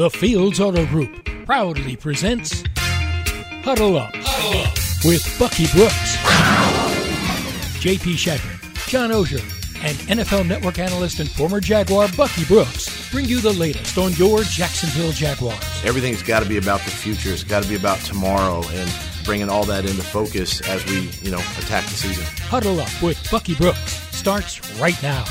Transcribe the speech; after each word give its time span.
The 0.00 0.08
Fields 0.08 0.60
Auto 0.60 0.86
Group 0.86 1.28
proudly 1.44 1.94
presents 1.94 2.64
Huddle 2.78 3.98
Up, 3.98 4.10
Huddle 4.14 4.62
Up. 4.62 4.74
with 5.04 5.38
Bucky 5.38 5.66
Brooks, 5.74 6.16
JP 7.84 8.16
Shadrick, 8.16 8.88
John 8.88 9.10
Oehser, 9.10 9.42
and 9.84 9.98
NFL 10.08 10.48
Network 10.48 10.78
analyst 10.78 11.20
and 11.20 11.30
former 11.30 11.60
Jaguar 11.60 12.08
Bucky 12.16 12.46
Brooks 12.46 13.10
bring 13.10 13.26
you 13.26 13.42
the 13.42 13.52
latest 13.52 13.98
on 13.98 14.14
your 14.14 14.42
Jacksonville 14.44 15.12
Jaguars. 15.12 15.60
Everything's 15.84 16.22
got 16.22 16.42
to 16.42 16.48
be 16.48 16.56
about 16.56 16.80
the 16.80 16.90
future. 16.90 17.30
It's 17.30 17.44
got 17.44 17.62
to 17.62 17.68
be 17.68 17.76
about 17.76 17.98
tomorrow 17.98 18.62
and 18.70 18.90
bringing 19.26 19.50
all 19.50 19.66
that 19.66 19.84
into 19.84 20.00
focus 20.02 20.62
as 20.62 20.82
we, 20.86 21.10
you 21.20 21.30
know, 21.30 21.40
attack 21.58 21.84
the 21.84 21.90
season. 21.90 22.24
Huddle 22.46 22.80
Up 22.80 23.02
with 23.02 23.30
Bucky 23.30 23.54
Brooks 23.54 24.00
starts 24.16 24.66
right 24.78 24.96
now. 25.02 25.26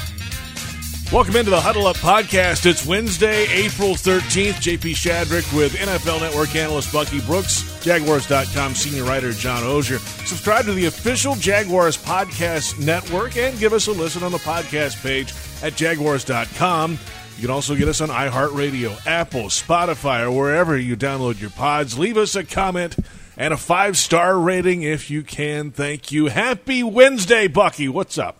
Welcome 1.11 1.37
into 1.37 1.49
the 1.49 1.59
Huddle 1.59 1.87
Up 1.87 1.95
podcast. 1.97 2.67
It's 2.67 2.85
Wednesday, 2.85 3.47
April 3.47 3.95
13th. 3.95 4.61
JP 4.61 4.93
Shadrick 4.93 5.57
with 5.57 5.73
NFL 5.73 6.21
Network 6.21 6.55
analyst 6.55 6.93
Bucky 6.93 7.19
Brooks, 7.21 7.63
Jaguars.com 7.83 8.75
senior 8.75 9.05
writer 9.05 9.31
John 9.31 9.63
Oehser. 9.63 9.97
Subscribe 10.27 10.65
to 10.65 10.73
the 10.73 10.85
official 10.85 11.33
Jaguars 11.33 11.97
podcast 11.97 12.77
network 12.85 13.37
and 13.37 13.57
give 13.57 13.73
us 13.73 13.87
a 13.87 13.91
listen 13.91 14.21
on 14.21 14.31
the 14.31 14.37
podcast 14.37 15.01
page 15.01 15.33
at 15.63 15.75
Jaguars.com. 15.75 16.91
You 16.91 17.41
can 17.41 17.49
also 17.49 17.73
get 17.73 17.87
us 17.87 18.01
on 18.01 18.09
iHeartRadio, 18.09 19.07
Apple, 19.07 19.45
Spotify, 19.45 20.21
or 20.21 20.31
wherever 20.31 20.77
you 20.77 20.95
download 20.95 21.41
your 21.41 21.49
pods. 21.49 21.97
Leave 21.97 22.17
us 22.17 22.35
a 22.35 22.43
comment 22.43 22.95
and 23.35 23.51
a 23.51 23.57
five 23.57 23.97
star 23.97 24.37
rating 24.37 24.83
if 24.83 25.09
you 25.09 25.23
can. 25.23 25.71
Thank 25.71 26.11
you. 26.11 26.27
Happy 26.27 26.83
Wednesday, 26.83 27.47
Bucky. 27.47 27.89
What's 27.89 28.19
up? 28.19 28.35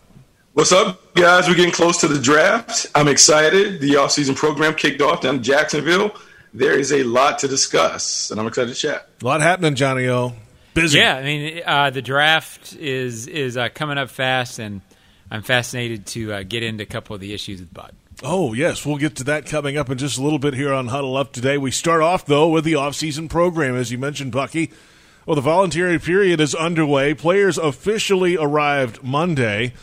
What's 0.52 0.72
up, 0.72 1.14
guys? 1.14 1.46
We're 1.48 1.54
getting 1.54 1.70
close 1.70 1.98
to 2.00 2.08
the 2.08 2.20
draft. 2.20 2.88
I'm 2.96 3.06
excited. 3.06 3.80
The 3.80 3.90
offseason 3.90 4.34
program 4.34 4.74
kicked 4.74 5.00
off 5.00 5.20
down 5.20 5.36
in 5.36 5.42
Jacksonville. 5.44 6.12
There 6.52 6.76
is 6.76 6.92
a 6.92 7.04
lot 7.04 7.38
to 7.40 7.48
discuss, 7.48 8.32
and 8.32 8.40
I'm 8.40 8.48
excited 8.48 8.74
to 8.74 8.74
chat. 8.74 9.08
A 9.22 9.24
lot 9.24 9.40
happening, 9.42 9.76
Johnny 9.76 10.08
O. 10.08 10.34
Busy. 10.74 10.98
Yeah, 10.98 11.14
I 11.14 11.22
mean, 11.22 11.62
uh, 11.64 11.90
the 11.90 12.02
draft 12.02 12.74
is 12.74 13.28
is 13.28 13.56
uh, 13.56 13.68
coming 13.72 13.96
up 13.96 14.10
fast, 14.10 14.58
and 14.58 14.80
I'm 15.30 15.42
fascinated 15.42 16.06
to 16.06 16.32
uh, 16.32 16.42
get 16.42 16.64
into 16.64 16.82
a 16.82 16.86
couple 16.86 17.14
of 17.14 17.20
the 17.20 17.32
issues 17.32 17.60
with 17.60 17.72
Bud. 17.72 17.94
Oh, 18.24 18.52
yes. 18.52 18.84
We'll 18.84 18.98
get 18.98 19.16
to 19.16 19.24
that 19.24 19.46
coming 19.46 19.76
up 19.76 19.88
in 19.88 19.98
just 19.98 20.18
a 20.18 20.22
little 20.22 20.40
bit 20.40 20.54
here 20.54 20.72
on 20.72 20.88
Huddle 20.88 21.16
Up 21.16 21.32
today. 21.32 21.58
We 21.58 21.70
start 21.70 22.02
off, 22.02 22.26
though, 22.26 22.48
with 22.48 22.64
the 22.64 22.72
offseason 22.72 23.30
program, 23.30 23.76
as 23.76 23.92
you 23.92 23.98
mentioned, 23.98 24.32
Bucky. 24.32 24.72
Well, 25.26 25.36
the 25.36 25.42
voluntary 25.42 26.00
period 26.00 26.40
is 26.40 26.56
underway. 26.56 27.14
Players 27.14 27.56
officially 27.56 28.36
arrived 28.36 29.04
Monday. 29.04 29.74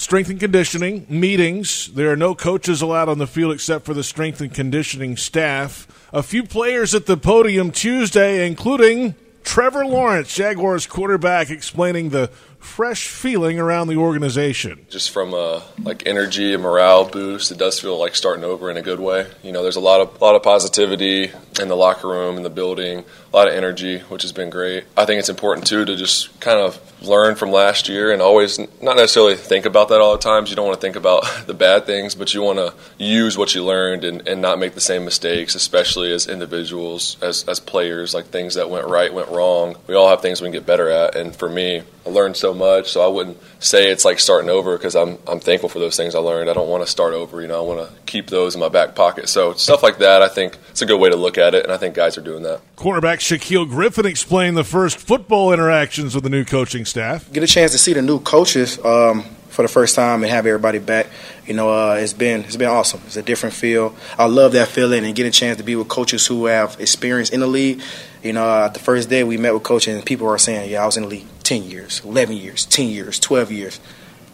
Strength 0.00 0.30
and 0.30 0.40
conditioning, 0.40 1.04
meetings. 1.10 1.88
There 1.92 2.10
are 2.10 2.16
no 2.16 2.34
coaches 2.34 2.80
allowed 2.80 3.10
on 3.10 3.18
the 3.18 3.26
field 3.26 3.52
except 3.52 3.84
for 3.84 3.92
the 3.92 4.02
strength 4.02 4.40
and 4.40 4.50
conditioning 4.50 5.14
staff. 5.18 5.86
A 6.10 6.22
few 6.22 6.42
players 6.42 6.94
at 6.94 7.04
the 7.04 7.18
podium 7.18 7.70
Tuesday, 7.70 8.46
including 8.46 9.14
Trevor 9.44 9.84
Lawrence, 9.84 10.34
Jaguars 10.34 10.86
quarterback, 10.86 11.50
explaining 11.50 12.08
the 12.08 12.30
fresh 12.60 13.08
feeling 13.08 13.58
around 13.58 13.88
the 13.88 13.96
organization. 13.96 14.86
Just 14.88 15.10
from 15.10 15.34
a 15.34 15.62
like 15.82 16.06
energy 16.06 16.54
and 16.54 16.62
morale 16.62 17.04
boost, 17.04 17.50
it 17.50 17.58
does 17.58 17.80
feel 17.80 17.98
like 17.98 18.14
starting 18.14 18.44
over 18.44 18.70
in 18.70 18.76
a 18.76 18.82
good 18.82 19.00
way. 19.00 19.26
You 19.42 19.52
know, 19.52 19.62
there's 19.62 19.76
a 19.76 19.80
lot 19.80 20.00
of 20.00 20.20
lot 20.20 20.36
of 20.36 20.42
positivity 20.42 21.32
in 21.60 21.68
the 21.68 21.76
locker 21.76 22.08
room, 22.08 22.36
in 22.36 22.42
the 22.42 22.50
building, 22.50 23.04
a 23.32 23.36
lot 23.36 23.48
of 23.48 23.54
energy, 23.54 23.98
which 24.00 24.22
has 24.22 24.32
been 24.32 24.50
great. 24.50 24.84
I 24.96 25.04
think 25.04 25.18
it's 25.18 25.28
important 25.28 25.66
too 25.66 25.84
to 25.84 25.96
just 25.96 26.38
kind 26.40 26.58
of 26.58 26.80
learn 27.02 27.34
from 27.34 27.50
last 27.50 27.88
year 27.88 28.12
and 28.12 28.20
always 28.20 28.58
not 28.58 28.96
necessarily 28.96 29.36
think 29.36 29.64
about 29.64 29.88
that 29.88 30.00
all 30.00 30.12
the 30.12 30.18
times. 30.18 30.50
You 30.50 30.56
don't 30.56 30.66
want 30.66 30.80
to 30.80 30.86
think 30.86 30.96
about 30.96 31.24
the 31.46 31.54
bad 31.54 31.86
things, 31.86 32.14
but 32.14 32.34
you 32.34 32.42
want 32.42 32.58
to 32.58 32.74
use 33.02 33.38
what 33.38 33.54
you 33.54 33.64
learned 33.64 34.04
and, 34.04 34.26
and 34.28 34.42
not 34.42 34.58
make 34.58 34.74
the 34.74 34.80
same 34.80 35.04
mistakes, 35.04 35.54
especially 35.54 36.12
as 36.12 36.26
individuals, 36.26 37.16
as, 37.22 37.44
as 37.48 37.60
players, 37.60 38.14
like 38.14 38.26
things 38.26 38.54
that 38.54 38.70
went 38.70 38.86
right, 38.86 39.12
went 39.12 39.28
wrong. 39.28 39.76
We 39.86 39.94
all 39.94 40.08
have 40.08 40.20
things 40.20 40.40
we 40.40 40.46
can 40.46 40.52
get 40.52 40.66
better 40.66 40.90
at. 40.90 41.16
And 41.16 41.34
for 41.34 41.48
me, 41.48 41.82
I 42.06 42.08
learned 42.08 42.36
so 42.36 42.54
much, 42.54 42.90
so 42.90 43.02
I 43.02 43.08
wouldn't 43.08 43.38
say 43.58 43.90
it's 43.90 44.06
like 44.06 44.18
starting 44.20 44.48
over 44.48 44.76
because 44.76 44.96
I'm 44.96 45.18
I'm 45.26 45.38
thankful 45.38 45.68
for 45.68 45.78
those 45.78 45.96
things 45.96 46.14
I 46.14 46.18
learned. 46.18 46.48
I 46.48 46.54
don't 46.54 46.68
want 46.68 46.84
to 46.84 46.90
start 46.90 47.12
over, 47.12 47.42
you 47.42 47.48
know. 47.48 47.62
I 47.62 47.66
want 47.66 47.88
to 47.88 47.94
keep 48.06 48.28
those 48.28 48.54
in 48.54 48.60
my 48.60 48.68
back 48.70 48.94
pocket. 48.94 49.28
So 49.28 49.52
stuff 49.52 49.82
like 49.82 49.98
that, 49.98 50.22
I 50.22 50.28
think 50.28 50.56
it's 50.70 50.80
a 50.80 50.86
good 50.86 50.98
way 50.98 51.10
to 51.10 51.16
look 51.16 51.36
at 51.36 51.54
it, 51.54 51.62
and 51.64 51.72
I 51.72 51.76
think 51.76 51.94
guys 51.94 52.16
are 52.16 52.22
doing 52.22 52.42
that. 52.44 52.60
Cornerback 52.76 53.18
Shaquill 53.18 53.68
Griffin 53.68 54.06
explained 54.06 54.56
the 54.56 54.64
first 54.64 54.98
football 54.98 55.52
interactions 55.52 56.14
with 56.14 56.24
the 56.24 56.30
new 56.30 56.44
coaching 56.44 56.86
staff. 56.86 57.30
Get 57.32 57.42
a 57.42 57.46
chance 57.46 57.72
to 57.72 57.78
see 57.78 57.92
the 57.92 58.02
new 58.02 58.18
coaches 58.20 58.82
um, 58.82 59.24
for 59.50 59.60
the 59.60 59.68
first 59.68 59.94
time 59.94 60.22
and 60.22 60.30
have 60.32 60.46
everybody 60.46 60.78
back. 60.78 61.08
You 61.46 61.52
know, 61.52 61.68
uh, 61.68 61.96
it's 61.96 62.14
been 62.14 62.44
it's 62.44 62.56
been 62.56 62.68
awesome. 62.68 63.02
It's 63.04 63.16
a 63.16 63.22
different 63.22 63.54
feel. 63.54 63.94
I 64.16 64.24
love 64.24 64.52
that 64.52 64.68
feeling 64.68 65.04
and 65.04 65.14
get 65.14 65.26
a 65.26 65.30
chance 65.30 65.58
to 65.58 65.64
be 65.64 65.76
with 65.76 65.88
coaches 65.88 66.26
who 66.26 66.46
have 66.46 66.80
experience 66.80 67.28
in 67.28 67.40
the 67.40 67.46
league. 67.46 67.82
You 68.22 68.32
know, 68.32 68.44
uh, 68.44 68.68
the 68.68 68.78
first 68.78 69.10
day 69.10 69.22
we 69.22 69.36
met 69.36 69.52
with 69.52 69.64
coaches, 69.64 69.94
and 69.94 70.04
people 70.04 70.26
are 70.28 70.38
saying, 70.38 70.70
"Yeah, 70.70 70.82
I 70.82 70.86
was 70.86 70.96
in 70.96 71.02
the 71.02 71.08
league 71.08 71.26
10 71.50 71.64
years, 71.64 72.00
11 72.04 72.36
years, 72.36 72.64
10 72.66 72.88
years, 72.88 73.18
12 73.18 73.50
years." 73.50 73.80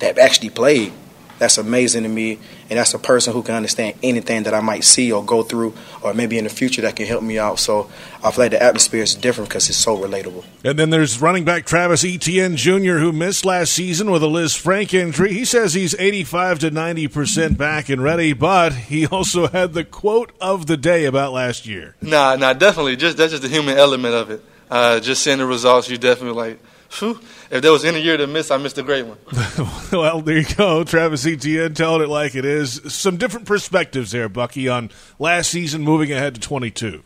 That 0.00 0.19
actually 0.19 0.50
played. 0.50 0.93
That's 1.38 1.59
amazing 1.59 2.04
to 2.04 2.09
me, 2.09 2.38
and 2.71 2.78
that's 2.78 2.94
a 2.94 2.99
person 2.99 3.34
who 3.34 3.43
can 3.43 3.54
understand 3.56 3.97
anything 4.03 4.44
that 4.44 4.54
I 4.54 4.60
might 4.60 4.84
see 4.84 5.12
or 5.12 5.22
go 5.22 5.43
through, 5.43 5.75
or 6.03 6.15
maybe 6.15 6.38
in 6.38 6.44
the 6.44 6.50
future 6.50 6.81
that 6.82 6.97
can 6.97 7.06
help 7.06 7.22
me 7.22 7.38
out. 7.38 7.59
So 7.59 7.91
I 8.25 8.31
feel 8.31 8.44
like 8.44 8.53
the 8.53 8.62
atmosphere 8.62 9.03
is 9.03 9.15
different 9.15 9.50
because 9.50 9.69
it's 9.69 9.76
so 9.76 9.97
relatable. 9.99 10.44
And 10.65 10.78
then 10.78 10.88
there's 10.88 11.21
running 11.21 11.44
back 11.44 11.66
Travis 11.66 12.05
Etienne 12.05 12.56
Jr., 12.56 12.99
who 12.99 13.12
missed 13.12 13.44
last 13.44 13.75
season 13.75 14.10
with 14.10 14.22
a 14.22 14.26
Liz 14.26 14.55
Lisfranc 14.55 14.94
injury. 14.94 15.34
He 15.34 15.44
says 15.44 15.75
he's 15.75 15.94
85 15.99 16.60
to 16.60 16.71
90 16.71 17.09
percent 17.09 17.59
back 17.59 17.91
and 17.91 18.03
ready, 18.03 18.32
but 18.32 18.72
he 18.72 19.06
also 19.06 19.49
had 19.49 19.75
the 19.75 19.84
quote 19.84 20.32
of 20.41 20.66
the 20.66 20.78
day 20.78 21.05
about 21.05 21.32
last 21.32 21.66
year. 21.66 21.97
Nah, 22.00 22.37
nah, 22.37 22.55
definitely. 22.55 22.97
Just 22.97 23.19
that's 23.19 23.32
just 23.32 23.43
the 23.43 23.49
human 23.50 23.76
element 23.76 24.15
of 24.15 24.31
it. 24.31 24.43
Uh, 24.71 25.00
just 25.00 25.22
seeing 25.22 25.38
the 25.38 25.47
results, 25.47 25.88
you 25.91 25.99
definitely 25.99 26.34
like. 26.34 26.59
Whew, 26.98 27.20
if 27.50 27.62
there 27.62 27.72
was 27.72 27.84
any 27.84 28.00
year 28.00 28.16
to 28.16 28.26
miss, 28.26 28.50
I 28.50 28.56
missed 28.56 28.78
a 28.78 28.82
great 28.82 29.06
one. 29.06 29.19
well, 29.92 30.20
there 30.20 30.38
you 30.38 30.54
go. 30.54 30.84
Travis 30.84 31.26
Etienne 31.26 31.74
telling 31.74 32.02
it 32.02 32.08
like 32.08 32.34
it 32.34 32.44
is. 32.44 32.80
Some 32.92 33.16
different 33.16 33.47
perspectives 33.47 34.12
there, 34.12 34.28
Bucky, 34.28 34.69
on 34.69 34.91
last 35.19 35.50
season 35.50 35.82
moving 35.82 36.12
ahead 36.12 36.34
to 36.36 36.41
22. 36.41 37.02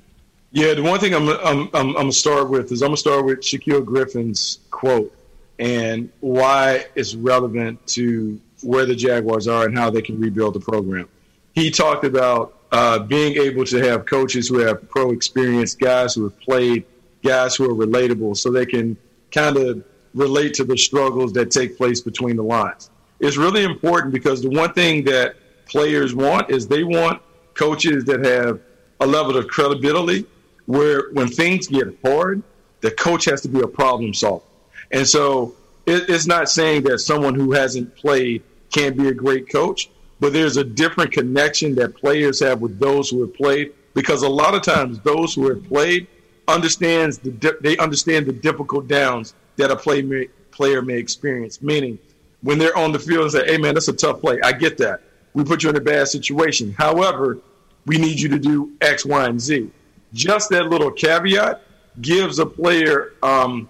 Yeah, 0.52 0.74
the 0.74 0.82
one 0.82 0.98
thing 0.98 1.14
I'm 1.14 1.28
I'm 1.28 1.70
I'm, 1.72 1.72
I'm 1.74 1.92
gonna 1.94 2.12
start 2.12 2.50
with 2.50 2.72
is 2.72 2.82
I'm 2.82 2.88
gonna 2.88 2.96
start 2.96 3.24
with 3.24 3.40
Shaquill 3.40 3.84
Griffin's 3.84 4.58
quote 4.70 5.14
and 5.60 6.10
why 6.20 6.86
it's 6.96 7.14
relevant 7.14 7.86
to 7.88 8.40
where 8.62 8.86
the 8.86 8.96
Jaguars 8.96 9.46
are 9.46 9.66
and 9.66 9.76
how 9.76 9.90
they 9.90 10.02
can 10.02 10.18
rebuild 10.18 10.54
the 10.54 10.60
program. 10.60 11.08
He 11.54 11.70
talked 11.70 12.04
about 12.04 12.58
uh, 12.72 12.98
being 13.00 13.36
able 13.36 13.64
to 13.66 13.78
have 13.78 14.06
coaches 14.06 14.48
who 14.48 14.58
have 14.58 14.88
pro 14.88 15.10
experience, 15.12 15.74
guys 15.74 16.14
who 16.14 16.24
have 16.24 16.38
played, 16.40 16.84
guys 17.22 17.54
who 17.54 17.64
are 17.70 17.74
relatable, 17.74 18.36
so 18.36 18.50
they 18.50 18.66
can 18.66 18.96
kind 19.30 19.56
of 19.56 19.84
relate 20.14 20.54
to 20.54 20.64
the 20.64 20.76
struggles 20.76 21.32
that 21.34 21.50
take 21.50 21.76
place 21.76 22.00
between 22.00 22.36
the 22.36 22.42
lines. 22.42 22.90
It's 23.20 23.36
really 23.36 23.64
important 23.64 24.12
because 24.12 24.42
the 24.42 24.50
one 24.50 24.72
thing 24.72 25.04
that 25.04 25.36
players 25.66 26.14
want 26.14 26.50
is 26.50 26.66
they 26.66 26.84
want 26.84 27.22
coaches 27.54 28.04
that 28.06 28.24
have 28.24 28.60
a 29.00 29.06
level 29.06 29.36
of 29.36 29.46
credibility 29.48 30.26
where 30.66 31.10
when 31.12 31.28
things 31.28 31.66
get 31.66 31.96
hard, 32.04 32.42
the 32.80 32.90
coach 32.90 33.24
has 33.26 33.40
to 33.42 33.48
be 33.48 33.60
a 33.60 33.66
problem 33.66 34.14
solver. 34.14 34.44
And 34.90 35.06
so 35.06 35.54
it, 35.86 36.08
it's 36.08 36.26
not 36.26 36.48
saying 36.48 36.82
that 36.84 36.98
someone 37.00 37.34
who 37.34 37.52
hasn't 37.52 37.94
played 37.96 38.42
can't 38.70 38.96
be 38.96 39.08
a 39.08 39.14
great 39.14 39.50
coach, 39.50 39.90
but 40.18 40.32
there's 40.32 40.56
a 40.56 40.64
different 40.64 41.12
connection 41.12 41.74
that 41.76 41.96
players 41.96 42.40
have 42.40 42.60
with 42.60 42.78
those 42.78 43.10
who 43.10 43.20
have 43.22 43.34
played 43.34 43.72
because 43.94 44.22
a 44.22 44.28
lot 44.28 44.54
of 44.54 44.62
times 44.62 45.00
those 45.00 45.34
who 45.34 45.48
have 45.48 45.66
played 45.68 46.06
understands 46.50 47.18
the 47.18 47.30
di- 47.30 47.58
they 47.60 47.76
understand 47.78 48.26
the 48.26 48.32
difficult 48.32 48.88
downs 48.88 49.34
that 49.56 49.70
a 49.70 49.76
play 49.76 50.02
may, 50.02 50.26
player 50.50 50.82
may 50.82 50.98
experience. 50.98 51.62
Meaning, 51.62 51.98
when 52.42 52.58
they're 52.58 52.76
on 52.76 52.92
the 52.92 52.98
field 52.98 53.22
and 53.22 53.32
say, 53.32 53.46
"Hey, 53.46 53.58
man, 53.58 53.74
that's 53.74 53.88
a 53.88 53.92
tough 53.92 54.20
play. 54.20 54.38
I 54.42 54.52
get 54.52 54.78
that. 54.78 55.02
We 55.34 55.44
put 55.44 55.62
you 55.62 55.70
in 55.70 55.76
a 55.76 55.80
bad 55.80 56.08
situation. 56.08 56.74
However, 56.76 57.38
we 57.86 57.98
need 57.98 58.20
you 58.20 58.28
to 58.30 58.38
do 58.38 58.72
X, 58.80 59.04
Y, 59.04 59.26
and 59.26 59.40
Z." 59.40 59.70
Just 60.12 60.50
that 60.50 60.66
little 60.66 60.90
caveat 60.90 61.62
gives 62.00 62.38
a 62.38 62.46
player 62.46 63.12
um, 63.22 63.68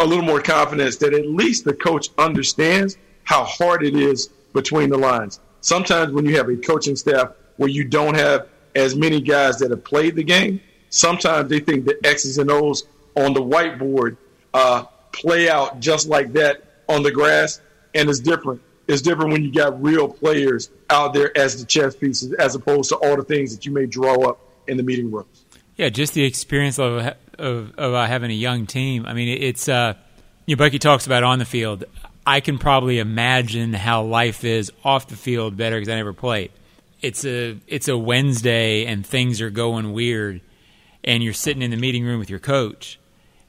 a 0.00 0.06
little 0.06 0.24
more 0.24 0.40
confidence 0.40 0.96
that 0.96 1.12
at 1.12 1.26
least 1.26 1.64
the 1.64 1.74
coach 1.74 2.10
understands 2.18 2.96
how 3.24 3.44
hard 3.44 3.84
it 3.84 3.94
is 3.94 4.28
between 4.52 4.90
the 4.90 4.98
lines. 4.98 5.40
Sometimes 5.60 6.12
when 6.12 6.24
you 6.24 6.36
have 6.36 6.48
a 6.48 6.56
coaching 6.56 6.96
staff 6.96 7.32
where 7.56 7.68
you 7.68 7.84
don't 7.84 8.14
have 8.14 8.48
as 8.74 8.94
many 8.94 9.20
guys 9.20 9.58
that 9.58 9.70
have 9.70 9.84
played 9.84 10.14
the 10.14 10.22
game, 10.22 10.60
sometimes 10.90 11.48
they 11.48 11.60
think 11.60 11.84
the 11.84 11.98
X's 12.04 12.38
and 12.38 12.50
O's 12.50 12.84
on 13.16 13.32
the 13.32 13.42
whiteboard 13.42 14.16
uh, 14.54 14.84
play 15.12 15.48
out 15.48 15.80
just 15.80 16.08
like 16.08 16.32
that 16.34 16.62
on 16.88 17.02
the 17.02 17.10
grass, 17.10 17.60
and 17.94 18.08
it's 18.08 18.20
different. 18.20 18.60
It's 18.86 19.02
different 19.02 19.32
when 19.32 19.44
you 19.44 19.52
got 19.52 19.82
real 19.82 20.08
players 20.08 20.70
out 20.88 21.12
there 21.12 21.36
as 21.36 21.60
the 21.60 21.66
chess 21.66 21.94
pieces, 21.94 22.32
as 22.32 22.54
opposed 22.54 22.88
to 22.88 22.96
all 22.96 23.16
the 23.16 23.24
things 23.24 23.54
that 23.54 23.66
you 23.66 23.72
may 23.72 23.84
draw 23.84 24.30
up 24.30 24.40
in 24.66 24.76
the 24.78 24.82
meeting 24.82 25.10
rooms. 25.10 25.44
Yeah, 25.76 25.90
just 25.90 26.14
the 26.14 26.24
experience 26.24 26.78
of 26.78 27.14
of, 27.38 27.74
of 27.76 27.94
uh, 27.94 28.06
having 28.06 28.30
a 28.30 28.34
young 28.34 28.66
team. 28.66 29.04
I 29.06 29.12
mean, 29.12 29.28
it's 29.42 29.68
uh, 29.68 29.94
you 30.46 30.56
know, 30.56 30.58
Bucky 30.58 30.78
talks 30.78 31.06
about 31.06 31.22
on 31.22 31.38
the 31.38 31.44
field. 31.44 31.84
I 32.26 32.40
can 32.40 32.58
probably 32.58 32.98
imagine 32.98 33.72
how 33.72 34.02
life 34.02 34.44
is 34.44 34.72
off 34.84 35.08
the 35.08 35.16
field 35.16 35.56
better 35.56 35.76
because 35.76 35.88
I 35.90 35.96
never 35.96 36.12
played. 36.12 36.50
it's 37.00 37.24
a 37.24 37.58
it's 37.66 37.88
a 37.88 37.96
Wednesday 37.96 38.86
and 38.86 39.06
things 39.06 39.40
are 39.40 39.50
going 39.50 39.92
weird, 39.92 40.40
and 41.08 41.24
you're 41.24 41.32
sitting 41.32 41.62
in 41.62 41.70
the 41.70 41.76
meeting 41.76 42.04
room 42.04 42.18
with 42.18 42.28
your 42.28 42.38
coach, 42.38 43.00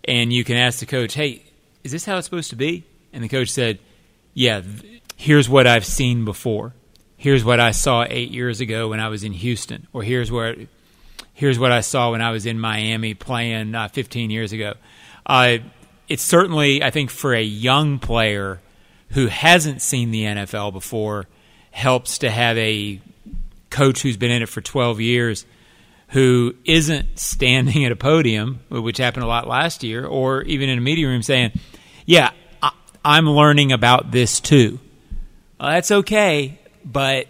and 0.06 0.32
you 0.32 0.46
can 0.46 0.56
ask 0.56 0.80
the 0.80 0.86
coach, 0.86 1.14
"Hey, 1.14 1.44
is 1.84 1.92
this 1.92 2.06
how 2.06 2.18
it's 2.18 2.26
supposed 2.26 2.50
to 2.52 2.56
be?" 2.56 2.86
And 3.12 3.22
the 3.22 3.28
coach 3.28 3.50
said, 3.50 3.80
"Yeah, 4.34 4.62
here's 5.18 5.50
what 5.50 5.68
I've 5.68 5.86
seen 5.86 6.24
before. 6.24 6.74
Here's 7.18 7.44
what 7.44 7.60
I 7.60 7.72
saw 7.72 8.06
eight 8.10 8.32
years 8.32 8.62
ago 8.62 8.88
when 8.88 9.02
I 9.02 9.10
was 9.10 9.26
in 9.26 9.34
Houston, 9.34 9.86
or 9.94 10.02
here's 10.02 10.32
where." 10.32 10.56
Here's 11.34 11.58
what 11.58 11.72
I 11.72 11.80
saw 11.80 12.12
when 12.12 12.22
I 12.22 12.32
was 12.32 12.46
in 12.46 12.60
Miami 12.60 13.14
playing 13.14 13.74
uh, 13.74 13.88
15 13.88 14.30
years 14.30 14.52
ago. 14.52 14.74
Uh, 15.26 15.60
it's 16.10 16.22
certainly, 16.22 16.84
I 16.84 16.90
think, 16.90 17.10
for 17.10 17.34
a 17.34 17.42
young 17.42 17.98
player 17.98 18.60
who 19.12 19.28
hasn't 19.28 19.82
seen 19.82 20.12
the 20.12 20.24
NFL 20.24 20.74
before, 20.74 21.28
helps 21.72 22.18
to 22.18 22.30
have 22.30 22.58
a 22.58 23.00
coach 23.70 24.02
who's 24.02 24.18
been 24.18 24.32
in 24.32 24.42
it 24.42 24.50
for 24.50 24.60
12 24.60 25.00
years 25.00 25.46
who 26.10 26.56
isn't 26.66 27.20
standing 27.20 27.86
at 27.86 27.92
a 27.92 27.96
podium, 27.96 28.60
which 28.70 28.98
happened 28.98 29.24
a 29.24 29.28
lot 29.28 29.48
last 29.48 29.84
year, 29.84 30.06
or 30.06 30.44
even 30.44 30.70
in 30.70 30.78
a 30.78 30.82
media 30.82 31.08
room 31.08 31.22
saying, 31.22 31.52
Yeah, 32.06 32.32
I, 32.62 32.72
I'm 33.04 33.30
learning 33.30 33.72
about 33.72 34.12
this 34.12 34.40
too. 34.40 34.80
Well, 35.60 35.70
that's 35.70 35.92
okay, 35.92 36.60
but 36.84 37.28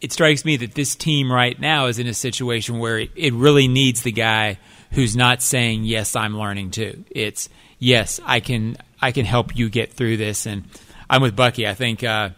it 0.00 0.12
strikes 0.12 0.44
me 0.44 0.56
that 0.58 0.74
this 0.74 0.96
team 0.96 1.30
right 1.30 1.58
now 1.58 1.86
is 1.86 1.98
in 1.98 2.06
a 2.06 2.14
situation 2.14 2.78
where 2.78 2.98
it, 2.98 3.10
it 3.14 3.32
really 3.34 3.68
needs 3.68 4.02
the 4.02 4.12
guy 4.12 4.58
who's 4.92 5.16
not 5.16 5.42
saying, 5.42 5.84
Yes, 5.84 6.16
I'm 6.16 6.36
learning 6.36 6.72
too. 6.72 7.04
It's, 7.10 7.48
Yes, 7.82 8.20
I 8.24 8.38
can. 8.38 8.76
I 9.00 9.10
can 9.10 9.26
help 9.26 9.56
you 9.56 9.68
get 9.68 9.92
through 9.92 10.16
this, 10.16 10.46
and 10.46 10.62
I'm 11.10 11.20
with 11.20 11.34
Bucky. 11.34 11.66
I 11.66 11.74
think 11.74 12.04
uh, 12.04 12.30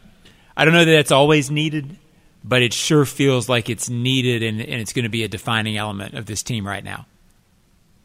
I 0.57 0.65
don't 0.65 0.73
know 0.73 0.87
that 0.87 0.91
that's 0.91 1.13
always 1.13 1.51
needed, 1.51 1.99
but 2.45 2.61
it 2.63 2.75
sure 2.75 3.07
feels 3.07 3.49
like 3.49 3.71
it's 3.71 3.89
needed, 3.89 4.43
and, 4.43 4.61
and 4.61 4.81
it's 4.81 4.93
going 4.93 5.05
to 5.05 5.09
be 5.09 5.25
a 5.25 5.29
defining 5.29 5.79
element 5.79 6.15
of 6.15 6.27
this 6.27 6.43
team 6.43 6.67
right 6.67 6.85
now. 6.85 7.07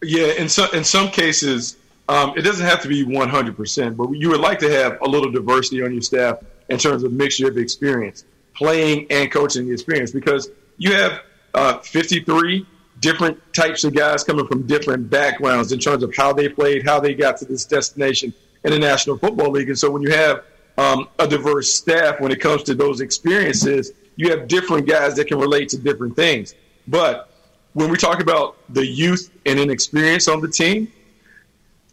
Yeah, 0.01 0.27
in 0.27 0.47
some 0.47 0.69
in 0.73 0.85
some 0.85 1.09
cases, 1.09 1.75
um, 2.07 2.33
it 2.37 2.43
doesn't 2.43 2.65
have 2.65 2.81
to 2.83 2.87
be 2.87 3.03
100, 3.03 3.57
percent 3.57 3.97
but 3.97 4.09
you 4.11 4.29
would 4.29 4.39
like 4.39 4.59
to 4.59 4.71
have 4.71 4.97
a 5.01 5.05
little 5.05 5.29
diversity 5.29 5.83
on 5.83 5.91
your 5.91 6.01
staff 6.01 6.37
in 6.69 6.77
terms 6.77 7.03
of 7.03 7.11
mixture 7.11 7.49
of 7.49 7.57
experience, 7.57 8.23
playing 8.55 9.07
and 9.09 9.29
coaching 9.29 9.71
experience, 9.73 10.11
because 10.11 10.49
you 10.77 10.93
have 10.93 11.21
uh, 11.53 11.79
53 11.79 12.65
different 13.01 13.37
types 13.53 13.83
of 13.83 13.93
guys 13.93 14.23
coming 14.23 14.47
from 14.47 14.65
different 14.67 15.09
backgrounds 15.09 15.71
in 15.71 15.79
terms 15.79 16.03
of 16.03 16.15
how 16.15 16.31
they 16.31 16.47
played, 16.47 16.85
how 16.85 16.99
they 16.99 17.13
got 17.13 17.37
to 17.37 17.45
this 17.45 17.65
destination 17.65 18.33
in 18.63 18.71
the 18.71 18.79
National 18.79 19.17
Football 19.17 19.51
League, 19.51 19.67
and 19.67 19.77
so 19.77 19.91
when 19.91 20.01
you 20.01 20.11
have 20.11 20.43
um, 20.77 21.09
a 21.19 21.27
diverse 21.27 21.73
staff 21.73 22.21
when 22.21 22.31
it 22.31 22.39
comes 22.39 22.63
to 22.63 22.73
those 22.73 23.01
experiences, 23.01 23.91
you 24.15 24.29
have 24.29 24.47
different 24.47 24.87
guys 24.87 25.15
that 25.15 25.27
can 25.27 25.39
relate 25.39 25.69
to 25.69 25.77
different 25.77 26.15
things. 26.15 26.55
But 26.87 27.29
when 27.73 27.89
we 27.89 27.97
talk 27.97 28.21
about 28.21 28.57
the 28.69 28.85
youth 28.85 29.31
and 29.45 29.59
inexperience 29.59 30.27
on 30.27 30.41
the 30.41 30.47
team, 30.47 30.91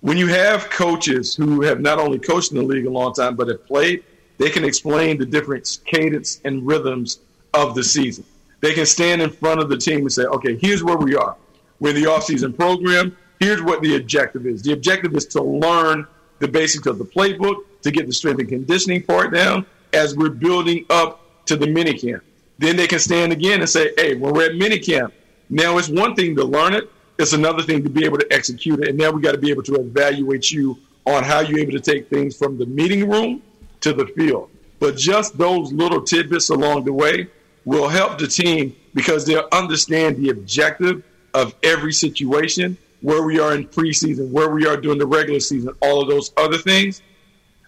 when 0.00 0.16
you 0.16 0.26
have 0.28 0.70
coaches 0.70 1.34
who 1.34 1.62
have 1.62 1.80
not 1.80 1.98
only 1.98 2.18
coached 2.18 2.52
in 2.52 2.58
the 2.58 2.62
league 2.62 2.86
a 2.86 2.90
long 2.90 3.12
time 3.12 3.36
but 3.36 3.48
have 3.48 3.66
played, 3.66 4.04
they 4.38 4.50
can 4.50 4.64
explain 4.64 5.18
the 5.18 5.26
different 5.26 5.78
cadence 5.84 6.40
and 6.44 6.66
rhythms 6.66 7.20
of 7.54 7.74
the 7.74 7.82
season. 7.82 8.24
They 8.60 8.72
can 8.72 8.86
stand 8.86 9.22
in 9.22 9.30
front 9.30 9.60
of 9.60 9.68
the 9.68 9.76
team 9.76 10.00
and 10.00 10.12
say, 10.12 10.24
okay, 10.24 10.56
here's 10.56 10.82
where 10.82 10.96
we 10.96 11.16
are. 11.16 11.36
We're 11.80 11.90
in 11.90 12.02
the 12.02 12.08
offseason 12.08 12.56
program. 12.56 13.16
Here's 13.40 13.62
what 13.62 13.82
the 13.82 13.96
objective 13.96 14.46
is. 14.46 14.62
The 14.62 14.72
objective 14.72 15.14
is 15.14 15.26
to 15.26 15.42
learn 15.42 16.06
the 16.38 16.48
basics 16.48 16.86
of 16.86 16.98
the 16.98 17.04
playbook, 17.04 17.64
to 17.82 17.90
get 17.90 18.06
the 18.06 18.12
strength 18.12 18.40
and 18.40 18.48
conditioning 18.48 19.02
part 19.02 19.32
down 19.32 19.66
as 19.92 20.16
we're 20.16 20.30
building 20.30 20.84
up 20.90 21.25
to 21.46 21.56
the 21.56 21.66
minicamp. 21.66 22.20
Then 22.58 22.76
they 22.76 22.86
can 22.86 22.98
stand 22.98 23.32
again 23.32 23.60
and 23.60 23.68
say, 23.68 23.92
hey, 23.96 24.14
when 24.14 24.32
we're 24.32 24.46
at 24.46 24.52
minicamp, 24.52 25.12
now 25.48 25.78
it's 25.78 25.88
one 25.88 26.14
thing 26.14 26.34
to 26.36 26.44
learn 26.44 26.74
it, 26.74 26.90
it's 27.18 27.32
another 27.32 27.62
thing 27.62 27.82
to 27.82 27.90
be 27.90 28.04
able 28.04 28.18
to 28.18 28.26
execute 28.30 28.80
it. 28.80 28.88
And 28.88 28.98
now 28.98 29.10
we 29.10 29.22
got 29.22 29.32
to 29.32 29.38
be 29.38 29.50
able 29.50 29.62
to 29.64 29.76
evaluate 29.76 30.50
you 30.50 30.78
on 31.06 31.22
how 31.22 31.40
you're 31.40 31.60
able 31.60 31.72
to 31.72 31.80
take 31.80 32.10
things 32.10 32.36
from 32.36 32.58
the 32.58 32.66
meeting 32.66 33.08
room 33.08 33.42
to 33.80 33.92
the 33.92 34.06
field. 34.08 34.50
But 34.80 34.96
just 34.96 35.38
those 35.38 35.72
little 35.72 36.02
tidbits 36.02 36.50
along 36.50 36.84
the 36.84 36.92
way 36.92 37.28
will 37.64 37.88
help 37.88 38.18
the 38.18 38.26
team 38.26 38.74
because 38.94 39.24
they'll 39.24 39.48
understand 39.52 40.16
the 40.16 40.30
objective 40.30 41.02
of 41.34 41.54
every 41.62 41.92
situation, 41.92 42.76
where 43.02 43.22
we 43.22 43.38
are 43.38 43.54
in 43.54 43.66
preseason, 43.68 44.30
where 44.30 44.50
we 44.50 44.66
are 44.66 44.76
during 44.76 44.98
the 44.98 45.06
regular 45.06 45.40
season, 45.40 45.70
all 45.82 46.00
of 46.00 46.08
those 46.08 46.32
other 46.36 46.56
things. 46.56 47.02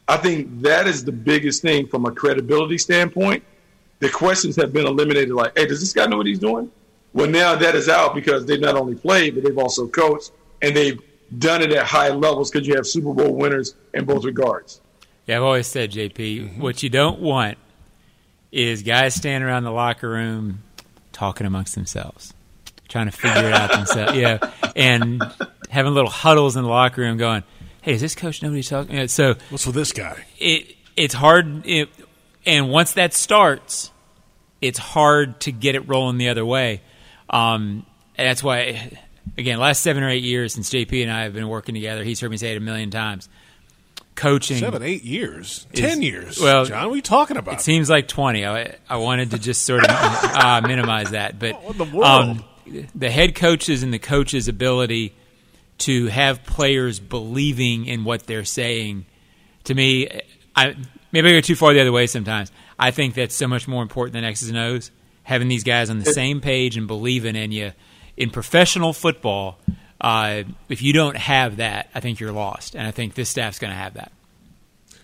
I 0.08 0.16
think 0.16 0.62
that 0.62 0.86
is 0.86 1.04
the 1.04 1.12
biggest 1.12 1.60
thing 1.60 1.86
from 1.86 2.06
a 2.06 2.10
credibility 2.10 2.78
standpoint. 2.78 3.44
The 4.00 4.09
questions 4.09 4.56
have 4.56 4.73
been 4.73 4.87
eliminated 4.87 5.31
like, 5.31 5.56
hey, 5.59 5.67
does 5.67 5.81
this 5.81 5.93
guy 5.93 6.06
know 6.06 6.17
what 6.19 6.27
he's 6.27 6.39
doing? 6.39 6.71
Well, 7.12 7.29
now 7.29 7.55
that 7.56 7.75
is 7.75 7.89
out 7.89 8.15
because 8.15 8.47
they've 8.47 8.61
not 8.61 8.77
only 8.77 8.95
played, 8.95 9.35
but 9.35 9.45
they've 9.45 9.59
also 9.59 9.89
coached 9.89 10.31
and 10.62 10.77
they've 10.77 11.00
done 11.37 11.62
it 11.62 11.73
at 11.73 11.87
high 11.87 12.09
levels 12.09 12.50
because 12.50 12.67
you 12.67 12.75
have 12.77 12.87
Super 12.87 13.12
Bowl 13.12 13.35
winners 13.35 13.75
in 13.95 14.05
both 14.05 14.25
regards. 14.25 14.81
Yeah, 15.27 15.37
I've 15.37 15.43
always 15.43 15.67
said, 15.67 15.93
JP, 15.93 16.15
mm-hmm. 16.15 16.62
what 16.62 16.83
you 16.83 16.89
don't 16.89 17.21
want 17.21 17.59
is 18.50 18.83
guys 18.83 19.15
standing 19.15 19.47
around 19.47 19.65
the 19.65 19.71
locker 19.71 20.09
room 20.09 20.62
talking 21.12 21.47
amongst 21.47 21.75
themselves, 21.75 22.33
trying 22.89 23.06
to 23.06 23.12
figure 23.12 23.49
it 23.49 23.53
out 23.53 23.71
themselves. 23.73 24.12
Yeah, 24.17 24.39
and 24.75 25.23
having 25.69 25.93
little 25.93 26.11
huddles 26.11 26.56
in 26.56 26.62
the 26.62 26.69
locker 26.69 27.03
room, 27.03 27.19
going, 27.19 27.43
"Hey, 27.83 27.93
is 27.93 28.00
this 28.00 28.15
coach 28.15 28.43
know 28.43 28.49
what 28.49 28.56
he's 28.56 28.71
talking?" 28.71 28.97
About? 28.97 29.11
So 29.11 29.35
what's 29.50 29.67
with 29.67 29.75
this 29.75 29.93
guy? 29.93 30.25
It 30.39 30.77
it's 30.97 31.15
hard, 31.15 31.67
it, 31.67 31.91
and 32.49 32.71
once 32.71 32.93
that 32.93 33.12
starts, 33.12 33.93
it's 34.62 34.79
hard 34.79 35.39
to 35.43 35.53
get 35.53 35.75
it 35.75 35.87
rolling 35.87 36.17
the 36.17 36.31
other 36.31 36.45
way. 36.45 36.81
Um, 37.29 37.85
that's 38.17 38.43
why, 38.43 38.99
again, 39.37 39.59
last 39.59 39.83
seven 39.83 40.03
or 40.03 40.09
eight 40.09 40.25
years 40.25 40.55
since 40.55 40.71
JP 40.71 41.03
and 41.03 41.12
I 41.12 41.25
have 41.25 41.35
been 41.35 41.49
working 41.49 41.75
together, 41.75 42.03
he's 42.03 42.21
heard 42.21 42.31
me 42.31 42.39
say 42.39 42.53
it 42.53 42.56
a 42.56 42.61
million 42.61 42.91
times 42.91 43.29
coaching. 44.15 44.56
Seven, 44.56 44.83
eight 44.83 45.05
years, 45.05 45.67
is, 45.73 45.81
ten 45.81 46.00
years. 46.00 46.41
Well, 46.41 46.65
John, 46.65 46.87
what 46.87 46.95
are 46.95 46.97
you 46.97 47.03
talking 47.03 47.37
about? 47.37 47.55
It 47.55 47.61
seems 47.61 47.91
like 47.91 48.09
twenty. 48.09 48.47
I, 48.47 48.77
I 48.89 48.97
wanted 48.97 49.31
to 49.33 49.39
just 49.39 49.62
sort 49.62 49.85
of 49.85 49.91
uh, 49.91 50.62
minimize 50.67 51.11
that, 51.11 51.39
but 51.39 51.62
oh, 51.67 51.73
the, 51.75 52.00
um, 52.00 52.45
the 52.95 53.11
head 53.11 53.35
coaches 53.35 53.83
and 53.83 53.93
the 53.93 53.99
coaches' 53.99 54.49
ability 54.49 55.15
to 55.79 56.06
have 56.06 56.45
players 56.45 56.99
believing 56.99 57.85
in 57.85 58.05
what 58.05 58.27
they're 58.27 58.45
saying, 58.45 59.05
to 59.65 59.75
me, 59.75 60.09
I 60.56 60.75
maybe 61.12 61.28
I 61.28 61.32
go 61.32 61.40
too 61.40 61.56
far 61.56 61.72
the 61.72 61.81
other 61.81 61.93
way 61.93 62.06
sometimes. 62.06 62.52
I 62.78 62.90
think 62.90 63.14
that's 63.14 63.34
so 63.34 63.49
much 63.49 63.66
more 63.66 63.82
important 63.82 64.14
than 64.14 64.25
X's 64.25 64.49
and 64.49 64.58
O's. 64.58 64.90
Having 65.25 65.49
these 65.49 65.64
guys 65.64 65.90
on 65.90 65.99
the 65.99 66.06
same 66.06 66.40
page 66.40 66.76
and 66.76 66.87
believing 66.87 67.37
in 67.37 67.52
you 67.52 67.72
in 68.16 68.31
professional 68.31 68.94
football 68.94 69.59
uh, 70.00 70.44
if 70.68 70.83
you 70.83 70.92
don't 70.92 71.16
have 71.16 71.56
that, 71.56 71.90
I 71.94 72.00
think 72.00 72.21
you're 72.21 72.33
lost, 72.33 72.75
and 72.75 72.87
I 72.87 72.90
think 72.90 73.14
this 73.14 73.28
staff's 73.28 73.59
going 73.59 73.73
to 73.73 73.76
have 73.76 73.94
that. 73.94 74.12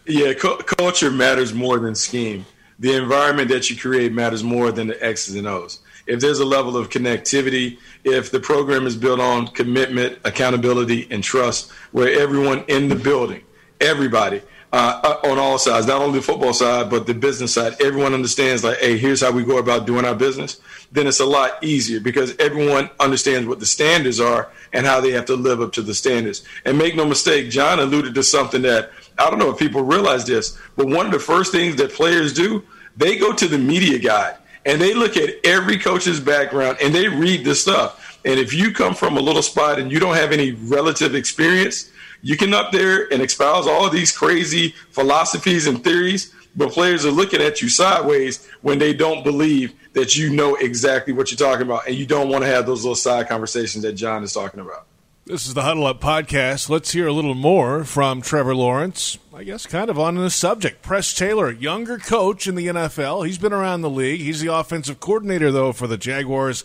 Yeah, 0.07 0.35
cu- 0.35 0.59
culture 0.59 1.11
matters 1.11 1.53
more 1.53 1.79
than 1.79 1.95
scheme. 1.95 2.47
The 2.79 2.97
environment 2.97 3.49
that 3.49 3.71
you 3.71 3.77
create 3.77 4.13
matters 4.13 4.45
more 4.45 4.71
than 4.71 4.89
the 4.89 5.05
X's 5.05 5.35
and 5.35 5.47
O's. 5.47 5.81
If 6.07 6.21
there's 6.21 6.39
a 6.39 6.45
level 6.45 6.77
of 6.77 6.91
connectivity, 6.91 7.79
if 8.05 8.31
the 8.31 8.39
program 8.39 8.87
is 8.87 8.95
built 8.95 9.21
on 9.21 9.49
commitment, 9.49 10.19
accountability, 10.25 11.09
and 11.11 11.25
trust, 11.25 11.71
where 11.93 12.21
everyone 12.21 12.65
in 12.69 12.89
the 12.89 12.97
building, 12.97 13.43
everybody, 13.81 14.43
uh, 14.75 15.21
on 15.23 15.39
all 15.39 15.57
sides, 15.57 15.87
not 15.87 16.03
only 16.03 16.19
the 16.19 16.25
football 16.25 16.53
side, 16.53 16.91
but 16.91 17.07
the 17.07 17.15
business 17.15 17.55
side. 17.55 17.81
Everyone 17.81 18.13
understands, 18.13 18.65
like, 18.65 18.79
hey, 18.79 18.99
here's 18.99 19.21
how 19.21 19.31
we 19.31 19.45
go 19.45 19.59
about 19.59 19.87
doing 19.87 20.05
our 20.05 20.17
business. 20.17 20.61
Then 20.91 21.07
it's 21.07 21.21
a 21.21 21.25
lot 21.25 21.63
easier 21.63 22.01
because 22.01 22.37
everyone 22.41 22.91
understands 22.99 23.47
what 23.47 23.61
the 23.61 23.67
standards 23.67 24.19
are 24.19 24.51
and 24.73 24.85
how 24.85 25.01
they 25.01 25.13
have 25.13 25.27
to 25.27 25.37
live 25.37 25.61
up 25.61 25.73
to 25.75 25.83
the 25.83 25.95
standards. 25.95 26.43
And 26.65 26.77
make 26.77 26.97
no 26.97 27.05
mistake, 27.05 27.51
John 27.51 27.79
alluded 27.79 28.17
to 28.17 28.25
something 28.25 28.63
that 28.63 28.91
I 29.17 29.31
don't 29.31 29.39
know 29.39 29.51
if 29.51 29.61
people 29.61 29.85
realize 29.85 30.25
this, 30.25 30.59
but 30.75 30.89
one 30.89 31.07
of 31.07 31.13
the 31.13 31.21
first 31.21 31.53
things 31.53 31.77
that 31.77 31.93
players 31.93 32.33
do, 32.33 32.65
they 32.97 33.17
go 33.17 33.33
to 33.33 33.47
the 33.47 33.59
media 33.59 34.01
guide 34.01 34.35
and 34.67 34.81
they 34.81 34.93
look 34.93 35.17
at 35.17 35.37
every 35.45 35.79
coach's 35.79 36.19
background 36.19 36.79
and 36.83 36.93
they 36.93 37.07
read 37.07 37.45
this 37.45 37.63
stuff. 37.63 38.19
And 38.25 38.41
if 38.41 38.53
you 38.53 38.73
come 38.73 38.97
from 38.97 39.19
a 39.19 39.21
little 39.21 39.43
spot 39.43 39.79
and 39.79 39.93
you 39.93 40.01
don't 40.01 40.17
have 40.17 40.33
any 40.33 40.51
relative 40.51 41.15
experience, 41.15 41.93
you 42.25 42.39
can 42.39 42.55
up 42.55 42.73
there 42.73 43.13
and 43.13 43.23
espouse 43.23 43.67
all 43.67 43.91
these 43.91 44.11
crazy 44.11 44.71
philosophies 44.91 45.67
and 45.67 45.85
theories, 45.85 46.35
but 46.57 46.73
players 46.73 47.05
are 47.05 47.11
looking 47.11 47.43
at 47.43 47.61
you 47.61 47.69
sideways 47.69 48.49
when 48.63 48.79
they 48.79 48.95
don't 48.95 49.23
believe 49.23 49.75
that 49.93 50.17
you 50.17 50.31
know 50.31 50.55
exactly 50.57 51.13
what 51.13 51.31
you're 51.31 51.37
talking 51.37 51.67
about, 51.67 51.87
and 51.87 51.95
you 51.95 52.07
don't 52.07 52.31
want 52.31 52.43
to 52.43 52.49
have 52.49 52.65
those 52.65 52.83
little 52.83 52.97
side 52.97 53.29
conversations 53.29 53.85
that 53.85 53.93
John 53.93 54.25
is 54.25 54.33
talking 54.33 54.61
about. 54.61 54.87
This 55.27 55.47
is 55.47 55.53
the 55.53 55.63
Huddle 55.63 55.87
Up 55.87 56.01
podcast. 56.01 56.71
Let's 56.71 56.93
hear 56.93 57.07
a 57.07 57.13
little 57.13 57.35
more 57.35 57.85
from 57.85 58.23
Trevor 58.23 58.55
Lawrence. 58.55 59.19
I 59.35 59.45
guess 59.45 59.67
kind 59.67 59.91
of 59.91 59.99
on 59.99 60.15
the 60.15 60.31
subject. 60.31 60.81
Press 60.81 61.13
Taylor, 61.13 61.51
younger 61.51 61.99
coach 61.99 62.47
in 62.47 62.55
the 62.55 62.69
NFL. 62.69 63.27
He's 63.27 63.39
been 63.39 63.53
around 63.53 63.83
the 63.83 63.91
league. 63.91 64.21
He's 64.21 64.41
the 64.41 64.53
offensive 64.53 64.99
coordinator, 64.99 65.53
though, 65.53 65.73
for 65.73 65.87
the 65.87 65.99
Jaguars 65.99 66.65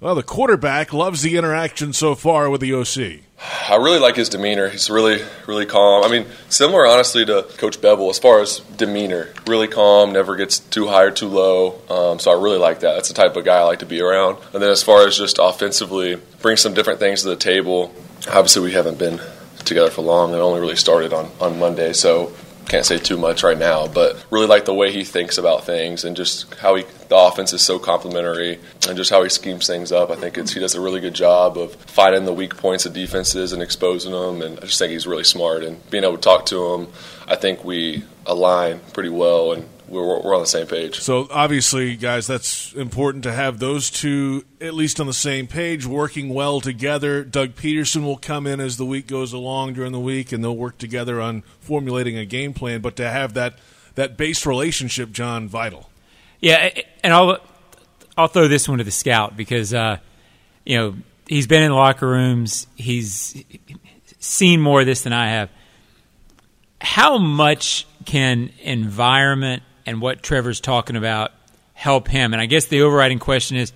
well, 0.00 0.14
the 0.14 0.22
quarterback 0.22 0.92
loves 0.92 1.22
the 1.22 1.36
interaction 1.36 1.92
so 1.92 2.14
far 2.14 2.50
with 2.50 2.60
the 2.60 2.74
OC. 2.74 3.22
I 3.68 3.76
really 3.76 3.98
like 3.98 4.16
his 4.16 4.28
demeanor. 4.28 4.68
He's 4.68 4.88
really, 4.88 5.22
really 5.46 5.66
calm. 5.66 6.04
I 6.04 6.08
mean, 6.08 6.26
similar, 6.48 6.86
honestly, 6.86 7.24
to 7.26 7.42
Coach 7.56 7.80
Bevell 7.80 8.08
as 8.10 8.18
far 8.18 8.40
as 8.40 8.60
demeanor. 8.60 9.32
Really 9.46 9.68
calm, 9.68 10.12
never 10.12 10.36
gets 10.36 10.58
too 10.60 10.86
high 10.86 11.02
or 11.02 11.10
too 11.10 11.28
low. 11.28 11.80
Um, 11.88 12.18
so 12.18 12.30
I 12.30 12.42
really 12.42 12.58
like 12.58 12.80
that. 12.80 12.94
That's 12.94 13.08
the 13.08 13.14
type 13.14 13.36
of 13.36 13.44
guy 13.44 13.58
I 13.58 13.62
like 13.62 13.80
to 13.80 13.86
be 13.86 14.00
around. 14.00 14.38
And 14.52 14.62
then 14.62 14.70
as 14.70 14.82
far 14.82 15.06
as 15.06 15.18
just 15.18 15.38
offensively, 15.40 16.16
bring 16.40 16.56
some 16.56 16.74
different 16.74 17.00
things 17.00 17.22
to 17.22 17.28
the 17.28 17.36
table. 17.36 17.94
Obviously, 18.28 18.62
we 18.62 18.72
haven't 18.72 18.98
been 18.98 19.20
together 19.64 19.90
for 19.90 20.02
long. 20.02 20.32
It 20.32 20.38
only 20.38 20.60
really 20.60 20.76
started 20.76 21.12
on, 21.12 21.30
on 21.40 21.58
Monday. 21.58 21.92
So 21.92 22.32
can't 22.66 22.86
say 22.86 22.98
too 22.98 23.16
much 23.16 23.42
right 23.42 23.58
now, 23.58 23.86
but 23.86 24.24
really 24.30 24.46
like 24.46 24.64
the 24.64 24.74
way 24.74 24.92
he 24.92 25.04
thinks 25.04 25.38
about 25.38 25.64
things 25.64 26.04
and 26.04 26.16
just 26.16 26.52
how 26.54 26.76
he 26.76 26.84
the 27.08 27.16
offense 27.16 27.52
is 27.52 27.62
so 27.62 27.78
complementary 27.78 28.58
and 28.88 28.96
just 28.96 29.10
how 29.10 29.22
he 29.22 29.28
schemes 29.28 29.66
things 29.66 29.92
up. 29.92 30.10
I 30.10 30.16
think 30.16 30.36
he 30.36 30.60
does 30.60 30.74
a 30.74 30.80
really 30.80 31.00
good 31.00 31.14
job 31.14 31.56
of 31.58 31.74
finding 31.74 32.24
the 32.24 32.32
weak 32.32 32.56
points 32.56 32.86
of 32.86 32.92
defenses 32.92 33.52
and 33.52 33.62
exposing 33.62 34.12
them. 34.12 34.42
And 34.42 34.58
I 34.58 34.62
just 34.62 34.78
think 34.78 34.92
he's 34.92 35.06
really 35.06 35.24
smart 35.24 35.62
and 35.62 35.78
being 35.90 36.04
able 36.04 36.16
to 36.16 36.22
talk 36.22 36.46
to 36.46 36.74
him. 36.74 36.88
I 37.28 37.36
think 37.36 37.64
we 37.64 38.04
align 38.26 38.80
pretty 38.92 39.10
well 39.10 39.52
and 39.52 39.68
we're, 39.88 40.20
we're 40.20 40.34
on 40.34 40.40
the 40.40 40.46
same 40.46 40.66
page. 40.66 41.00
So 41.00 41.28
obviously, 41.30 41.96
guys, 41.96 42.26
that's 42.26 42.72
important 42.74 43.24
to 43.24 43.32
have 43.32 43.58
those 43.58 43.90
two 43.90 44.44
at 44.60 44.74
least 44.74 45.00
on 45.00 45.06
the 45.06 45.12
same 45.12 45.46
page, 45.46 45.86
working 45.86 46.30
well 46.30 46.60
together. 46.60 47.22
Doug 47.22 47.54
Pederson 47.54 48.04
will 48.04 48.16
come 48.16 48.46
in 48.46 48.60
as 48.60 48.76
the 48.76 48.86
week 48.86 49.06
goes 49.06 49.32
along 49.32 49.74
during 49.74 49.92
the 49.92 50.00
week, 50.00 50.32
and 50.32 50.42
they'll 50.42 50.56
work 50.56 50.78
together 50.78 51.20
on 51.20 51.42
formulating 51.60 52.16
a 52.16 52.24
game 52.24 52.54
plan. 52.54 52.80
But 52.80 52.96
to 52.96 53.10
have 53.10 53.34
that 53.34 53.58
that 53.94 54.16
base 54.16 54.46
relationship, 54.46 55.12
John, 55.12 55.48
vital. 55.48 55.90
Yeah, 56.40 56.70
and 57.02 57.12
I'll 57.12 57.38
I'll 58.16 58.28
throw 58.28 58.48
this 58.48 58.68
one 58.68 58.78
to 58.78 58.84
the 58.84 58.90
scout 58.90 59.36
because 59.36 59.74
uh, 59.74 59.98
you 60.64 60.76
know 60.76 60.94
he's 61.26 61.46
been 61.46 61.62
in 61.62 61.70
the 61.70 61.76
locker 61.76 62.08
rooms, 62.08 62.66
he's 62.76 63.44
seen 64.18 64.60
more 64.60 64.80
of 64.80 64.86
this 64.86 65.02
than 65.02 65.12
I 65.12 65.30
have. 65.30 65.50
How 66.80 67.18
much 67.18 67.86
can 68.04 68.50
environment 68.60 69.62
and 69.86 70.00
what 70.00 70.22
Trevor's 70.22 70.60
talking 70.60 70.96
about 70.96 71.32
help 71.74 72.08
him? 72.08 72.32
And 72.32 72.40
I 72.40 72.46
guess 72.46 72.66
the 72.66 72.82
overriding 72.82 73.18
question 73.18 73.56
is 73.56 73.72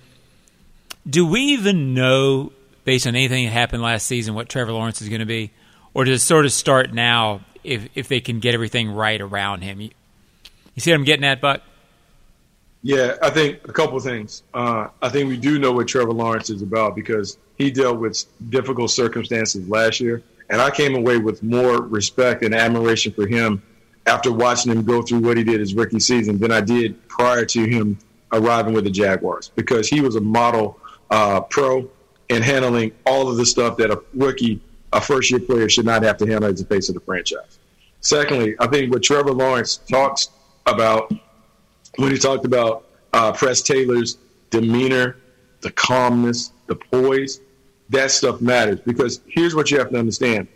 do 1.09 1.25
we 1.25 1.41
even 1.41 1.93
know, 1.93 2.51
based 2.83 3.07
on 3.07 3.15
anything 3.15 3.45
that 3.45 3.51
happened 3.51 3.81
last 3.81 4.05
season, 4.05 4.35
what 4.35 4.49
Trevor 4.49 4.71
Lawrence 4.71 5.01
is 5.01 5.09
going 5.09 5.19
to 5.19 5.25
be? 5.25 5.51
Or 5.93 6.03
does 6.03 6.21
it 6.21 6.25
sort 6.25 6.45
of 6.45 6.51
start 6.51 6.93
now 6.93 7.41
if, 7.63 7.87
if 7.95 8.07
they 8.07 8.19
can 8.19 8.39
get 8.39 8.53
everything 8.53 8.91
right 8.91 9.19
around 9.19 9.61
him? 9.61 9.81
You, 9.81 9.89
you 10.75 10.81
see 10.81 10.91
what 10.91 10.97
I'm 10.97 11.03
getting 11.03 11.25
at, 11.25 11.41
Buck? 11.41 11.61
Yeah, 12.81 13.15
I 13.21 13.29
think 13.29 13.67
a 13.67 13.73
couple 13.73 13.99
things. 13.99 14.43
Uh, 14.53 14.87
I 15.01 15.09
think 15.09 15.29
we 15.29 15.37
do 15.37 15.59
know 15.59 15.73
what 15.73 15.87
Trevor 15.87 16.13
Lawrence 16.13 16.49
is 16.49 16.61
about 16.61 16.95
because 16.95 17.37
he 17.57 17.71
dealt 17.71 17.99
with 17.99 18.23
difficult 18.49 18.91
circumstances 18.91 19.67
last 19.67 19.99
year. 19.99 20.23
And 20.49 20.61
I 20.61 20.71
came 20.71 20.95
away 20.95 21.17
with 21.17 21.43
more 21.43 21.81
respect 21.81 22.43
and 22.43 22.55
admiration 22.55 23.11
for 23.11 23.27
him 23.27 23.61
after 24.09 24.31
watching 24.31 24.71
him 24.71 24.83
go 24.83 25.03
through 25.03 25.19
what 25.19 25.37
he 25.37 25.43
did 25.43 25.59
his 25.59 25.75
rookie 25.75 25.99
season 25.99 26.39
than 26.39 26.51
I 26.51 26.61
did 26.61 27.07
prior 27.07 27.45
to 27.45 27.65
him 27.65 27.99
arriving 28.31 28.73
with 28.73 28.83
the 28.83 28.89
Jaguars 28.89 29.51
because 29.55 29.87
he 29.87 30.01
was 30.01 30.15
a 30.15 30.21
model 30.21 30.79
uh, 31.11 31.41
pro 31.41 31.89
and 32.29 32.43
handling 32.43 32.91
all 33.05 33.29
of 33.29 33.37
the 33.37 33.45
stuff 33.45 33.77
that 33.77 33.91
a 33.91 34.01
rookie, 34.13 34.61
a 34.93 34.99
first 34.99 35.29
year 35.29 35.39
player 35.39 35.69
should 35.69 35.85
not 35.85 36.03
have 36.03 36.17
to 36.17 36.25
handle 36.25 36.49
as 36.49 36.59
the 36.59 36.65
face 36.65 36.89
of 36.89 36.95
the 36.95 37.01
franchise. 37.01 37.59
Secondly, 38.01 38.55
I 38.59 38.67
think 38.67 38.91
what 38.91 39.03
Trevor 39.03 39.31
Lawrence 39.31 39.77
talks 39.77 40.29
about 40.65 41.13
when 41.97 42.11
he 42.11 42.17
talked 42.17 42.45
about 42.45 42.85
uh, 43.13 43.31
Press 43.31 43.61
Taylor's 43.61 44.17
demeanor, 44.49 45.17
the 45.61 45.71
calmness, 45.71 46.51
the 46.67 46.75
poise, 46.75 47.41
that 47.89 48.09
stuff 48.11 48.41
matters 48.41 48.79
because 48.79 49.21
here's 49.27 49.53
what 49.53 49.69
you 49.69 49.77
have 49.77 49.89
to 49.89 49.99
understand. 49.99 50.47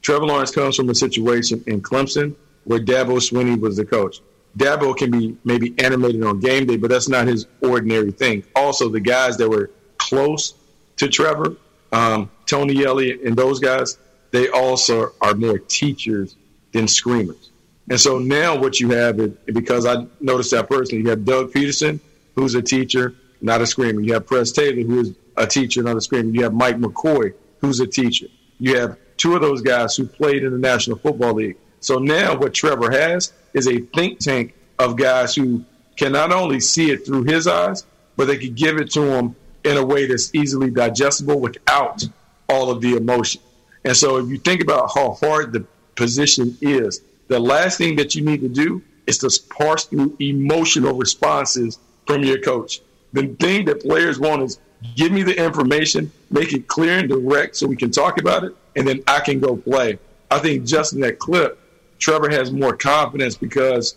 Trevor 0.00 0.26
Lawrence 0.26 0.50
comes 0.50 0.76
from 0.76 0.88
a 0.88 0.94
situation 0.94 1.62
in 1.66 1.82
Clemson 1.82 2.36
where 2.66 2.80
Dabo 2.80 3.18
Swinney 3.18 3.58
was 3.58 3.76
the 3.76 3.84
coach. 3.84 4.20
Dabo 4.58 4.96
can 4.96 5.10
be 5.10 5.36
maybe 5.44 5.74
animated 5.78 6.22
on 6.24 6.40
game 6.40 6.66
day, 6.66 6.76
but 6.76 6.90
that's 6.90 7.08
not 7.08 7.26
his 7.26 7.46
ordinary 7.62 8.10
thing. 8.10 8.44
Also, 8.54 8.88
the 8.88 9.00
guys 9.00 9.36
that 9.36 9.48
were 9.48 9.70
close 9.98 10.54
to 10.96 11.08
Trevor, 11.08 11.56
um, 11.92 12.30
Tony 12.46 12.84
Elliott, 12.84 13.20
and 13.22 13.36
those 13.36 13.60
guys, 13.60 13.98
they 14.30 14.48
also 14.48 15.12
are 15.20 15.34
more 15.34 15.58
teachers 15.58 16.36
than 16.72 16.88
screamers. 16.88 17.50
And 17.88 18.00
so 18.00 18.18
now 18.18 18.58
what 18.58 18.80
you 18.80 18.90
have 18.90 19.20
is 19.20 19.32
because 19.46 19.86
I 19.86 20.06
noticed 20.20 20.50
that 20.50 20.68
personally, 20.68 21.04
you 21.04 21.10
have 21.10 21.24
Doug 21.24 21.52
Pederson, 21.52 22.00
who's 22.34 22.54
a 22.54 22.62
teacher, 22.62 23.14
not 23.40 23.60
a 23.60 23.66
screamer. 23.66 24.00
You 24.00 24.14
have 24.14 24.26
Press 24.26 24.50
Taylor, 24.52 24.82
who 24.82 25.00
is 25.00 25.14
a 25.36 25.46
teacher, 25.46 25.82
not 25.82 25.96
a 25.96 26.00
screamer. 26.00 26.30
You 26.30 26.42
have 26.42 26.54
Mike 26.54 26.78
McCoy, 26.78 27.34
who's 27.60 27.78
a 27.80 27.86
teacher. 27.86 28.26
You 28.58 28.78
have 28.78 28.98
two 29.16 29.34
of 29.34 29.42
those 29.42 29.62
guys 29.62 29.96
who 29.96 30.06
played 30.06 30.42
in 30.42 30.52
the 30.52 30.58
National 30.58 30.98
Football 30.98 31.34
League. 31.34 31.56
So 31.80 31.98
now 31.98 32.36
what 32.36 32.54
Trevor 32.54 32.90
has 32.90 33.32
is 33.54 33.68
a 33.68 33.80
think 33.80 34.18
tank 34.18 34.54
of 34.78 34.96
guys 34.96 35.34
who 35.34 35.64
can 35.96 36.12
not 36.12 36.32
only 36.32 36.60
see 36.60 36.90
it 36.90 37.06
through 37.06 37.24
his 37.24 37.46
eyes, 37.46 37.84
but 38.16 38.26
they 38.26 38.36
can 38.36 38.54
give 38.54 38.78
it 38.78 38.90
to 38.92 39.02
him 39.02 39.36
in 39.64 39.76
a 39.76 39.84
way 39.84 40.06
that's 40.06 40.34
easily 40.34 40.70
digestible 40.70 41.40
without 41.40 42.04
all 42.48 42.70
of 42.70 42.80
the 42.80 42.96
emotion. 42.96 43.40
And 43.84 43.96
so 43.96 44.16
if 44.18 44.28
you 44.28 44.38
think 44.38 44.62
about 44.62 44.90
how 44.94 45.12
hard 45.12 45.52
the 45.52 45.64
position 45.94 46.56
is, 46.60 47.02
the 47.28 47.40
last 47.40 47.78
thing 47.78 47.96
that 47.96 48.14
you 48.14 48.24
need 48.24 48.40
to 48.40 48.48
do 48.48 48.82
is 49.06 49.18
to 49.18 49.30
parse 49.48 49.84
through 49.84 50.16
emotional 50.20 50.96
responses 50.96 51.78
from 52.06 52.22
your 52.22 52.40
coach. 52.40 52.80
The 53.12 53.28
thing 53.40 53.64
that 53.66 53.82
players 53.82 54.18
want 54.18 54.42
is 54.42 54.58
give 54.94 55.12
me 55.12 55.22
the 55.22 55.36
information, 55.42 56.12
make 56.30 56.52
it 56.52 56.68
clear 56.68 56.98
and 56.98 57.08
direct 57.08 57.56
so 57.56 57.66
we 57.66 57.76
can 57.76 57.90
talk 57.90 58.20
about 58.20 58.44
it, 58.44 58.54
and 58.76 58.86
then 58.86 59.02
I 59.06 59.20
can 59.20 59.40
go 59.40 59.56
play. 59.56 59.98
I 60.30 60.38
think 60.38 60.64
just 60.64 60.92
in 60.92 61.00
that 61.00 61.18
clip, 61.18 61.58
Trevor 61.98 62.30
has 62.30 62.52
more 62.52 62.76
confidence 62.76 63.36
because 63.36 63.96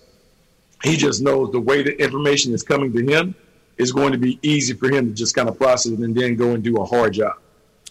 he 0.83 0.95
just 0.95 1.21
knows 1.21 1.51
the 1.51 1.59
way 1.59 1.83
the 1.83 2.01
information 2.01 2.53
is 2.53 2.63
coming 2.63 2.93
to 2.93 3.05
him 3.05 3.35
is 3.77 3.91
going 3.91 4.11
to 4.11 4.17
be 4.17 4.39
easy 4.41 4.73
for 4.73 4.89
him 4.89 5.07
to 5.07 5.13
just 5.13 5.35
kind 5.35 5.49
of 5.49 5.57
process 5.57 5.93
it 5.93 5.99
and 5.99 6.15
then 6.15 6.35
go 6.35 6.51
and 6.51 6.63
do 6.63 6.77
a 6.77 6.85
hard 6.85 7.13
job. 7.13 7.33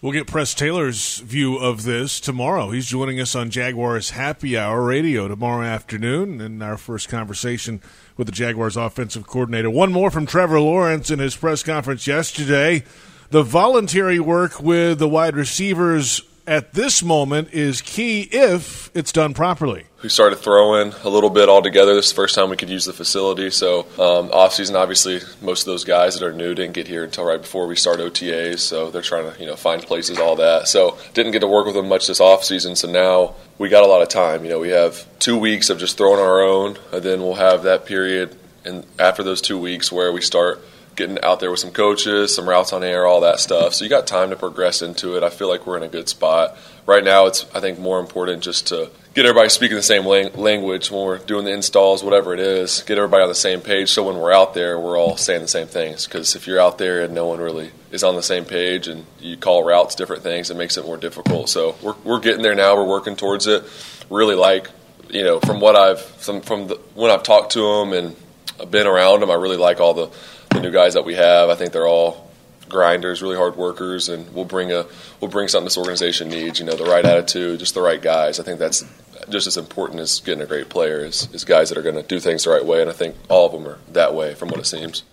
We'll 0.01 0.13
get 0.13 0.29
Press 0.29 0.55
Taylor's 0.55 1.19
view 1.19 1.57
of 1.57 1.83
this 1.83 2.21
tomorrow. 2.21 2.71
He's 2.71 2.87
joining 2.87 3.19
us 3.19 3.35
on 3.35 3.51
Jaguars 3.51 4.11
Happy 4.11 4.57
Hour 4.57 4.85
Radio 4.85 5.27
tomorrow 5.27 5.65
afternoon 5.65 6.41
in 6.41 6.63
our 6.63 6.77
first 6.77 7.09
conversation 7.09 7.83
with 8.17 8.29
the 8.29 8.33
Jaguars 8.33 8.77
offensive 8.77 9.27
coordinator. 9.27 9.71
One 9.71 9.91
more 9.91 10.13
from 10.13 10.25
Trevor 10.25 10.61
Lawrence 10.61 11.11
in 11.11 11.19
his 11.19 11.35
press 11.35 11.65
conference 11.65 12.07
yesterday. 12.07 12.85
The 13.31 13.43
voluntary 13.43 14.21
work 14.21 14.61
with 14.61 15.01
the 15.01 15.09
wide 15.09 15.35
receivers 15.35 16.23
at 16.49 16.73
this 16.73 17.03
moment 17.03 17.53
is 17.53 17.83
key 17.83 18.23
if 18.23 18.91
it's 18.95 19.13
done 19.13 19.35
properly. 19.35 19.85
We 20.03 20.09
started 20.09 20.37
throwing 20.37 20.95
a 21.05 21.09
little 21.09 21.29
bit 21.29 21.49
all 21.49 21.61
together. 21.61 21.95
This 21.95 22.07
is 22.07 22.13
the 22.13 22.17
first 22.17 22.35
time 22.35 22.51
we 22.51 22.57
could 22.57 22.71
use 22.71 22.85
the 22.85 22.93
facility. 22.93 23.51
So, 23.51 23.81
um, 23.99 24.31
off 24.33 24.55
season, 24.55 24.77
obviously, 24.77 25.21
most 25.43 25.63
of 25.63 25.67
those 25.67 25.85
guys 25.85 26.15
that 26.19 26.25
are 26.25 26.33
new 26.33 26.55
didn't 26.55 26.75
get 26.75 26.87
here 26.87 27.05
until 27.05 27.25
right 27.25 27.41
before 27.41 27.67
we 27.67 27.77
start 27.77 27.99
OTAs. 27.99 28.61
So 28.61 28.91
they're 28.91 29.03
trying 29.03 29.31
to 29.31 29.39
you 29.39 29.47
know 29.47 29.57
find 29.57 29.83
places, 29.83 30.19
all 30.19 30.37
that. 30.37 30.69
So 30.69 30.97
didn't 31.15 31.33
get 31.33 31.41
to 31.41 31.49
work 31.49 31.67
with 31.67 31.75
them 31.75 31.89
much 31.89 32.07
this 32.07 32.21
off 32.21 32.45
season. 32.45 32.77
So 32.77 32.91
now 32.91 33.35
we 33.59 33.69
got 33.69 33.85
a 33.85 33.87
lot 33.87 34.03
of 34.03 34.09
time. 34.09 34.45
You 34.45 34.51
know, 34.51 34.59
we 34.59 34.71
have 34.71 35.07
two 35.19 35.37
weeks 35.37 35.69
of 35.69 35.79
just 35.79 35.99
throwing 35.99 36.21
our 36.21 36.41
own, 36.41 36.79
and 36.93 37.03
then 37.03 37.21
we'll 37.21 37.35
have 37.35 37.65
that 37.65 37.85
period, 37.85 38.37
and 38.65 38.87
after 38.99 39.23
those 39.23 39.43
two 39.43 39.59
weeks 39.59 39.93
where 39.93 40.13
we 40.13 40.23
start 40.23 40.63
getting 40.99 41.19
out 41.23 41.41
there 41.41 41.51
with 41.51 41.61
some 41.61 41.71
coaches, 41.71 42.35
some 42.35 42.47
routes 42.47 42.73
on 42.73 42.85
air, 42.85 43.07
all 43.07 43.21
that 43.21 43.41
stuff. 43.41 43.73
So 43.73 43.85
you 43.85 43.89
got 43.89 44.07
time 44.07 44.31
to 44.31 44.37
progress 44.37 44.83
into 44.83 45.17
it. 45.17 45.23
I 45.23 45.31
feel 45.31 45.49
like 45.49 45.67
we're 45.67 45.79
in 45.79 45.85
a 45.85 45.89
good 45.89 46.09
spot. 46.09 46.59
Right 46.85 47.05
now, 47.05 47.27
it's 47.27 47.47
I 47.55 47.61
think 47.61 47.79
more 47.79 48.01
important 48.01 48.43
just 48.43 48.67
to 48.69 48.91
get 49.15 49.25
everybody 49.25 49.49
speaking 49.49 49.77
the 49.77 49.83
same 49.83 50.05
lang- 50.05 50.35
language 50.35 50.91
when 50.91 51.05
we're 51.05 51.19
doing 51.19 51.45
the 51.45 51.53
installs, 51.53 52.03
whatever 52.03 52.35
it 52.35 52.41
is. 52.41 52.83
Get 52.83 52.99
everybody 52.99 53.23
on 53.23 53.29
the 53.29 53.35
same 53.35 53.61
page, 53.61 53.91
so 53.91 54.05
when 54.05 54.19
we're 54.19 54.33
out 54.33 54.55
there, 54.55 54.79
we're 54.79 54.99
all 54.99 55.17
saying 55.17 55.43
the 55.43 55.49
same 55.49 55.69
things. 55.69 56.05
Because 56.05 56.35
if 56.35 56.47
you're 56.47 56.61
out 56.61 56.79
there 56.79 57.03
and 57.03 57.15
no 57.15 57.27
one 57.27 57.39
really 57.39 57.71
is 57.91 58.03
on 58.03 58.17
the 58.17 58.23
same 58.23 58.45
page, 58.45 58.89
and 58.89 59.07
you 59.21 59.37
call 59.37 59.65
routes 59.65 59.95
different 59.95 60.23
things, 60.23 60.51
it 60.51 60.57
makes 60.57 60.77
it 60.77 60.85
more 60.85 60.97
difficult. 60.97 61.49
So 61.49 61.77
we're 61.83 61.97
we're 62.05 62.21
getting 62.21 62.43
there 62.43 62.55
now. 62.55 62.75
We're 62.75 62.85
working 62.85 63.17
towards 63.17 63.47
it. 63.47 63.65
Really 64.11 64.35
like 64.35 64.69
you 65.11 65.23
know 65.23 65.39
from 65.41 65.61
what 65.61 65.77
I've 65.77 66.01
from, 66.01 66.41
from 66.41 66.67
the, 66.67 66.75
when 66.95 67.11
I've 67.11 67.23
talked 67.23 67.53
to 67.53 67.61
them 67.61 67.93
and 67.93 68.17
I've 68.61 68.71
been 68.71 68.87
around 68.87 69.21
them, 69.21 69.31
I 69.31 69.35
really 69.35 69.57
like 69.57 69.81
all 69.81 69.95
the 69.95 70.11
the 70.51 70.61
new 70.61 70.71
guys 70.71 70.95
that 70.95 71.05
we 71.05 71.15
have. 71.15 71.49
I 71.49 71.55
think 71.55 71.73
they're 71.73 71.87
all 71.87 72.29
grinders, 72.69 73.23
really 73.23 73.37
hard 73.37 73.57
workers, 73.57 74.09
and 74.09 74.33
we'll 74.35 74.45
bring 74.45 74.73
a 74.73 74.87
we'll 75.21 75.31
bring 75.31 75.49
something 75.49 75.67
this 75.67 75.79
organization 75.79 76.29
needs. 76.29 76.59
You 76.59 76.67
know, 76.67 76.77
the 76.77 76.85
right 76.85 77.05
attitude, 77.05 77.61
just 77.61 77.75
the 77.75 77.83
right 77.83 78.01
guys. 78.01 78.39
I 78.39 78.43
think 78.43 78.59
that's 78.59 78.85
just 79.29 79.47
as 79.47 79.57
important 79.57 80.01
as 80.01 80.21
getting 80.21 80.43
a 80.43 80.47
great 80.47 80.69
player 80.69 81.05
is, 81.05 81.29
is 81.33 81.45
guys 81.45 81.69
that 81.69 81.79
are 81.79 81.83
going 81.83 81.97
to 81.97 82.03
do 82.03 82.21
things 82.21 82.45
the 82.45 82.51
right 82.51 82.65
way, 82.65 82.81
and 82.81 82.91
I 82.91 82.93
think 82.93 83.17
all 83.29 83.47
of 83.47 83.53
them 83.53 83.67
are 83.67 83.79
that 83.93 84.15
way 84.15 84.35
from 84.35 84.49
what 84.49 84.61
it 84.61 84.67
seems. 84.67 85.05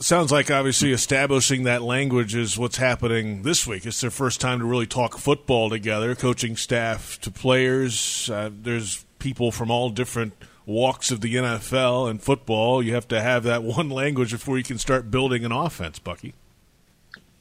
Sounds 0.00 0.30
like 0.30 0.48
obviously 0.48 0.92
establishing 0.92 1.64
that 1.64 1.82
language 1.82 2.34
is 2.34 2.56
what's 2.56 2.76
happening 2.76 3.42
this 3.42 3.66
week. 3.66 3.84
It's 3.84 4.00
their 4.00 4.10
first 4.10 4.40
time 4.40 4.60
to 4.60 4.64
really 4.64 4.86
talk 4.86 5.18
football 5.18 5.70
together, 5.70 6.14
coaching 6.14 6.56
staff 6.56 7.18
to 7.22 7.32
players. 7.32 8.30
Uh, 8.30 8.50
there's 8.52 9.04
people 9.18 9.50
from 9.50 9.72
all 9.72 9.90
different 9.90 10.34
walks 10.68 11.10
of 11.10 11.22
the 11.22 11.34
NFL 11.34 12.10
and 12.10 12.22
football. 12.22 12.82
You 12.82 12.94
have 12.94 13.08
to 13.08 13.20
have 13.20 13.42
that 13.44 13.62
one 13.76 13.88
language 13.88 14.30
before 14.30 14.58
you 14.58 14.64
can 14.64 14.78
start 14.78 15.10
building 15.10 15.44
an 15.44 15.50
offense, 15.50 15.98
Bucky. 15.98 16.34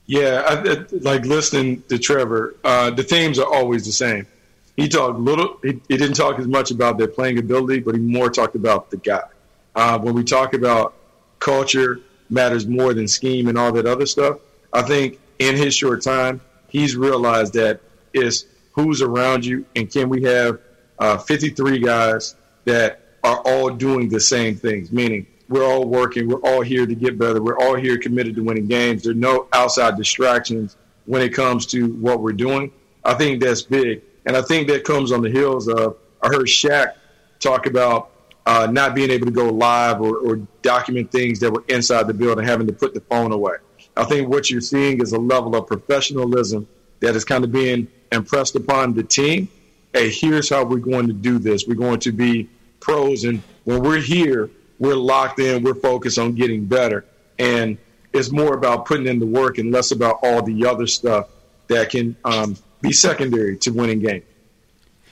Yeah, 0.05 0.43
I, 0.47 0.71
I, 0.71 0.85
like 1.01 1.25
listening 1.25 1.83
to 1.89 1.99
Trevor, 1.99 2.55
uh, 2.63 2.91
the 2.91 3.03
themes 3.03 3.37
are 3.39 3.53
always 3.53 3.85
the 3.85 3.91
same. 3.91 4.25
He 4.77 4.87
talked 4.87 5.19
little. 5.19 5.59
He, 5.61 5.81
he, 5.89 5.97
didn't 5.97 6.13
talk 6.13 6.39
as 6.39 6.47
much 6.47 6.71
about 6.71 6.97
their 6.97 7.09
playing 7.09 7.39
ability, 7.39 7.81
but 7.81 7.95
he 7.95 7.99
more 7.99 8.29
talked 8.29 8.55
about 8.55 8.89
the 8.89 8.97
guy. 8.97 9.23
Uh, 9.75 9.99
when 9.99 10.13
we 10.15 10.23
talk 10.23 10.53
about 10.53 10.93
culture 11.39 11.99
matters 12.29 12.65
more 12.65 12.93
than 12.93 13.07
scheme 13.07 13.47
and 13.47 13.57
all 13.57 13.71
that 13.73 13.85
other 13.85 14.05
stuff, 14.05 14.39
I 14.71 14.83
think 14.83 15.19
in 15.39 15.57
his 15.57 15.75
short 15.75 16.03
time, 16.03 16.39
he's 16.69 16.95
realized 16.95 17.53
that 17.53 17.81
it's 18.13 18.45
who's 18.71 19.01
around 19.01 19.45
you 19.45 19.65
and 19.75 19.91
can 19.91 20.07
we 20.07 20.23
have 20.23 20.59
uh, 20.99 21.17
53 21.17 21.79
guys 21.79 22.35
that 22.65 23.01
are 23.27 23.41
all 23.41 23.69
doing 23.69 24.07
the 24.07 24.19
same 24.21 24.55
things, 24.55 24.91
meaning 24.91 25.27
we're 25.49 25.65
all 25.65 25.85
working, 25.85 26.29
we're 26.29 26.41
all 26.41 26.61
here 26.61 26.85
to 26.85 26.95
get 26.95 27.17
better, 27.17 27.41
we're 27.41 27.59
all 27.59 27.75
here 27.75 27.97
committed 27.97 28.35
to 28.35 28.43
winning 28.43 28.67
games. 28.67 29.03
There 29.03 29.11
are 29.11 29.15
no 29.15 29.47
outside 29.51 29.97
distractions 29.97 30.77
when 31.05 31.21
it 31.21 31.33
comes 31.33 31.65
to 31.67 31.87
what 31.95 32.21
we're 32.21 32.31
doing. 32.31 32.71
I 33.03 33.15
think 33.15 33.41
that's 33.41 33.61
big. 33.61 34.01
And 34.25 34.35
I 34.35 34.41
think 34.41 34.69
that 34.69 34.85
comes 34.85 35.11
on 35.11 35.21
the 35.21 35.29
heels 35.29 35.67
of 35.67 35.97
I 36.21 36.27
heard 36.27 36.47
Shaq 36.47 36.93
talk 37.39 37.65
about 37.65 38.11
uh, 38.45 38.67
not 38.71 38.95
being 38.95 39.11
able 39.11 39.25
to 39.25 39.31
go 39.31 39.49
live 39.49 40.01
or, 40.01 40.17
or 40.17 40.37
document 40.61 41.11
things 41.11 41.39
that 41.41 41.51
were 41.51 41.63
inside 41.67 42.07
the 42.07 42.13
building, 42.13 42.45
having 42.45 42.67
to 42.67 42.73
put 42.73 42.93
the 42.93 43.01
phone 43.01 43.33
away. 43.33 43.55
I 43.97 44.05
think 44.05 44.29
what 44.29 44.49
you're 44.49 44.61
seeing 44.61 45.01
is 45.01 45.11
a 45.11 45.19
level 45.19 45.55
of 45.55 45.67
professionalism 45.67 46.67
that 47.01 47.15
is 47.15 47.25
kind 47.25 47.43
of 47.43 47.51
being 47.51 47.89
impressed 48.11 48.55
upon 48.55 48.93
the 48.93 49.03
team. 49.03 49.49
Hey, 49.93 50.09
here's 50.09 50.49
how 50.49 50.63
we're 50.63 50.77
going 50.77 51.07
to 51.07 51.13
do 51.13 51.39
this. 51.39 51.65
We're 51.67 51.75
going 51.75 51.99
to 52.01 52.11
be 52.11 52.49
pros, 52.87 53.25
and 53.25 53.41
when 53.65 53.83
we're 53.83 54.01
here, 54.01 54.49
we're 54.79 54.95
locked 54.95 55.39
in. 55.39 55.63
We're 55.63 55.75
focused 55.75 56.17
on 56.17 56.33
getting 56.35 56.65
better, 56.65 57.05
and 57.37 57.77
it's 58.13 58.31
more 58.31 58.53
about 58.53 58.85
putting 58.85 59.07
in 59.07 59.19
the 59.19 59.25
work 59.25 59.57
and 59.57 59.71
less 59.71 59.91
about 59.91 60.19
all 60.23 60.41
the 60.41 60.65
other 60.65 60.87
stuff 60.87 61.27
that 61.67 61.89
can 61.89 62.15
um, 62.23 62.55
be 62.81 62.93
secondary 62.93 63.57
to 63.57 63.71
winning 63.71 63.99
games. 63.99 64.23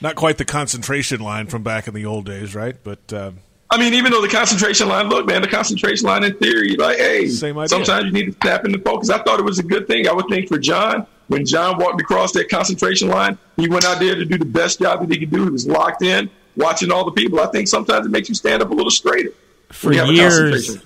Not 0.00 0.14
quite 0.14 0.38
the 0.38 0.44
concentration 0.44 1.20
line 1.20 1.46
from 1.46 1.62
back 1.62 1.86
in 1.88 1.94
the 1.94 2.06
old 2.06 2.26
days, 2.26 2.54
right? 2.54 2.76
But 2.82 3.12
um, 3.12 3.38
I 3.70 3.78
mean, 3.78 3.94
even 3.94 4.12
though 4.12 4.22
the 4.22 4.28
concentration 4.28 4.88
line, 4.88 5.08
look, 5.08 5.26
man, 5.26 5.42
the 5.42 5.48
concentration 5.48 6.06
line 6.06 6.24
in 6.24 6.36
theory, 6.38 6.76
like, 6.76 6.98
hey, 6.98 7.28
sometimes 7.28 8.04
you 8.04 8.12
need 8.12 8.26
to 8.26 8.32
snap 8.42 8.64
into 8.64 8.78
focus. 8.78 9.10
I 9.10 9.18
thought 9.18 9.38
it 9.38 9.44
was 9.44 9.58
a 9.58 9.62
good 9.62 9.86
thing. 9.86 10.08
I 10.08 10.12
would 10.12 10.28
think 10.28 10.48
for 10.48 10.58
John, 10.58 11.06
when 11.28 11.44
John 11.44 11.78
walked 11.78 12.00
across 12.00 12.32
that 12.32 12.48
concentration 12.48 13.08
line, 13.08 13.38
he 13.56 13.68
went 13.68 13.84
out 13.84 13.98
there 13.98 14.14
to 14.14 14.24
do 14.24 14.38
the 14.38 14.44
best 14.44 14.80
job 14.80 15.00
that 15.00 15.10
he 15.10 15.18
could 15.18 15.30
do. 15.30 15.44
He 15.44 15.50
was 15.50 15.66
locked 15.66 16.02
in, 16.02 16.30
watching 16.56 16.90
all 16.90 17.04
the 17.04 17.12
people. 17.12 17.40
I 17.40 17.46
think 17.46 17.68
sometimes 17.68 18.06
it 18.06 18.10
makes 18.10 18.28
you 18.28 18.34
stand 18.34 18.62
up 18.62 18.70
a 18.70 18.74
little 18.74 18.90
straighter. 18.90 19.32
For 19.72 19.92
years, 19.92 20.78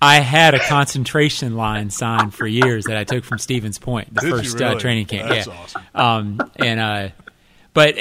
I 0.00 0.20
had 0.20 0.54
a 0.54 0.58
concentration 0.58 1.56
line 1.56 1.90
sign 1.90 2.30
for 2.30 2.46
years 2.46 2.84
that 2.84 2.96
I 2.96 3.04
took 3.04 3.24
from 3.24 3.38
Stevens 3.38 3.78
Point, 3.78 4.14
the 4.14 4.20
Did 4.20 4.30
first 4.30 4.58
really? 4.58 4.76
uh, 4.76 4.78
training 4.78 5.06
camp. 5.06 5.28
That's 5.28 5.46
yeah. 5.46 5.52
awesome. 5.52 5.82
Um, 5.94 6.50
and 6.56 6.80
uh, 6.80 7.08
but 7.74 7.96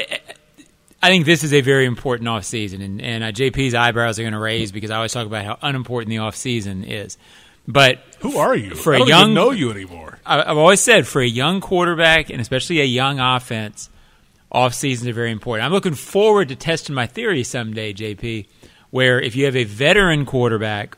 I 1.03 1.09
think 1.09 1.25
this 1.25 1.43
is 1.43 1.53
a 1.53 1.61
very 1.61 1.85
important 1.85 2.27
off 2.29 2.43
season, 2.43 2.81
and, 2.81 3.01
and 3.01 3.23
uh, 3.23 3.31
JP's 3.31 3.73
eyebrows 3.73 4.19
are 4.19 4.23
going 4.23 4.33
to 4.33 4.39
raise 4.39 4.71
because 4.71 4.91
I 4.91 4.97
always 4.97 5.13
talk 5.13 5.25
about 5.25 5.45
how 5.45 5.57
unimportant 5.61 6.09
the 6.09 6.19
off 6.19 6.35
season 6.35 6.83
is. 6.83 7.17
But 7.67 7.99
who 8.19 8.37
are 8.37 8.55
you? 8.55 8.75
For 8.75 8.93
I 8.93 8.97
a 8.97 8.99
don't 8.99 9.07
young, 9.07 9.21
even 9.21 9.33
know 9.33 9.51
you 9.51 9.71
anymore. 9.71 10.19
I, 10.25 10.41
I've 10.41 10.57
always 10.57 10.79
said 10.79 11.07
for 11.07 11.21
a 11.21 11.27
young 11.27 11.61
quarterback 11.61 12.29
and 12.29 12.41
especially 12.41 12.81
a 12.81 12.85
young 12.85 13.19
offense, 13.19 13.89
off 14.51 14.73
seasons 14.73 15.07
are 15.07 15.13
very 15.13 15.31
important. 15.31 15.65
I'm 15.65 15.71
looking 15.71 15.93
forward 15.93 16.49
to 16.49 16.55
testing 16.55 16.93
my 16.93 17.07
theory 17.07 17.43
someday, 17.43 17.93
JP, 17.93 18.47
where 18.89 19.21
if 19.21 19.35
you 19.35 19.45
have 19.45 19.55
a 19.55 19.63
veteran 19.63 20.25
quarterback 20.25 20.97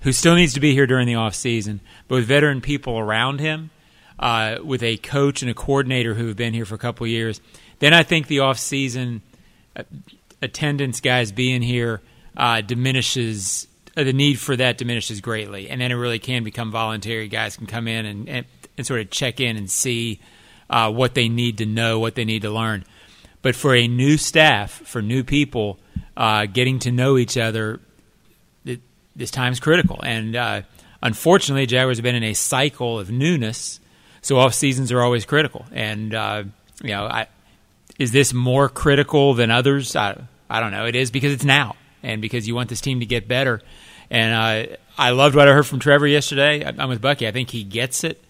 who 0.00 0.12
still 0.12 0.34
needs 0.34 0.54
to 0.54 0.60
be 0.60 0.72
here 0.72 0.86
during 0.86 1.06
the 1.06 1.14
off 1.14 1.34
season, 1.34 1.80
but 2.08 2.16
with 2.16 2.26
veteran 2.26 2.60
people 2.60 2.98
around 2.98 3.40
him, 3.40 3.70
uh, 4.18 4.56
with 4.64 4.82
a 4.82 4.96
coach 4.98 5.42
and 5.42 5.50
a 5.50 5.54
coordinator 5.54 6.14
who 6.14 6.28
have 6.28 6.36
been 6.36 6.54
here 6.54 6.64
for 6.64 6.74
a 6.74 6.78
couple 6.78 7.06
years, 7.06 7.40
then 7.80 7.92
I 7.92 8.02
think 8.02 8.26
the 8.26 8.40
off 8.40 8.58
season 8.58 9.22
uh, 9.76 9.82
attendance 10.40 11.00
guys 11.00 11.32
being 11.32 11.62
here 11.62 12.00
uh, 12.36 12.60
diminishes 12.60 13.66
uh, 13.96 14.04
the 14.04 14.12
need 14.12 14.38
for 14.38 14.56
that 14.56 14.78
diminishes 14.78 15.20
greatly, 15.20 15.68
and 15.68 15.80
then 15.80 15.92
it 15.92 15.94
really 15.94 16.18
can 16.18 16.44
become 16.44 16.70
voluntary. 16.70 17.28
Guys 17.28 17.56
can 17.56 17.66
come 17.66 17.86
in 17.86 18.06
and, 18.06 18.28
and, 18.28 18.46
and 18.76 18.86
sort 18.86 19.00
of 19.00 19.10
check 19.10 19.40
in 19.40 19.56
and 19.56 19.70
see 19.70 20.20
uh, 20.68 20.90
what 20.90 21.14
they 21.14 21.28
need 21.28 21.58
to 21.58 21.66
know, 21.66 21.98
what 21.98 22.14
they 22.14 22.24
need 22.24 22.42
to 22.42 22.50
learn. 22.50 22.84
But 23.44 23.54
for 23.54 23.74
a 23.74 23.86
new 23.86 24.16
staff, 24.16 24.70
for 24.70 25.02
new 25.02 25.22
people, 25.22 25.78
uh, 26.16 26.46
getting 26.46 26.78
to 26.78 26.90
know 26.90 27.18
each 27.18 27.36
other, 27.36 27.78
it, 28.64 28.80
this 29.14 29.30
time's 29.30 29.60
critical. 29.60 30.00
And 30.02 30.34
uh, 30.34 30.62
unfortunately, 31.02 31.66
Jaguars 31.66 31.98
have 31.98 32.04
been 32.04 32.14
in 32.14 32.24
a 32.24 32.32
cycle 32.32 32.98
of 32.98 33.10
newness, 33.10 33.80
so 34.22 34.38
off 34.38 34.54
seasons 34.54 34.90
are 34.92 35.02
always 35.02 35.26
critical. 35.26 35.66
And 35.72 36.14
uh, 36.14 36.44
you 36.82 36.88
know, 36.88 37.04
I, 37.04 37.26
is 37.98 38.12
this 38.12 38.32
more 38.32 38.70
critical 38.70 39.34
than 39.34 39.50
others? 39.50 39.94
I, 39.94 40.22
I 40.48 40.60
don't 40.60 40.70
know. 40.70 40.86
It 40.86 40.96
is 40.96 41.10
because 41.10 41.34
it's 41.34 41.44
now, 41.44 41.76
and 42.02 42.22
because 42.22 42.48
you 42.48 42.54
want 42.54 42.70
this 42.70 42.80
team 42.80 43.00
to 43.00 43.06
get 43.06 43.28
better. 43.28 43.60
And 44.08 44.70
uh, 44.72 44.76
I 44.96 45.10
loved 45.10 45.34
what 45.34 45.48
I 45.48 45.52
heard 45.52 45.66
from 45.66 45.80
Trevor 45.80 46.06
yesterday. 46.06 46.64
I'm 46.64 46.88
with 46.88 47.02
Bucky. 47.02 47.28
I 47.28 47.30
think 47.30 47.50
he 47.50 47.62
gets 47.62 48.04
it. 48.04 48.24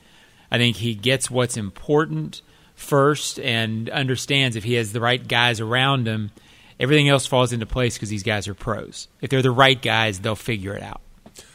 I 0.51 0.59
think 0.59 0.75
he 0.79 0.97
gets 0.97 1.31
what's 1.31 1.57
important 1.57 2.43
first 2.75 3.39
and 3.41 3.89
understands 3.91 4.57
if 4.57 4.65
he 4.65 4.75
has 4.75 4.93
the 4.93 5.01
right 5.01 5.27
guys 5.27 5.61
around 5.61 6.07
him, 6.07 6.31
everything 6.79 7.09
else 7.09 7.27
falls 7.27 7.53
into 7.53 7.67
place 7.67 7.95
because 7.97 8.09
these 8.09 8.23
guys 8.23 8.49
are 8.49 8.55
pros. 8.55 9.09
If 9.21 9.31
they're 9.31 9.43
the 9.43 9.51
right 9.51 9.81
guys, 9.81 10.21
they'll 10.21 10.37
figure 10.37 10.75
it 10.75 10.83
out. 10.83 11.01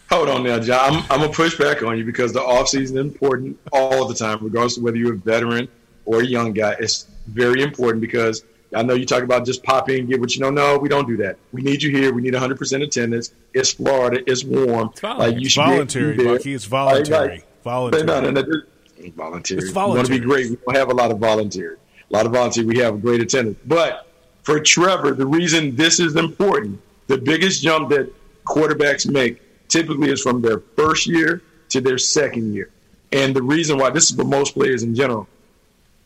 Hold 0.09 0.29
on 0.29 0.43
now, 0.43 0.59
John. 0.59 0.79
I'm, 0.93 1.03
I'm 1.11 1.19
going 1.19 1.29
to 1.29 1.35
push 1.35 1.55
back 1.57 1.83
on 1.83 1.97
you 1.97 2.03
because 2.03 2.33
the 2.33 2.39
offseason 2.39 2.81
is 2.81 2.91
important 2.95 3.59
all 3.71 4.07
the 4.07 4.15
time, 4.15 4.39
regardless 4.41 4.77
of 4.77 4.83
whether 4.83 4.97
you're 4.97 5.13
a 5.13 5.17
veteran 5.17 5.67
or 6.05 6.21
a 6.21 6.25
young 6.25 6.51
guy. 6.51 6.75
It's 6.79 7.05
very 7.27 7.61
important 7.61 8.01
because 8.01 8.43
I 8.75 8.81
know 8.81 8.95
you 8.95 9.05
talk 9.05 9.21
about 9.21 9.45
just 9.45 9.61
pop 9.63 9.87
in, 9.91 10.07
get 10.07 10.19
what 10.19 10.33
you 10.33 10.41
know. 10.41 10.49
No, 10.49 10.79
we 10.79 10.89
don't 10.89 11.07
do 11.07 11.17
that. 11.17 11.37
We 11.51 11.61
need 11.61 11.83
you 11.83 11.91
here. 11.91 12.11
We 12.11 12.23
need 12.23 12.33
100% 12.33 12.83
attendance. 12.83 13.33
It's 13.53 13.73
Florida. 13.73 14.23
It's 14.25 14.43
warm. 14.43 14.89
It's 14.93 15.03
like 15.03 15.35
you 15.35 15.41
It's 15.41 15.51
should 15.51 15.65
be 15.65 15.73
able 15.73 15.85
to 15.85 15.99
voluntary, 15.99 16.17
be. 16.17 16.25
Bucky. 16.25 16.53
It's 16.55 16.65
voluntary. 16.65 17.29
Like, 17.29 17.45
Voluntary. 17.63 18.03
No, 18.05 18.21
no, 18.21 18.31
no, 18.31 18.61
no. 18.99 19.05
It's 19.07 19.15
voluntary. 19.15 19.61
It's 19.61 19.69
We 19.75 19.81
want 19.81 20.05
to 20.05 20.11
be 20.11 20.19
great. 20.19 20.49
We 20.49 20.57
don't 20.57 20.75
have 20.75 20.89
a 20.89 20.93
lot 20.93 21.11
of 21.11 21.19
volunteer. 21.19 21.77
A 22.09 22.13
lot 22.13 22.25
of 22.25 22.31
volunteer. 22.31 22.65
We 22.65 22.77
have 22.79 22.95
a 22.95 22.97
great 22.97 23.21
attendance. 23.21 23.59
But 23.65 24.07
for 24.43 24.59
Trevor, 24.59 25.13
the 25.13 25.25
reason 25.25 25.75
this 25.75 25.99
is 25.99 26.15
important, 26.15 26.81
the 27.07 27.17
biggest 27.17 27.61
jump 27.63 27.89
that 27.89 28.13
quarterbacks 28.45 29.09
make 29.09 29.41
typically 29.67 30.09
is 30.09 30.21
from 30.21 30.41
their 30.41 30.59
first 30.75 31.07
year 31.07 31.41
to 31.69 31.81
their 31.81 31.97
second 31.97 32.53
year. 32.53 32.71
And 33.11 33.35
the 33.35 33.41
reason 33.41 33.77
why 33.77 33.89
this 33.89 34.09
is 34.09 34.15
for 34.15 34.23
most 34.23 34.53
players 34.53 34.83
in 34.83 34.95
general. 34.95 35.27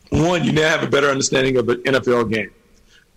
One, 0.09 0.43
you 0.43 0.51
now 0.51 0.69
have 0.69 0.83
a 0.83 0.87
better 0.87 1.07
understanding 1.07 1.57
of 1.57 1.65
the 1.65 1.77
NFL 1.77 2.31
game. 2.31 2.51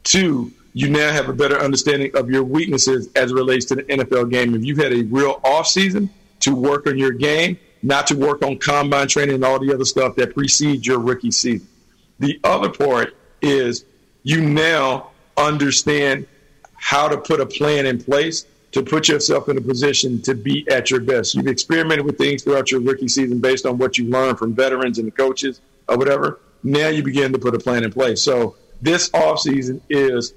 Two, 0.02 0.52
you 0.72 0.88
now 0.88 1.12
have 1.12 1.28
a 1.28 1.32
better 1.32 1.58
understanding 1.58 2.16
of 2.16 2.30
your 2.30 2.42
weaknesses 2.42 3.08
as 3.16 3.32
it 3.32 3.34
relates 3.34 3.66
to 3.66 3.74
the 3.76 3.82
NFL 3.84 4.30
game. 4.30 4.54
If 4.54 4.64
you've 4.64 4.78
had 4.78 4.92
a 4.92 5.02
real 5.04 5.40
off 5.44 5.66
season 5.66 6.10
to 6.40 6.54
work 6.54 6.86
on 6.86 6.96
your 6.98 7.12
game, 7.12 7.58
not 7.86 8.08
to 8.08 8.16
work 8.16 8.42
on 8.42 8.58
combine 8.58 9.06
training 9.06 9.36
and 9.36 9.44
all 9.44 9.60
the 9.60 9.72
other 9.72 9.84
stuff 9.84 10.16
that 10.16 10.34
precedes 10.34 10.84
your 10.84 10.98
rookie 10.98 11.30
season. 11.30 11.68
The 12.18 12.40
other 12.42 12.68
part 12.68 13.16
is 13.40 13.84
you 14.24 14.40
now 14.40 15.10
understand 15.36 16.26
how 16.74 17.06
to 17.06 17.16
put 17.16 17.40
a 17.40 17.46
plan 17.46 17.86
in 17.86 18.02
place 18.02 18.44
to 18.72 18.82
put 18.82 19.08
yourself 19.08 19.48
in 19.48 19.56
a 19.56 19.60
position 19.60 20.20
to 20.22 20.34
be 20.34 20.66
at 20.68 20.90
your 20.90 20.98
best. 20.98 21.36
You've 21.36 21.46
experimented 21.46 22.04
with 22.04 22.18
things 22.18 22.42
throughout 22.42 22.72
your 22.72 22.80
rookie 22.80 23.06
season 23.06 23.38
based 23.38 23.64
on 23.64 23.78
what 23.78 23.98
you 23.98 24.10
learned 24.10 24.38
from 24.38 24.52
veterans 24.52 24.98
and 24.98 25.06
the 25.06 25.12
coaches 25.12 25.60
or 25.88 25.96
whatever. 25.96 26.40
Now 26.64 26.88
you 26.88 27.04
begin 27.04 27.32
to 27.34 27.38
put 27.38 27.54
a 27.54 27.58
plan 27.58 27.84
in 27.84 27.92
place. 27.92 28.20
So 28.20 28.56
this 28.82 29.10
offseason 29.10 29.80
is 29.88 30.34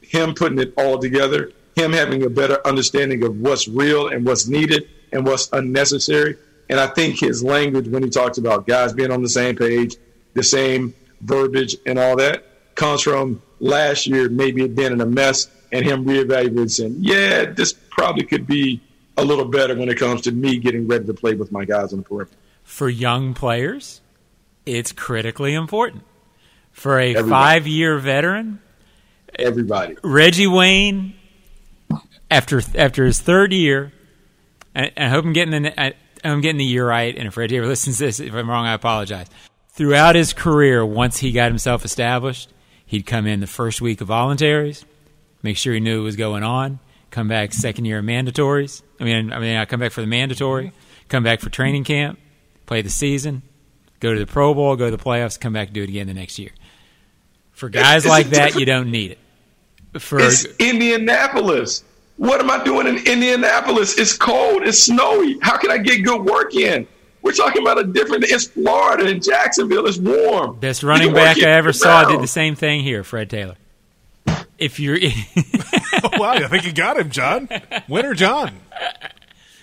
him 0.00 0.34
putting 0.34 0.58
it 0.58 0.74
all 0.76 0.98
together, 0.98 1.52
him 1.76 1.92
having 1.92 2.24
a 2.24 2.28
better 2.28 2.58
understanding 2.66 3.22
of 3.22 3.38
what's 3.38 3.68
real 3.68 4.08
and 4.08 4.26
what's 4.26 4.48
needed 4.48 4.88
and 5.12 5.24
what's 5.24 5.48
unnecessary. 5.52 6.36
And 6.70 6.78
I 6.78 6.86
think 6.86 7.18
his 7.18 7.42
language 7.42 7.88
when 7.88 8.02
he 8.02 8.08
talks 8.08 8.38
about 8.38 8.66
guys 8.66 8.92
being 8.92 9.10
on 9.10 9.22
the 9.22 9.28
same 9.28 9.56
page, 9.56 9.96
the 10.34 10.42
same 10.44 10.94
verbiage 11.20 11.76
and 11.84 11.98
all 11.98 12.16
that 12.16 12.46
comes 12.76 13.02
from 13.02 13.42
last 13.58 14.06
year, 14.06 14.28
maybe 14.28 14.62
it 14.62 14.74
been 14.76 14.92
in 14.92 15.00
a 15.00 15.06
mess 15.06 15.50
and 15.72 15.84
him 15.84 16.04
reevaluating 16.04 16.70
saying, 16.70 16.94
yeah, 17.00 17.44
this 17.44 17.72
probably 17.72 18.24
could 18.24 18.46
be 18.46 18.80
a 19.16 19.24
little 19.24 19.44
better 19.44 19.74
when 19.74 19.88
it 19.88 19.98
comes 19.98 20.22
to 20.22 20.32
me 20.32 20.58
getting 20.58 20.86
ready 20.86 21.04
to 21.06 21.12
play 21.12 21.34
with 21.34 21.50
my 21.50 21.64
guys 21.64 21.92
on 21.92 21.98
the 21.98 22.04
perimeter. 22.04 22.36
For 22.62 22.88
young 22.88 23.34
players, 23.34 24.00
it's 24.64 24.92
critically 24.92 25.54
important. 25.54 26.04
For 26.70 27.00
a 27.00 27.10
Everybody. 27.10 27.30
five 27.30 27.66
year 27.66 27.98
veteran, 27.98 28.60
Everybody. 29.36 29.96
Reggie 30.02 30.46
Wayne, 30.46 31.14
after 32.30 32.62
after 32.76 33.04
his 33.04 33.20
third 33.20 33.52
year, 33.52 33.92
and, 34.74 34.92
and 34.96 35.06
I 35.06 35.08
hope 35.08 35.24
I'm 35.24 35.32
getting 35.32 35.62
the 35.62 35.80
I, 35.80 35.94
I'm 36.24 36.40
getting 36.40 36.58
the 36.58 36.64
year 36.64 36.86
right. 36.86 37.16
And 37.16 37.26
if 37.26 37.36
Reggie 37.36 37.56
ever 37.56 37.66
listens 37.66 37.98
to 37.98 38.04
this, 38.04 38.20
if 38.20 38.34
I'm 38.34 38.48
wrong, 38.48 38.66
I 38.66 38.74
apologize. 38.74 39.26
Throughout 39.70 40.14
his 40.14 40.32
career, 40.32 40.84
once 40.84 41.18
he 41.18 41.32
got 41.32 41.50
himself 41.50 41.84
established, 41.84 42.50
he'd 42.86 43.06
come 43.06 43.26
in 43.26 43.40
the 43.40 43.46
first 43.46 43.80
week 43.80 44.00
of 44.00 44.08
voluntaries, 44.08 44.84
make 45.42 45.56
sure 45.56 45.72
he 45.72 45.80
knew 45.80 46.00
what 46.00 46.06
was 46.06 46.16
going 46.16 46.42
on, 46.42 46.80
come 47.10 47.28
back 47.28 47.52
second 47.52 47.84
year 47.84 48.00
of 48.00 48.04
mandatories. 48.04 48.82
I 48.98 49.04
mean, 49.04 49.32
I 49.32 49.38
mean, 49.38 49.56
I 49.56 49.64
come 49.64 49.80
back 49.80 49.92
for 49.92 50.00
the 50.00 50.06
mandatory, 50.06 50.72
come 51.08 51.22
back 51.22 51.40
for 51.40 51.50
training 51.50 51.84
camp, 51.84 52.18
play 52.66 52.82
the 52.82 52.90
season, 52.90 53.42
go 54.00 54.12
to 54.12 54.18
the 54.18 54.26
Pro 54.26 54.52
Bowl, 54.54 54.76
go 54.76 54.90
to 54.90 54.96
the 54.96 55.02
playoffs, 55.02 55.40
come 55.40 55.52
back 55.52 55.68
and 55.68 55.74
do 55.74 55.82
it 55.82 55.88
again 55.88 56.06
the 56.06 56.14
next 56.14 56.38
year. 56.38 56.50
For 57.52 57.68
guys 57.68 58.06
like 58.06 58.30
that, 58.30 58.54
you 58.56 58.64
don't 58.64 58.90
need 58.90 59.12
it. 59.12 59.18
For 60.00 60.20
It's 60.20 60.46
Indianapolis. 60.58 61.84
What 62.20 62.38
am 62.38 62.50
I 62.50 62.62
doing 62.62 62.86
in 62.86 62.98
Indianapolis? 62.98 63.98
It's 63.98 64.14
cold. 64.14 64.62
It's 64.62 64.82
snowy. 64.82 65.38
How 65.40 65.56
can 65.56 65.70
I 65.70 65.78
get 65.78 66.04
good 66.04 66.20
work 66.20 66.54
in? 66.54 66.86
We're 67.22 67.32
talking 67.32 67.62
about 67.62 67.78
a 67.78 67.84
different. 67.84 68.24
It's 68.24 68.46
Florida 68.46 69.06
and 69.06 69.24
Jacksonville. 69.24 69.86
It's 69.86 69.96
warm. 69.96 70.60
best 70.60 70.82
running 70.82 71.14
back 71.14 71.38
I 71.38 71.48
ever 71.52 71.72
saw 71.72 72.04
did 72.10 72.20
the 72.20 72.26
same 72.26 72.56
thing 72.56 72.82
here, 72.82 73.04
Fred 73.04 73.30
Taylor. 73.30 73.56
If 74.58 74.78
you're 74.78 74.98
wow, 76.18 76.32
I 76.32 76.46
think 76.48 76.66
you 76.66 76.74
got 76.74 76.98
him, 76.98 77.08
John. 77.08 77.48
Winner 77.88 78.12
John. 78.12 78.52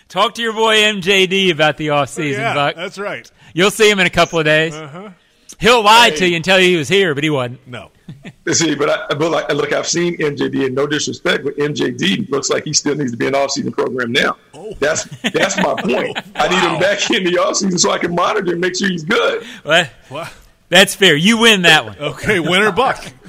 talk 0.10 0.34
to 0.34 0.42
your 0.42 0.54
boy 0.54 0.78
MJD 0.78 1.52
about 1.52 1.78
the 1.78 1.90
offseason, 1.90 2.40
yeah, 2.40 2.56
Buck. 2.56 2.76
that's 2.76 2.98
right. 2.98 3.30
You'll 3.54 3.70
see 3.70 3.88
him 3.88 4.00
in 4.00 4.08
a 4.08 4.10
couple 4.10 4.40
of 4.40 4.46
days. 4.46 4.74
Uh-huh. 4.74 5.12
He'll 5.60 5.84
lie 5.84 6.12
to 6.12 6.28
you 6.28 6.36
and 6.36 6.46
tell 6.46 6.60
you 6.60 6.70
he 6.70 6.76
was 6.78 6.88
here, 6.88 7.16
but 7.16 7.24
he 7.24 7.30
wasn't. 7.30 7.66
No. 7.68 7.92
See, 8.54 8.76
but 8.76 8.90
I, 8.90 9.16
but 9.16 9.32
like, 9.32 9.50
look, 9.54 9.74
I've 9.74 9.88
seen 9.88 10.18
MJD, 10.18 10.68
and 10.68 10.76
no 10.76 10.88
disrespect, 10.88 11.44
but 11.44 11.58
MJD 11.58 12.30
looks 12.30 12.50
like 12.50 12.64
he 12.64 12.74
still 12.74 12.96
needs 12.96 13.12
to 13.12 13.18
be 13.18 13.28
an 13.28 13.36
off-season 13.36 13.72
program 13.72 14.12
now. 14.12 14.38
Oh. 14.54 14.74
That's 14.80 15.04
that's 15.32 15.58
my 15.58 15.74
point. 15.82 16.18
I 16.36 16.48
need 16.48 16.60
him 16.60 16.80
back 16.80 17.10
in 17.12 17.24
the 17.24 17.38
off-season 17.40 17.78
so 17.80 17.92
I 17.92 17.98
can 17.98 18.14
monitor 18.16 18.52
and 18.52 18.62
make 18.62 18.78
sure 18.78 18.90
he's 18.90 19.04
good. 19.04 19.44
Well, 19.66 19.88
What? 20.10 20.34
that's 20.70 20.94
fair. 20.96 21.16
You 21.16 21.38
win 21.40 21.64
that 21.64 21.86
one. 21.86 21.98
Okay, 21.98 22.40
winner 22.40 22.72
Buck. 22.72 23.04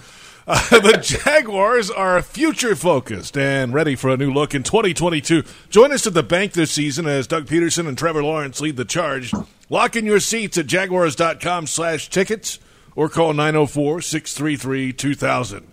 Uh, 0.51 0.79
the 0.81 0.97
Jaguars 0.97 1.91
are 1.91 2.23
future 2.23 2.75
focused 2.75 3.37
and 3.37 3.75
ready 3.75 3.95
for 3.95 4.09
a 4.09 4.17
new 4.17 4.33
look 4.33 4.55
in 4.55 4.62
2022. 4.62 5.43
Join 5.69 5.93
us 5.93 6.07
at 6.07 6.14
the 6.14 6.23
bank 6.23 6.55
this 6.55 6.71
season 6.71 7.07
as 7.07 7.27
Doug 7.27 7.45
Pederson 7.45 7.87
and 7.87 7.99
Trevor 7.99 8.23
Lawrence 8.23 8.59
lead 8.59 8.79
the 8.79 8.87
charge. 8.87 9.31
Lock 9.70 9.96
in 9.96 10.07
your 10.07 10.20
seats 10.20 10.57
at 10.57 10.66
jaguars.com 10.66 11.66
slash 11.66 12.09
tickets 12.09 12.59
or 12.96 13.09
call 13.09 13.35
904-633-2000. 13.35 15.64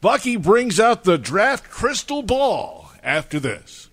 Bucky 0.00 0.36
brings 0.36 0.80
out 0.80 1.04
the 1.04 1.16
draft 1.16 1.70
crystal 1.70 2.22
ball 2.22 2.90
after 3.02 3.40
this. 3.40 3.88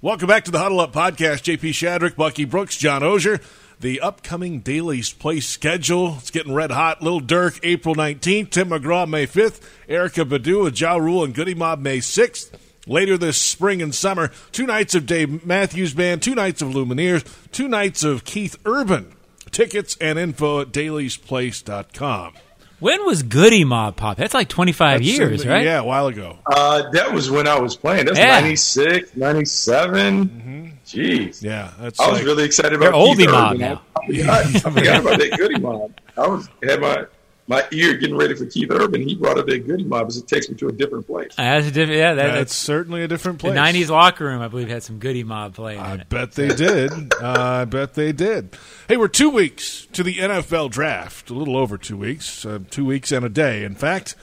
Welcome 0.00 0.28
back 0.28 0.44
to 0.44 0.50
the 0.50 0.58
Huddle 0.58 0.80
Up 0.80 0.92
Podcast. 0.92 1.42
JP 1.42 1.70
Shadrick, 1.70 2.16
Bucky 2.16 2.44
Brooks, 2.44 2.76
John 2.76 3.02
Oehser. 3.02 3.42
The 3.80 4.00
upcoming 4.00 4.60
Daily's 4.60 5.12
Place 5.12 5.46
schedule. 5.46 6.16
It's 6.18 6.30
getting 6.30 6.54
red 6.54 6.70
hot. 6.70 7.02
Lil 7.02 7.20
Durk, 7.20 7.60
April 7.62 7.94
19th. 7.94 8.50
Tim 8.50 8.70
McGraw, 8.70 9.08
May 9.08 9.26
5th. 9.26 9.60
Erykah 9.88 10.28
Badu 10.28 10.64
with 10.64 10.80
Ja 10.80 10.96
Rule 10.96 11.24
and 11.24 11.34
Goodie 11.34 11.54
Mob, 11.54 11.80
May 11.80 11.98
6th. 11.98 12.52
Later 12.86 13.18
this 13.18 13.36
spring 13.36 13.82
and 13.82 13.94
summer, 13.94 14.30
two 14.52 14.64
nights 14.66 14.94
of 14.94 15.06
Dave 15.06 15.44
Matthews 15.44 15.92
Band, 15.92 16.22
two 16.22 16.34
nights 16.34 16.62
of 16.62 16.68
Lumineers, 16.68 17.24
two 17.50 17.68
nights 17.68 18.04
of 18.04 18.24
Keith 18.24 18.56
Urban. 18.64 19.12
Tickets 19.50 19.96
and 20.00 20.18
info 20.18 20.60
at 20.60 20.68
dailysplace.com. 20.68 22.34
When 22.78 23.06
was 23.06 23.22
Goodie 23.22 23.64
Mob 23.64 23.96
pop? 23.96 24.18
That's 24.18 24.34
like 24.34 24.48
25 24.48 25.00
years, 25.00 25.38
That's, 25.40 25.46
right? 25.46 25.64
Yeah, 25.64 25.80
a 25.80 25.84
while 25.84 26.08
ago. 26.08 26.38
Uh, 26.44 26.90
that 26.90 27.12
was 27.12 27.30
when 27.30 27.48
I 27.48 27.58
was 27.58 27.74
playing. 27.74 28.04
That's 28.04 28.18
Yeah. 28.18 28.34
96, 28.40 29.16
97. 29.16 30.78
Jeez. 30.86 31.42
Yeah, 31.42 31.72
that's 31.80 31.98
I 31.98 32.10
was 32.12 32.22
really 32.22 32.44
excited 32.44 32.78
They're 32.78 32.90
about 32.90 33.00
oldie 33.00 33.16
Keith 33.18 33.30
mob 33.30 33.56
now. 33.56 33.82
I 33.96 34.06
forgot, 34.06 34.28
I 34.46 34.70
forgot 34.70 35.00
about 35.00 35.18
that 35.18 35.38
Goodie 35.38 35.58
Mob. 35.58 35.92
I 36.16 36.26
was 36.28 36.48
had 36.62 36.80
my 36.80 37.06
my 37.48 37.64
ear 37.70 37.94
getting 37.94 38.16
ready 38.16 38.34
for 38.34 38.46
Keith 38.46 38.70
Urban. 38.70 39.00
He 39.02 39.14
brought 39.14 39.38
up 39.38 39.46
that 39.46 39.66
Goodie 39.66 39.84
Mob 39.84 40.08
as 40.08 40.16
it 40.16 40.26
takes 40.26 40.48
me 40.48 40.56
to 40.56 40.68
a 40.68 40.72
different 40.72 41.06
place. 41.06 41.32
That's 41.36 41.66
a 41.66 41.70
different, 41.70 41.98
yeah, 41.98 42.14
that, 42.14 42.22
that's 42.26 42.36
that's 42.36 42.54
certainly 42.54 43.02
a 43.02 43.08
different 43.08 43.38
place. 43.38 43.54
the 43.54 43.60
place. 43.60 43.86
90s 43.86 43.90
locker 43.90 44.24
room, 44.24 44.42
I 44.42 44.48
believe, 44.48 44.68
had 44.68 44.82
some 44.82 44.98
Goodie 44.98 45.22
Mob 45.24 45.54
playing 45.54 45.80
I 45.80 45.94
in 45.94 46.00
it. 46.00 46.08
bet 46.08 46.32
they 46.32 46.48
did. 46.48 46.90
Uh, 47.14 47.16
I 47.62 47.64
bet 47.64 47.94
they 47.94 48.12
did. 48.12 48.56
Hey, 48.88 48.96
we're 48.96 49.08
two 49.08 49.30
weeks 49.30 49.86
to 49.92 50.02
the 50.02 50.14
NFL 50.16 50.70
draft. 50.70 51.30
A 51.30 51.34
little 51.34 51.56
over 51.56 51.78
two 51.78 51.96
weeks. 51.96 52.44
Uh, 52.44 52.58
two 52.70 52.84
weeks 52.84 53.12
and 53.12 53.24
a 53.24 53.28
day. 53.28 53.64
In 53.64 53.74
fact, 53.76 54.16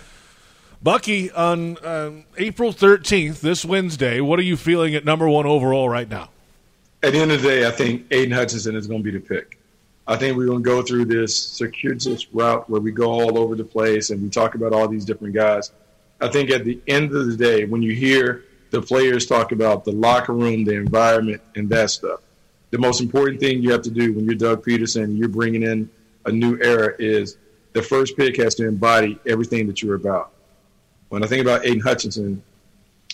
Bucky, 0.81 1.31
on 1.31 1.77
uh, 1.77 2.11
April 2.37 2.73
13th, 2.73 3.39
this 3.39 3.63
Wednesday, 3.63 4.19
what 4.19 4.37
are 4.37 4.43
you 4.43 4.57
feeling 4.57 4.95
at 4.95 5.05
number 5.05 5.29
one 5.29 5.45
overall 5.45 5.87
right 5.87 6.09
now? 6.09 6.29
At 7.01 7.13
the 7.13 7.19
end 7.19 7.31
of 7.31 7.41
the 7.41 7.47
day, 7.47 7.65
I 7.67 7.71
think 7.71 8.05
Aidan 8.11 8.31
Hutchinson 8.31 8.75
is 8.75 8.87
going 8.87 9.03
to 9.03 9.11
be 9.11 9.17
the 9.17 9.23
pick. 9.25 9.59
I 10.05 10.17
think 10.17 10.35
we're 10.35 10.47
going 10.47 10.63
to 10.63 10.69
go 10.69 10.81
through 10.81 11.05
this 11.05 11.35
circuitous 11.35 12.27
route 12.33 12.69
where 12.69 12.81
we 12.81 12.91
go 12.91 13.09
all 13.11 13.37
over 13.37 13.55
the 13.55 13.63
place 13.63 14.09
and 14.09 14.21
we 14.21 14.29
talk 14.29 14.55
about 14.55 14.73
all 14.73 14.87
these 14.87 15.05
different 15.05 15.33
guys. 15.33 15.71
I 16.19 16.27
think 16.27 16.51
at 16.51 16.65
the 16.65 16.81
end 16.87 17.15
of 17.15 17.25
the 17.27 17.37
day, 17.37 17.65
when 17.65 17.81
you 17.81 17.93
hear 17.93 18.43
the 18.71 18.81
players 18.81 19.25
talk 19.25 19.51
about 19.51 19.85
the 19.85 19.91
locker 19.91 20.33
room, 20.33 20.65
the 20.65 20.75
environment, 20.75 21.41
and 21.55 21.69
that 21.69 21.89
stuff, 21.89 22.19
the 22.71 22.79
most 22.79 23.01
important 23.01 23.39
thing 23.39 23.61
you 23.61 23.71
have 23.71 23.83
to 23.83 23.91
do 23.91 24.13
when 24.13 24.25
you're 24.25 24.35
Doug 24.35 24.65
Pederson 24.65 25.17
you're 25.17 25.29
bringing 25.29 25.63
in 25.63 25.89
a 26.25 26.31
new 26.31 26.59
era 26.61 26.93
is 26.99 27.37
the 27.73 27.81
first 27.81 28.17
pick 28.17 28.37
has 28.37 28.55
to 28.55 28.67
embody 28.67 29.19
everything 29.25 29.67
that 29.67 29.81
you're 29.81 29.95
about. 29.95 30.31
When 31.09 31.23
I 31.23 31.27
think 31.27 31.41
about 31.41 31.65
Aidan 31.65 31.81
Hutchinson, 31.81 32.43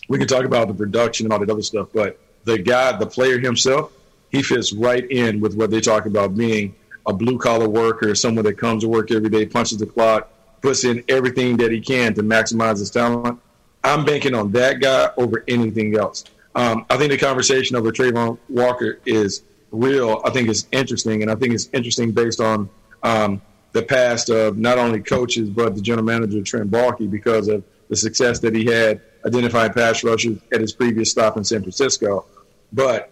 we 0.08 0.17
can 0.17 0.28
talk 0.28 0.45
about 0.45 0.67
the 0.69 0.73
production 0.73 1.25
and 1.25 1.34
all 1.34 1.39
that 1.39 1.49
other 1.49 1.62
stuff, 1.62 1.89
but 1.93 2.19
the 2.45 2.58
guy, 2.58 2.97
the 2.97 3.06
player 3.06 3.38
himself, 3.38 3.91
he 4.32 4.41
fits 4.41 4.73
right 4.73 5.10
in 5.10 5.39
with 5.39 5.56
what 5.56 5.71
they 5.71 5.82
talk 5.82 6.06
about 6.06 6.36
being 6.36 6.75
a 7.09 7.13
blue 7.13 7.37
collar 7.37 7.67
worker, 7.67 8.13
someone 8.15 8.45
that 8.45 8.57
comes 8.57 8.83
to 8.83 8.89
work 8.89 9.11
every 9.11 9.29
day, 9.29 9.45
punches 9.45 9.77
the 9.77 9.85
clock, 9.85 10.31
puts 10.61 10.83
in 10.83 11.03
everything 11.09 11.57
that 11.57 11.71
he 11.71 11.81
can 11.81 12.13
to 12.13 12.21
maximize 12.21 12.79
his 12.79 12.91
talent. 12.91 13.39
I'm 13.83 14.05
banking 14.05 14.35
on 14.35 14.51
that 14.51 14.79
guy 14.79 15.09
over 15.17 15.43
anything 15.47 15.97
else. 15.97 16.25
Um, 16.55 16.85
I 16.89 16.97
think 16.97 17.11
the 17.11 17.17
conversation 17.17 17.75
over 17.75 17.91
Travon 17.91 18.37
Walker 18.49 18.99
is 19.05 19.43
real. 19.71 20.21
I 20.25 20.29
think 20.31 20.49
it's 20.49 20.67
interesting, 20.71 21.21
and 21.21 21.31
I 21.31 21.35
think 21.35 21.53
it's 21.53 21.69
interesting 21.73 22.11
based 22.11 22.41
on 22.41 22.69
um, 23.03 23.41
the 23.71 23.83
past 23.83 24.29
of 24.29 24.57
not 24.57 24.77
only 24.77 24.99
coaches 24.99 25.49
but 25.49 25.75
the 25.75 25.81
general 25.81 26.05
manager 26.05 26.41
Trent 26.41 26.69
Baalke 26.69 27.09
because 27.09 27.47
of 27.47 27.63
the 27.87 27.95
success 27.95 28.39
that 28.39 28.55
he 28.55 28.65
had 28.65 29.01
identifying 29.25 29.73
pass 29.73 30.03
rushers 30.03 30.37
at 30.51 30.61
his 30.61 30.73
previous 30.73 31.11
stop 31.11 31.37
in 31.37 31.43
San 31.43 31.61
Francisco. 31.61 32.25
But 32.71 33.11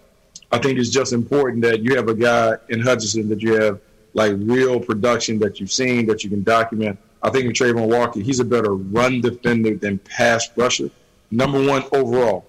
I 0.51 0.59
think 0.59 0.79
it's 0.79 0.89
just 0.89 1.13
important 1.13 1.63
that 1.63 1.81
you 1.81 1.95
have 1.95 2.07
a 2.07 2.13
guy 2.13 2.55
in 2.69 2.79
Hutchinson 2.79 3.29
that 3.29 3.41
you 3.41 3.59
have 3.59 3.79
like 4.17 4.33
real 4.35 4.79
production 4.79 5.37
that 5.37 5.59
you've 5.59 5.71
seen 5.71 6.07
that 6.07 6.23
you 6.23 6.29
can 6.31 6.41
document. 6.41 6.97
I 7.21 7.29
think 7.29 7.45
in 7.45 7.51
Travon 7.51 7.87
Walker, 7.87 8.19
he's 8.19 8.39
a 8.39 8.45
better 8.45 8.73
run 8.73 9.21
defender 9.21 9.75
than 9.75 9.99
pass 9.99 10.49
rusher. 10.57 10.89
Number 11.29 11.63
one 11.63 11.83
overall. 11.93 12.45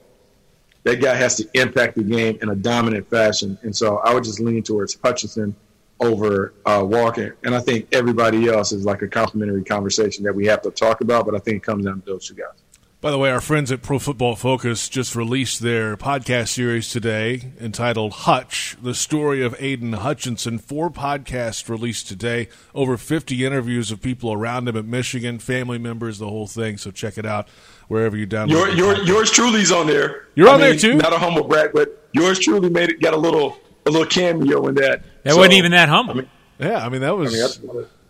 That 0.84 1.02
guy 1.02 1.14
has 1.14 1.34
to 1.36 1.48
impact 1.52 1.96
the 1.96 2.04
game 2.04 2.38
in 2.40 2.48
a 2.48 2.54
dominant 2.54 3.10
fashion. 3.10 3.58
And 3.62 3.76
so 3.76 3.98
I 3.98 4.14
would 4.14 4.24
just 4.24 4.40
lean 4.40 4.62
towards 4.62 4.96
Hutchinson 5.04 5.54
over 6.00 6.54
uh, 6.64 6.82
Walker. 6.88 7.36
And 7.44 7.54
I 7.54 7.60
think 7.60 7.88
everybody 7.92 8.48
else 8.48 8.72
is 8.72 8.86
like 8.86 9.02
a 9.02 9.08
complimentary 9.08 9.64
conversation 9.64 10.24
that 10.24 10.34
we 10.34 10.46
have 10.46 10.62
to 10.62 10.70
talk 10.70 11.02
about, 11.02 11.26
but 11.26 11.34
I 11.34 11.38
think 11.38 11.58
it 11.58 11.62
comes 11.64 11.84
down 11.84 12.00
to 12.00 12.06
those 12.06 12.26
two 12.26 12.34
guys. 12.34 12.62
By 13.00 13.12
the 13.12 13.18
way, 13.18 13.30
our 13.30 13.40
friends 13.40 13.70
at 13.70 13.80
Pro 13.80 14.00
Football 14.00 14.34
Focus 14.34 14.88
just 14.88 15.14
released 15.14 15.60
their 15.60 15.96
podcast 15.96 16.48
series 16.48 16.90
today 16.90 17.52
entitled 17.60 18.12
Hutch, 18.12 18.76
the 18.82 18.92
story 18.92 19.40
of 19.40 19.54
Aidan 19.60 19.92
Hutchinson. 19.92 20.58
Four 20.58 20.90
podcasts 20.90 21.68
released 21.68 22.08
today, 22.08 22.48
over 22.74 22.96
50 22.96 23.46
interviews 23.46 23.92
of 23.92 24.02
people 24.02 24.32
around 24.32 24.66
him 24.68 24.76
at 24.76 24.84
Michigan, 24.84 25.38
family 25.38 25.78
members, 25.78 26.18
the 26.18 26.26
whole 26.28 26.48
thing. 26.48 26.76
So 26.76 26.90
check 26.90 27.16
it 27.18 27.24
out 27.24 27.48
wherever 27.86 28.16
you 28.16 28.26
download 28.26 28.50
Your, 28.50 28.68
your, 28.70 29.04
yours 29.04 29.30
truly's 29.30 29.70
on 29.70 29.86
there. 29.86 30.26
You're 30.34 30.48
I 30.48 30.54
on 30.54 30.60
there 30.60 30.74
too? 30.74 30.96
Not 30.96 31.12
a 31.12 31.18
humble 31.18 31.44
brag, 31.44 31.70
but 31.72 32.04
yours 32.10 32.40
truly 32.40 32.68
made 32.68 32.88
it 32.90 33.00
got 33.00 33.14
a 33.14 33.18
little 33.18 33.58
a 33.86 33.90
little 33.92 34.08
cameo 34.08 34.66
in 34.66 34.74
that. 34.74 35.04
That 35.22 35.30
So, 35.34 35.36
wasn't 35.38 35.54
even 35.54 35.70
that 35.70 35.88
humble. 35.88 36.14
I 36.14 36.16
mean, 36.16 36.30
Yeah, 36.58 36.84
I 36.84 36.88
mean, 36.88 37.00
that 37.02 37.10
I 37.10 37.12
was. 37.12 37.32
mean, 37.32 37.40
that's, 37.42 37.60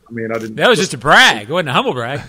I 0.08 0.12
mean, 0.12 0.32
I 0.34 0.38
didn't. 0.38 0.56
that 0.56 0.68
was 0.70 0.78
just 0.78 0.94
a 0.94 0.98
brag. 0.98 1.50
It 1.50 1.52
wasn't 1.52 1.68
a 1.68 1.72
humble 1.74 1.92
brag. 1.92 2.22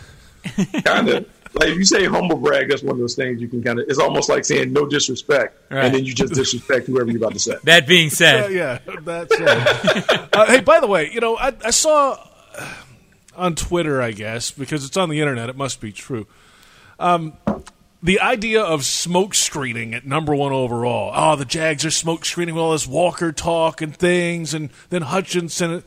kind 0.83 1.07
of 1.09 1.25
like 1.53 1.69
if 1.69 1.77
you 1.77 1.85
say 1.85 2.05
humble 2.05 2.37
brag. 2.37 2.69
That's 2.69 2.83
one 2.83 2.93
of 2.93 2.99
those 2.99 3.15
things 3.15 3.41
you 3.41 3.47
can 3.47 3.63
kind 3.63 3.79
of. 3.79 3.85
It's 3.89 3.99
almost 3.99 4.29
like 4.29 4.45
saying 4.45 4.71
no 4.73 4.85
disrespect, 4.85 5.57
Right. 5.71 5.85
and 5.85 5.93
then 5.95 6.05
you 6.05 6.13
just 6.13 6.33
disrespect 6.33 6.87
whoever 6.87 7.09
you're 7.09 7.17
about 7.17 7.33
to 7.33 7.39
say. 7.39 7.55
That 7.63 7.87
being 7.87 8.05
Yeah, 8.05 8.09
said, 8.09 8.51
yeah, 8.53 8.79
that's 9.01 9.39
right. 9.39 10.29
uh, 10.33 10.45
hey, 10.45 10.61
by 10.61 10.79
the 10.79 10.87
way, 10.87 11.09
you 11.11 11.19
know, 11.19 11.37
I, 11.37 11.53
I 11.65 11.71
saw 11.71 12.17
uh, 12.57 12.73
on 13.35 13.55
Twitter, 13.55 14.01
I 14.01 14.11
guess, 14.11 14.51
because 14.51 14.85
it's 14.85 14.97
on 14.97 15.09
the 15.09 15.19
internet, 15.19 15.49
it 15.49 15.55
must 15.55 15.79
be 15.81 15.91
true. 15.91 16.27
Um, 16.99 17.33
the 18.03 18.19
idea 18.21 18.61
of 18.61 18.85
smoke 18.85 19.33
screening 19.35 19.93
at 19.93 20.05
number 20.05 20.33
one 20.35 20.51
overall. 20.53 21.11
Oh, 21.13 21.35
the 21.35 21.45
Jags 21.45 21.83
are 21.85 21.91
smoke 21.91 22.25
screening 22.25 22.55
with 22.55 22.61
all 22.61 22.71
this 22.71 22.87
Walker 22.87 23.31
talk 23.31 23.81
and 23.81 23.95
things, 23.95 24.53
and 24.53 24.69
then 24.89 25.01
Hutchinson. 25.01 25.83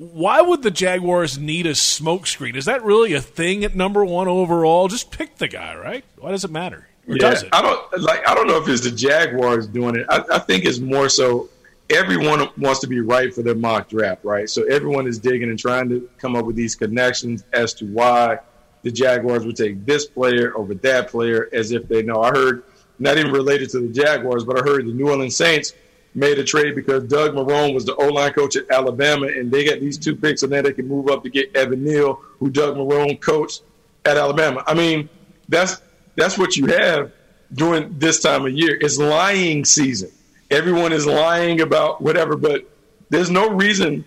Why 0.00 0.40
would 0.40 0.62
the 0.62 0.70
Jaguars 0.70 1.38
need 1.38 1.66
a 1.66 1.72
smokescreen? 1.72 2.56
Is 2.56 2.64
that 2.64 2.82
really 2.82 3.12
a 3.12 3.20
thing 3.20 3.64
at 3.64 3.76
number 3.76 4.02
one 4.02 4.28
overall? 4.28 4.88
Just 4.88 5.10
pick 5.10 5.36
the 5.36 5.46
guy, 5.46 5.76
right? 5.76 6.02
Why 6.18 6.30
does 6.30 6.42
it 6.42 6.50
matter? 6.50 6.88
Or 7.06 7.16
does 7.16 7.42
it? 7.42 7.50
I 7.52 7.60
don't 7.60 8.00
like. 8.00 8.26
I 8.26 8.34
don't 8.34 8.46
know 8.46 8.56
if 8.56 8.66
it's 8.66 8.80
the 8.80 8.92
Jaguars 8.92 9.66
doing 9.66 9.96
it. 9.96 10.06
I, 10.08 10.24
I 10.32 10.38
think 10.38 10.64
it's 10.64 10.78
more 10.78 11.10
so 11.10 11.50
everyone 11.90 12.48
wants 12.56 12.80
to 12.80 12.86
be 12.86 13.00
right 13.00 13.34
for 13.34 13.42
their 13.42 13.54
mock 13.54 13.90
draft, 13.90 14.24
right? 14.24 14.48
So 14.48 14.64
everyone 14.64 15.06
is 15.06 15.18
digging 15.18 15.50
and 15.50 15.58
trying 15.58 15.90
to 15.90 16.08
come 16.16 16.34
up 16.34 16.46
with 16.46 16.56
these 16.56 16.74
connections 16.74 17.44
as 17.52 17.74
to 17.74 17.84
why 17.84 18.38
the 18.82 18.90
Jaguars 18.90 19.44
would 19.44 19.56
take 19.56 19.84
this 19.84 20.06
player 20.06 20.56
over 20.56 20.72
that 20.76 21.10
player, 21.10 21.50
as 21.52 21.72
if 21.72 21.88
they 21.88 22.00
know. 22.00 22.22
I 22.22 22.30
heard 22.30 22.62
not 22.98 23.18
even 23.18 23.32
related 23.32 23.68
to 23.70 23.80
the 23.80 23.88
Jaguars, 23.88 24.44
but 24.44 24.58
I 24.58 24.62
heard 24.62 24.86
the 24.86 24.94
New 24.94 25.10
Orleans 25.10 25.36
Saints 25.36 25.74
made 26.14 26.38
a 26.38 26.44
trade 26.44 26.74
because 26.74 27.04
Doug 27.04 27.34
Marrone 27.34 27.74
was 27.74 27.84
the 27.84 27.94
O 27.94 28.08
line 28.08 28.32
coach 28.32 28.56
at 28.56 28.70
Alabama, 28.70 29.26
and 29.26 29.50
they 29.50 29.64
got 29.64 29.80
these 29.80 29.98
two 29.98 30.16
picks, 30.16 30.42
and 30.42 30.52
then 30.52 30.64
they 30.64 30.72
can 30.72 30.88
move 30.88 31.08
up 31.08 31.22
to 31.22 31.30
get 31.30 31.54
Evan 31.56 31.84
Neal, 31.84 32.14
who 32.38 32.50
Doug 32.50 32.76
Marrone 32.76 33.20
coached 33.20 33.62
at 34.04 34.16
Alabama. 34.16 34.64
I 34.66 34.74
mean, 34.74 35.08
that's 35.48 35.80
that's 36.16 36.36
what 36.36 36.56
you 36.56 36.66
have 36.66 37.12
during 37.52 37.98
this 37.98 38.20
time 38.20 38.46
of 38.46 38.52
year. 38.52 38.76
It's 38.80 38.98
lying 38.98 39.64
season. 39.64 40.10
Everyone 40.50 40.92
is 40.92 41.06
lying 41.06 41.60
about 41.60 42.02
whatever, 42.02 42.36
but 42.36 42.68
there's 43.08 43.30
no 43.30 43.50
reason 43.50 44.04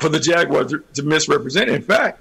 for 0.00 0.08
the 0.08 0.20
Jaguars 0.20 0.70
to, 0.72 0.84
to 0.94 1.02
misrepresent. 1.02 1.70
In 1.70 1.82
fact, 1.82 2.20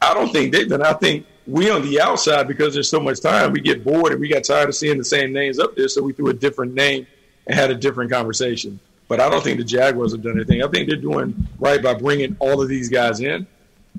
I 0.00 0.14
don't 0.14 0.32
think 0.32 0.52
they've 0.52 0.68
done. 0.68 0.82
I 0.82 0.94
think 0.94 1.26
we 1.46 1.70
on 1.70 1.82
the 1.82 2.00
outside 2.00 2.48
because 2.48 2.74
there's 2.74 2.88
so 2.88 3.00
much 3.00 3.20
time, 3.20 3.52
we 3.52 3.60
get 3.60 3.84
bored 3.84 4.12
and 4.12 4.20
we 4.20 4.28
got 4.28 4.44
tired 4.44 4.68
of 4.68 4.74
seeing 4.74 4.98
the 4.98 5.04
same 5.04 5.32
names 5.32 5.58
up 5.58 5.76
there, 5.76 5.88
so 5.88 6.02
we 6.02 6.12
threw 6.12 6.30
a 6.30 6.34
different 6.34 6.74
name 6.74 7.06
and 7.46 7.54
had 7.54 7.70
a 7.70 7.74
different 7.74 8.10
conversation. 8.10 8.80
But 9.08 9.20
I 9.20 9.28
don't 9.28 9.42
think 9.42 9.58
the 9.58 9.64
Jaguars 9.64 10.12
have 10.12 10.22
done 10.22 10.36
anything. 10.36 10.62
I 10.62 10.68
think 10.68 10.88
they're 10.88 10.96
doing 10.96 11.48
right 11.58 11.82
by 11.82 11.94
bringing 11.94 12.36
all 12.38 12.62
of 12.62 12.68
these 12.68 12.88
guys 12.88 13.20
in 13.20 13.46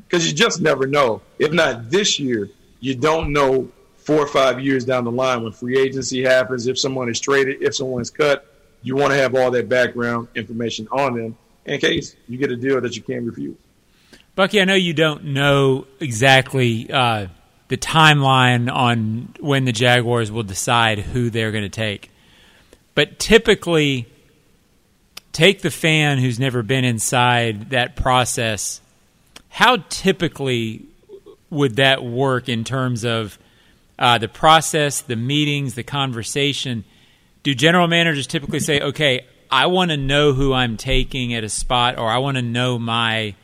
because 0.08 0.28
you 0.28 0.34
just 0.34 0.62
never 0.62 0.88
know. 0.88 1.22
If 1.40 1.52
not 1.52 1.90
this 1.90 2.20
year, 2.20 2.50
you 2.80 2.96
don't 2.96 3.32
know 3.32 3.70
four 3.98 4.20
or 4.20 4.28
five 4.28 4.60
years 4.60 4.86
down 4.86 5.04
the 5.06 5.12
line 5.12 5.44
when 5.44 5.52
free 5.52 5.80
agency 5.80 6.24
happens, 6.24 6.68
if 6.68 6.78
someone 6.78 7.10
is 7.10 7.20
traded, 7.20 7.62
if 7.62 7.76
someone 7.76 8.02
is 8.02 8.10
cut, 8.10 8.46
you 8.82 8.96
want 8.96 9.12
to 9.12 9.18
have 9.18 9.36
all 9.36 9.50
that 9.52 9.70
background 9.70 10.28
information 10.36 10.88
on 10.92 11.16
them 11.16 11.38
in 11.66 11.80
case 11.80 12.16
you 12.28 12.38
get 12.38 12.52
a 12.52 12.58
deal 12.58 12.82
that 12.82 12.96
you 12.96 13.02
can't 13.02 13.24
refuse. 13.26 13.58
Bucky, 14.36 14.60
I 14.60 14.66
know 14.66 14.76
you 14.76 14.94
don't 14.94 15.26
know 15.26 15.88
exactly 16.00 16.92
uh, 16.92 17.28
the 17.68 17.78
timeline 17.78 18.72
on 18.72 19.34
when 19.40 19.66
the 19.66 19.72
Jaguars 19.72 20.32
will 20.32 20.44
decide 20.44 21.00
who 21.00 21.30
they're 21.30 21.52
going 21.52 21.64
to 21.64 21.70
take. 21.70 22.10
But 22.96 23.20
typically, 23.20 24.08
take 25.32 25.62
the 25.62 25.72
fan 25.72 26.20
who's 26.20 26.40
never 26.40 26.62
been 26.62 26.86
inside 26.86 27.72
that 27.72 27.96
process. 27.96 28.82
How 29.50 29.78
typically 29.90 30.86
would 31.50 31.76
that 31.78 32.04
work 32.04 32.50
in 32.50 32.64
terms 32.64 33.04
of 33.04 33.38
uh, 33.98 34.18
the 34.18 34.28
process, 34.28 35.02
the 35.02 35.16
meetings, 35.16 35.76
the 35.76 35.84
conversation? 35.84 36.84
Do 37.42 37.54
general 37.54 37.88
managers 37.88 38.28
typically 38.28 38.60
say, 38.60 38.80
okay, 38.80 39.26
I 39.52 39.68
want 39.68 39.92
to 39.92 39.98
know 39.98 40.34
who 40.34 40.54
I'm 40.54 40.78
taking 40.78 41.34
at 41.34 41.44
a 41.44 41.50
spot, 41.50 41.98
or 41.98 42.10
I 42.10 42.18
want 42.18 42.38
to 42.38 42.42
know 42.42 42.80
my 42.80 43.36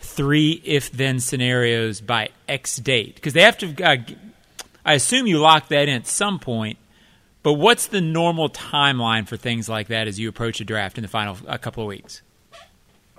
three 0.00 0.60
if 0.64 0.90
then 0.90 1.20
scenarios 1.20 2.00
by 2.00 2.30
X 2.48 2.76
date? 2.76 3.16
Because 3.16 3.34
they 3.34 3.42
have 3.42 3.58
to, 3.58 3.84
uh, 3.84 3.96
I 4.84 4.94
assume 4.94 5.26
you 5.26 5.38
lock 5.38 5.68
that 5.68 5.88
in 5.88 5.94
at 5.94 6.06
some 6.06 6.38
point 6.38 6.78
but 7.42 7.54
what's 7.54 7.86
the 7.86 8.00
normal 8.00 8.48
timeline 8.48 9.26
for 9.26 9.36
things 9.36 9.68
like 9.68 9.88
that 9.88 10.08
as 10.08 10.18
you 10.18 10.28
approach 10.28 10.60
a 10.60 10.64
draft 10.64 10.98
in 10.98 11.02
the 11.02 11.08
final 11.08 11.36
a 11.46 11.58
couple 11.58 11.82
of 11.82 11.88
weeks? 11.88 12.22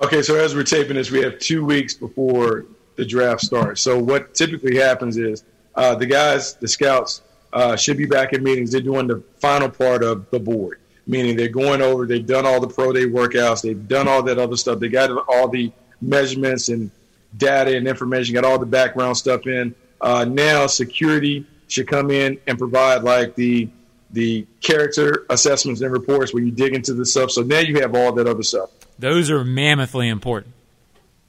Okay, 0.02 0.22
so 0.22 0.36
as 0.36 0.56
we're 0.56 0.64
taping 0.64 0.96
this, 0.96 1.12
we 1.12 1.22
have 1.22 1.40
two 1.40 1.66
weeks 1.66 1.94
before 1.94 2.66
the 2.96 3.06
draft 3.06 3.42
starts. 3.42 3.82
So 3.82 3.98
what 3.98 4.34
typically 4.34 4.78
happens 4.78 5.18
is 5.18 5.44
uh, 5.76 5.96
the 5.96 6.06
guys, 6.06 6.56
the 6.56 6.68
scouts, 6.68 7.22
uh, 7.52 7.76
should 7.76 7.98
be 7.98 8.06
back 8.06 8.34
in 8.34 8.44
meetings. 8.44 8.72
They're 8.72 8.82
doing 8.82 9.08
the 9.08 9.24
final 9.40 9.70
part 9.70 10.04
of 10.04 10.30
the 10.30 10.40
board, 10.40 10.80
meaning 11.08 11.36
they're 11.36 11.50
going 11.50 11.82
over. 11.82 12.06
They've 12.06 12.26
done 12.26 12.46
all 12.46 12.60
the 12.60 12.68
pro 12.68 12.94
day 12.94 13.06
workouts. 13.06 13.62
They've 13.62 13.88
done 13.88 14.08
all 14.08 14.22
that 14.24 14.38
other 14.38 14.56
stuff. 14.56 14.80
They 14.80 14.90
got 14.90 15.10
all 15.28 15.48
the 15.48 15.72
measurements 16.02 16.70
and 16.70 16.92
data 17.38 17.76
and 17.76 17.88
information. 17.88 18.36
Got 18.36 18.46
all 18.46 18.60
the 18.60 18.66
background 18.66 19.18
stuff 19.18 19.48
in. 19.48 19.74
Uh, 20.02 20.26
now 20.26 20.68
security 20.68 21.46
should 21.68 21.88
come 21.88 22.12
in 22.12 22.40
and 22.48 22.58
provide 22.58 23.04
like 23.04 23.36
the 23.36 23.70
the 24.12 24.46
character 24.62 25.26
assessments 25.30 25.82
and 25.82 25.92
reports 25.92 26.34
where 26.34 26.44
you 26.44 26.52
dig 26.52 26.74
into 26.74 26.94
the 26.94 27.06
stuff. 27.06 27.32
So 27.32 27.42
now 27.42 27.60
you 27.60 27.80
have 27.82 27.96
all 27.96 28.12
that 28.14 28.28
other 28.28 28.44
stuff. 28.44 28.72
Those 28.98 29.30
are 29.30 29.44
mammothly 29.44 30.10
important. 30.10 30.54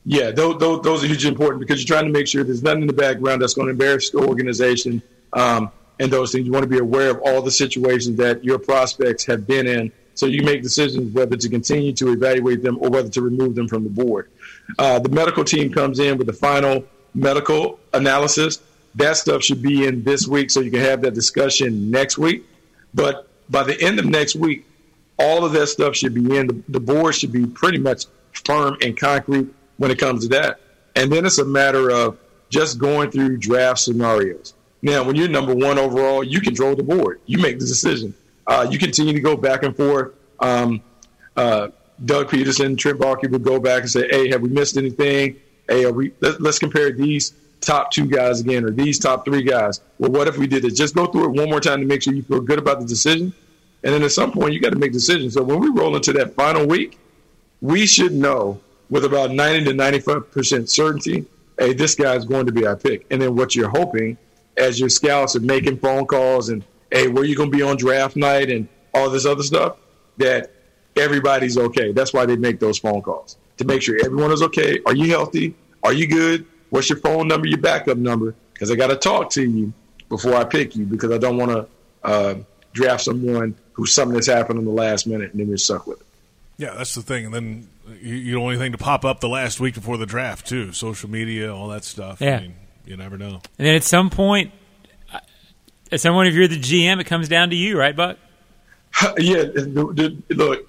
Yeah, 0.05 0.31
those, 0.31 0.59
those, 0.59 0.83
those 0.83 1.05
are 1.05 1.07
hugely 1.07 1.29
important 1.29 1.61
because 1.61 1.81
you're 1.81 1.95
trying 1.95 2.07
to 2.07 2.13
make 2.13 2.27
sure 2.27 2.43
there's 2.43 2.63
nothing 2.63 2.83
in 2.83 2.87
the 2.87 2.93
background 2.93 3.43
that's 3.43 3.55
going 3.55 3.67
to 3.67 3.73
embarrass 3.73 4.11
the 4.11 4.19
organization 4.19 5.03
um, 5.35 5.71
and 5.99 6.11
those 6.11 6.33
things. 6.33 6.47
You 6.47 6.53
want 6.53 6.63
to 6.63 6.69
be 6.71 6.79
aware 6.79 7.11
of 7.11 7.21
all 7.21 7.43
the 7.43 7.51
situations 7.51 8.17
that 8.17 8.43
your 8.43 8.59
prospects 8.59 9.27
have 9.27 9.47
been 9.47 9.67
in 9.67 9.93
so 10.15 10.27
you 10.27 10.43
make 10.43 10.63
decisions 10.63 11.15
whether 11.15 11.37
to 11.37 11.49
continue 11.49 11.93
to 11.95 12.13
evaluate 12.13 12.63
them 12.63 12.79
or 12.81 12.91
whether 12.91 13.09
to 13.11 13.23
remove 13.23 13.55
them 13.55 13.69
from 13.69 13.85
the 13.85 13.91
board. 13.91 14.31
Uh, 14.79 14.99
the 14.99 15.09
medical 15.09 15.45
team 15.45 15.73
comes 15.73 15.99
in 15.99 16.19
with 16.19 16.27
the 16.27 16.33
final 16.33 16.85
medical 17.15 17.79
analysis. 17.93 18.61
That 18.97 19.17
stuff 19.17 19.43
should 19.43 19.63
be 19.63 19.87
in 19.87 20.03
this 20.03 20.27
week 20.27 20.51
so 20.51 20.61
you 20.61 20.71
can 20.71 20.81
have 20.81 21.03
that 21.03 21.15
discussion 21.15 21.91
next 21.91 22.19
week. 22.19 22.45
But 22.95 23.29
by 23.49 23.63
the 23.65 23.81
end 23.81 23.99
of 23.99 24.05
next 24.07 24.37
week, 24.37 24.67
all 25.19 25.45
of 25.45 25.53
that 25.53 25.67
stuff 25.69 25.95
should 25.97 26.15
be 26.15 26.37
in. 26.37 26.47
The, 26.47 26.63
the 26.69 26.81
board 26.81 27.15
should 27.15 27.33
be 27.33 27.47
pretty 27.47 27.79
much 27.79 28.07
firm 28.33 28.77
and 28.83 28.99
concrete 28.99 29.49
when 29.77 29.91
it 29.91 29.99
comes 29.99 30.23
to 30.23 30.29
that. 30.31 30.61
And 30.97 31.13
then 31.13 31.27
it's 31.27 31.39
a 31.39 31.45
matter 31.45 31.91
of 31.91 32.19
just 32.49 32.79
going 32.79 33.11
through 33.11 33.37
draft 33.39 33.81
scenarios. 33.81 34.55
Now, 34.83 35.05
when 35.05 35.15
you're 35.15 35.29
number 35.29 35.55
one 35.55 35.79
overall, 35.79 36.25
you 36.25 36.41
control 36.41 36.75
the 36.75 36.83
board. 36.83 37.21
You 37.27 37.39
make 37.39 37.59
the 37.59 37.67
decision. 37.67 38.15
Uh, 38.47 38.67
you 38.71 38.79
continue 38.79 39.13
to 39.13 39.21
go 39.21 39.37
back 39.37 39.63
and 39.63 39.77
forth. 39.77 40.15
Um, 40.41 40.83
uh, 41.37 41.69
Doug 42.05 42.29
Pederson, 42.29 42.79
Trent 42.79 42.99
Baalke 42.99 43.31
would 43.31 43.45
go 43.45 43.61
back 43.61 43.83
and 43.83 43.91
say, 43.91 44.09
"Hey, 44.11 44.29
have 44.31 44.41
we 44.41 44.49
missed 44.49 44.77
anything? 44.77 45.37
Hey, 45.69 45.89
we, 45.91 46.13
let, 46.21 46.41
us 46.41 46.59
compare 46.59 46.91
these 46.93 47.35
top 47.61 47.91
two 47.91 48.07
guys 48.07 48.41
again 48.41 48.65
or 48.65 48.71
these 48.71 48.99
top 48.99 49.25
three 49.25 49.43
guys. 49.43 49.81
Well, 49.99 50.11
what 50.11 50.29
if 50.29 50.39
we 50.39 50.47
did 50.47 50.65
it? 50.65 50.75
Just 50.75 50.95
go 50.95 51.07
through 51.07 51.27
it 51.27 51.41
one 51.41 51.51
more 51.51 51.61
time 51.61 51.81
to 51.81 51.87
make 51.87 52.03
sure 52.03 52.15
you 52.15 52.23
feel 52.23 52.41
good 52.41 52.59
about 52.59 52.81
the 52.81 52.87
decision. 52.87 53.33
And 53.83 53.95
then 53.95 54.03
at 54.03 54.13
some 54.13 54.33
point, 54.33 54.53
you 54.53 54.61
got 54.61 54.73
to 54.73 54.79
make 54.79 54.93
decisions. 54.93 55.35
So 55.35 55.43
when 55.43 55.61
we 55.61 55.71
roll 55.71 55.97
into 55.97 56.13
that 56.15 56.35
final 56.35 56.67
week, 56.67 56.99
we 57.61 57.87
should 57.87 58.13
know 58.13 58.61
with 58.91 59.05
about 59.05 59.31
90 59.31 59.65
to 59.67 59.71
95% 59.73 60.69
certainty, 60.69 61.27
hey, 61.59 61.73
this 61.73 61.95
guy's 61.95 62.25
going 62.25 62.47
to 62.47 62.53
be 62.53 62.67
our 62.67 62.77
pick. 62.77 63.07
And 63.11 63.21
then 63.23 63.37
what 63.37 63.55
you're 63.55 63.71
hoping 63.71 64.19
as 64.57 64.81
your 64.81 64.89
scouts 64.89 65.37
are 65.37 65.41
making 65.41 65.79
phone 65.79 66.07
calls 66.07 66.49
and, 66.49 66.65
hey, 66.91 67.09
where 67.09 67.25
you 67.25 67.37
going 67.37 67.51
to 67.51 67.57
be 67.57 67.63
on 67.63 67.77
draft 67.77 68.17
night 68.17 68.51
and 68.51 68.69
all 68.93 69.09
this 69.09 69.25
other 69.25 69.43
stuff, 69.43 69.77
that 70.19 70.51
everybody's 70.97 71.57
okay. 71.57 71.93
That's 71.93 72.13
why 72.13 72.27
they 72.27 72.37
make 72.37 72.61
those 72.61 72.79
phone 72.79 73.01
calls 73.01 73.37
to 73.59 73.65
make 73.65 73.83
sure 73.83 73.97
everyone 74.05 74.33
is 74.33 74.43
okay. 74.43 74.81
Are 74.87 74.95
you 74.95 75.11
healthy? 75.11 75.55
Are 75.83 75.93
you 75.93 76.07
good? 76.07 76.47
What's 76.71 76.89
your 76.89 76.99
phone 76.99 77.29
number, 77.29 77.47
your 77.47 77.59
backup 77.59 77.99
number? 77.99 78.35
Because 78.53 78.71
I 78.71 78.77
got 78.77 78.89
to 78.89 78.97
talk 78.97 79.31
to 79.31 79.43
you 79.43 79.73
before 80.09 80.35
I 80.35 80.45
pick 80.45 80.77
you 80.77 80.87
because 80.87 81.11
I 81.11 81.19
don't 81.19 81.37
want 81.37 81.51
to 81.51 81.67
uh, 82.03 82.35
draft 82.73 83.05
someone 83.05 83.55
who's 83.73 83.95
something 83.95 84.15
that's 84.15 84.27
happened 84.27 84.59
in 84.59 84.65
the 84.65 84.71
last 84.71 85.07
minute 85.07 85.33
and 85.33 85.41
then 85.41 85.49
you're 85.49 85.57
stuck 85.57 85.87
with 85.87 86.01
it. 86.01 86.07
Yeah, 86.59 86.75
that's 86.75 86.95
the 86.95 87.03
thing. 87.03 87.25
And 87.25 87.35
then 87.35 87.69
you, 88.01 88.15
you 88.15 88.33
don't 88.35 88.43
want 88.43 88.57
anything 88.57 88.73
to 88.73 88.79
pop 88.79 89.05
up 89.05 89.21
the 89.21 89.29
last 89.29 89.61
week 89.61 89.75
before 89.75 89.97
the 89.97 90.07
draft, 90.07 90.47
too. 90.47 90.73
Social 90.73 91.09
media, 91.09 91.55
all 91.55 91.69
that 91.69 91.85
stuff. 91.85 92.21
Yeah. 92.21 92.37
I 92.37 92.41
mean, 92.43 92.55
you 92.85 92.97
never 92.97 93.17
know. 93.17 93.41
And 93.59 93.67
then 93.67 93.75
at 93.75 93.85
some 93.85 94.11
point, 94.11 94.53
uh, 95.13 95.21
at 95.91 96.01
some 96.01 96.13
point, 96.13 96.29
if 96.29 96.35
you're 96.35 96.49
the 96.49 96.61
GM, 96.61 97.01
it 97.01 97.05
comes 97.05 97.29
down 97.29 97.51
to 97.51 97.57
you, 97.57 97.79
right, 97.79 97.97
Buck? 97.97 98.19
yeah. 99.19 99.45
Look, 99.55 100.69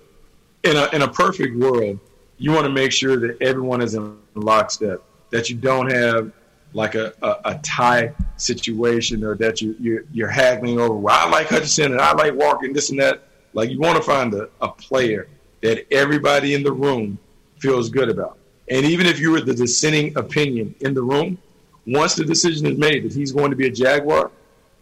in 0.64 0.78
a, 0.78 0.90
in 0.96 1.02
a 1.02 1.08
perfect 1.10 1.58
world, 1.58 2.00
you 2.38 2.52
want 2.52 2.66
to 2.66 2.72
make 2.72 2.92
sure 2.92 3.18
that 3.18 3.42
everyone 3.42 3.82
is 3.82 3.94
in 3.94 4.18
lockstep 4.34 5.02
that 5.32 5.50
you 5.50 5.56
don't 5.56 5.92
have 5.92 6.32
like 6.74 6.96
a, 6.96 7.14
a, 7.22 7.36
a 7.46 7.60
tie 7.64 8.14
situation 8.38 9.24
or 9.24 9.36
that 9.36 9.62
you, 9.62 9.76
you're, 9.80 10.06
you're 10.14 10.30
haggling 10.30 10.80
over, 10.80 10.94
well, 10.94 11.28
I 11.28 11.30
like 11.30 11.48
Hutchinson 11.48 11.92
and 11.92 12.02
I 12.02 12.14
like 12.14 12.34
Walker 12.36 12.66
and 12.66 12.76
this 12.76 12.90
and 12.90 13.00
that. 13.00 13.24
Like 13.54 13.70
you 13.70 13.80
want 13.80 13.98
to 13.98 14.04
find 14.04 14.34
a, 14.34 14.50
a 14.62 14.70
player 14.70 15.28
that 15.62 15.86
everybody 15.92 16.54
in 16.54 16.64
the 16.64 16.72
room 16.72 17.20
feels 17.58 17.90
good 17.90 18.10
about. 18.10 18.38
And 18.70 18.86
even 18.86 19.06
if 19.06 19.20
you 19.20 19.32
were 19.32 19.42
the 19.42 19.54
dissenting 19.54 20.18
opinion 20.18 20.74
in 20.80 20.94
the 20.94 21.04
room, 21.04 21.38
once 21.86 22.16
the 22.16 22.24
decision 22.24 22.68
is 22.68 22.78
made 22.78 23.04
that 23.04 23.14
he's 23.14 23.32
going 23.32 23.50
to 23.50 23.58
be 23.58 23.68
a 23.68 23.72
Jaguar, 23.72 24.32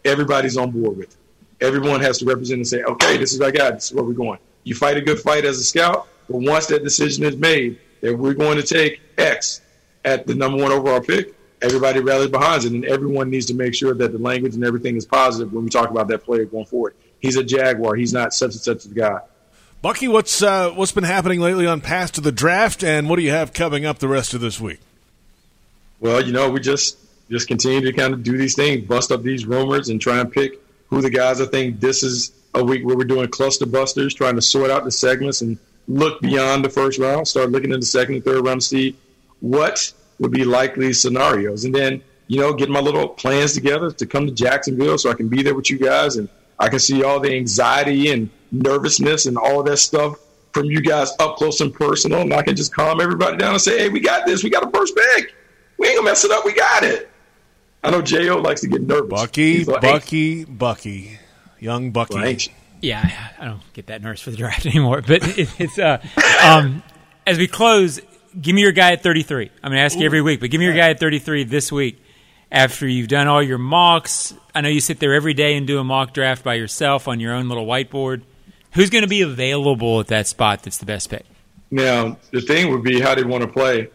everybody's 0.05 0.57
on 0.57 0.71
board 0.71 0.97
with 0.97 1.09
it. 1.09 1.15
Everyone 1.62 1.99
has 2.01 2.19
to 2.19 2.25
represent 2.25 2.59
and 2.59 2.67
say, 2.67 2.83
okay, 2.83 3.17
this 3.17 3.33
is 3.33 3.41
our 3.41 3.51
guy. 3.51 3.71
This 3.71 3.85
is 3.85 3.93
where 3.93 4.03
we're 4.03 4.13
going. 4.13 4.39
You 4.63 4.75
fight 4.75 4.97
a 4.97 5.01
good 5.01 5.19
fight 5.19 5.43
as 5.43 5.57
a 5.57 5.63
scout, 5.63 6.07
but 6.29 6.38
once 6.38 6.67
that 6.67 6.83
decision 6.83 7.23
is 7.23 7.35
made 7.35 7.79
that 8.01 8.17
we're 8.17 8.33
going 8.33 8.57
to 8.57 8.63
take 8.63 9.01
X, 9.17 9.62
at 10.05 10.27
the 10.27 10.35
number 10.35 10.62
one 10.62 10.71
overall 10.71 11.01
pick, 11.01 11.33
everybody 11.62 11.99
rallied 11.99 12.31
behind 12.31 12.63
it, 12.63 12.71
and 12.71 12.85
everyone 12.85 13.29
needs 13.29 13.47
to 13.47 13.53
make 13.53 13.75
sure 13.75 13.93
that 13.93 14.12
the 14.12 14.17
language 14.17 14.55
and 14.55 14.63
everything 14.63 14.95
is 14.95 15.05
positive 15.05 15.53
when 15.53 15.63
we 15.63 15.69
talk 15.69 15.89
about 15.89 16.07
that 16.07 16.23
player 16.23 16.45
going 16.45 16.65
forward. 16.65 16.95
He's 17.19 17.35
a 17.35 17.43
Jaguar. 17.43 17.95
He's 17.95 18.13
not 18.13 18.33
such 18.33 18.51
and 18.51 18.62
such 18.62 18.85
a 18.85 18.89
guy. 18.89 19.19
Bucky, 19.81 20.07
what's 20.07 20.41
uh, 20.41 20.71
what's 20.71 20.91
been 20.91 21.05
happening 21.05 21.39
lately 21.39 21.65
on 21.65 21.79
Path 21.79 22.13
to 22.13 22.21
the 22.21 22.31
Draft, 22.31 22.83
and 22.83 23.09
what 23.09 23.15
do 23.15 23.21
you 23.21 23.31
have 23.31 23.53
coming 23.53 23.85
up 23.85 23.99
the 23.99 24.09
rest 24.09 24.33
of 24.33 24.41
this 24.41 24.59
week? 24.59 24.79
Well, 26.01 26.25
you 26.25 26.33
know, 26.33 26.49
we 26.49 26.59
just 26.59 26.97
just 27.29 27.47
continue 27.47 27.81
to 27.81 27.93
kind 27.93 28.13
of 28.13 28.23
do 28.23 28.38
these 28.38 28.55
things, 28.55 28.85
bust 28.85 29.12
up 29.12 29.23
these 29.23 29.45
rumors, 29.45 29.89
and 29.89 30.01
try 30.01 30.19
and 30.19 30.31
pick 30.31 30.59
who 30.89 31.01
the 31.01 31.09
guys. 31.09 31.39
I 31.39 31.45
think 31.45 31.79
this 31.79 32.03
is 32.03 32.31
a 32.53 32.63
week 32.63 32.85
where 32.85 32.97
we're 32.97 33.05
doing 33.05 33.29
cluster 33.29 33.65
busters, 33.65 34.13
trying 34.13 34.35
to 34.35 34.41
sort 34.41 34.71
out 34.71 34.83
the 34.83 34.91
segments 34.91 35.41
and 35.41 35.57
look 35.88 36.21
beyond 36.21 36.65
the 36.65 36.69
first 36.69 36.99
round, 36.99 37.27
start 37.27 37.49
looking 37.49 37.71
in 37.71 37.79
the 37.79 37.85
second 37.85 38.15
and 38.15 38.25
third 38.25 38.45
round 38.45 38.62
to 38.62 38.67
see 38.67 38.95
what 39.41 39.93
would 40.19 40.32
be 40.32 40.43
likely 40.43 40.93
scenarios. 40.93 41.65
And 41.65 41.73
then, 41.73 42.02
you 42.28 42.39
know, 42.39 42.54
get 42.54 42.69
my 42.69 42.80
little 42.80 43.08
plans 43.08 43.54
together 43.54 43.91
to 43.91 44.06
come 44.06 44.25
to 44.25 44.34
Jacksonville 44.34 44.97
so 44.97 45.10
I 45.10 45.13
can 45.13 45.30
be 45.30 45.41
there 45.43 45.56
with 45.56 45.69
you 45.69 45.80
guys 45.80 46.17
and 46.17 46.30
I 46.60 46.69
can 46.69 46.80
see 46.80 47.04
all 47.04 47.19
the 47.19 47.34
anxiety 47.36 48.12
and 48.12 48.30
nervousness 48.52 49.25
and 49.25 49.38
all 49.38 49.62
of 49.62 49.65
that 49.67 49.78
stuff 49.78 50.17
from 50.52 50.65
you 50.65 50.82
guys 50.82 51.12
up 51.19 51.38
close 51.38 51.62
and 51.62 51.73
personal, 51.73 52.21
and 52.21 52.34
I 52.34 52.41
can 52.41 52.56
just 52.56 52.73
calm 52.73 52.99
everybody 52.99 53.38
down 53.38 53.54
and 53.54 53.62
say, 53.62 53.78
"Hey, 53.78 53.89
we 53.89 53.99
got 53.99 54.25
this. 54.25 54.43
We 54.43 54.49
got 54.49 54.63
a 54.63 54.71
first 54.71 54.95
pick. 54.95 55.34
We 55.78 55.88
ain't 55.88 55.97
gonna 55.97 56.10
mess 56.10 56.25
it 56.25 56.32
up. 56.32 56.43
We 56.45 56.54
got 56.54 56.84
it." 56.84 57.10
I 57.84 57.91
know 57.91 58.02
Jo 58.02 58.38
likes 58.38 58.62
to 58.62 58.67
get 58.67 58.82
nervous. 58.82 59.10
Bucky, 59.10 59.63
like, 59.63 59.82
Bucky, 59.82 60.43
Bucky, 60.45 61.19
young 61.60 61.91
Bucky. 61.91 62.15
Well, 62.15 62.36
yeah, 62.82 63.30
I 63.39 63.45
don't 63.45 63.62
get 63.73 63.88
that 63.88 64.02
nervous 64.02 64.21
for 64.21 64.32
the 64.32 64.38
draft 64.38 64.65
anymore. 64.65 65.02
But 65.02 65.38
it, 65.38 65.49
it's 65.60 65.80
uh, 65.80 66.02
um, 66.43 66.84
as 67.25 67.38
we 67.38 67.47
close, 67.47 68.02
give 68.39 68.55
me 68.55 68.61
your 68.61 68.71
guy 68.71 68.93
at 68.93 69.03
33. 69.03 69.49
I'm 69.63 69.71
going 69.71 69.77
to 69.77 69.83
ask 69.83 69.97
you 69.97 70.05
every 70.05 70.21
week, 70.21 70.39
but 70.39 70.49
give 70.49 70.59
me 70.59 70.65
your 70.65 70.75
guy 70.75 70.89
at 70.89 70.99
33 70.99 71.45
this 71.45 71.71
week 71.71 72.01
after 72.51 72.87
you've 72.87 73.07
done 73.07 73.27
all 73.27 73.41
your 73.41 73.57
mocks. 73.57 74.33
I 74.53 74.61
know 74.61 74.69
you 74.69 74.81
sit 74.81 74.99
there 74.99 75.13
every 75.13 75.33
day 75.33 75.55
and 75.55 75.67
do 75.67 75.79
a 75.79 75.83
mock 75.83 76.13
draft 76.13 76.43
by 76.43 76.55
yourself 76.55 77.07
on 77.07 77.19
your 77.19 77.33
own 77.33 77.47
little 77.47 77.65
whiteboard. 77.65 78.23
Who's 78.73 78.89
going 78.89 79.03
to 79.03 79.09
be 79.09 79.21
available 79.21 79.99
at 79.99 80.07
that 80.07 80.27
spot 80.27 80.63
that's 80.63 80.77
the 80.77 80.85
best 80.85 81.09
pick? 81.09 81.25
Now, 81.71 82.17
the 82.31 82.41
thing 82.41 82.71
would 82.71 82.83
be 82.83 82.99
how 82.99 83.15
they 83.15 83.23
want 83.23 83.43
to 83.43 83.47
play. 83.47 83.89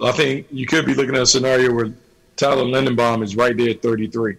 I 0.00 0.12
think 0.12 0.46
you 0.50 0.66
could 0.66 0.86
be 0.86 0.94
looking 0.94 1.14
at 1.14 1.22
a 1.22 1.26
scenario 1.26 1.72
where 1.72 1.92
Tyler 2.36 2.64
Linderbaum 2.64 3.22
is 3.22 3.36
right 3.36 3.56
there 3.56 3.70
at 3.70 3.82
33. 3.82 4.36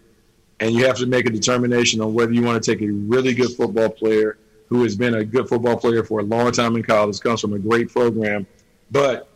And 0.60 0.72
you 0.72 0.86
have 0.86 0.98
to 0.98 1.06
make 1.06 1.26
a 1.26 1.30
determination 1.30 2.02
on 2.02 2.14
whether 2.14 2.32
you 2.32 2.42
want 2.42 2.64
to 2.64 2.72
take 2.72 2.82
a 2.82 2.92
really 2.92 3.34
good 3.34 3.52
football 3.52 3.90
player 3.90 4.38
who 4.68 4.84
has 4.84 4.96
been 4.96 5.16
a 5.16 5.24
good 5.24 5.48
football 5.48 5.78
player 5.78 6.04
for 6.04 6.20
a 6.20 6.24
long 6.24 6.52
time 6.52 6.76
in 6.76 6.84
college, 6.84 7.20
comes 7.20 7.42
from 7.42 7.54
a 7.54 7.60
great 7.60 7.90
program, 7.92 8.48
but 8.90 9.30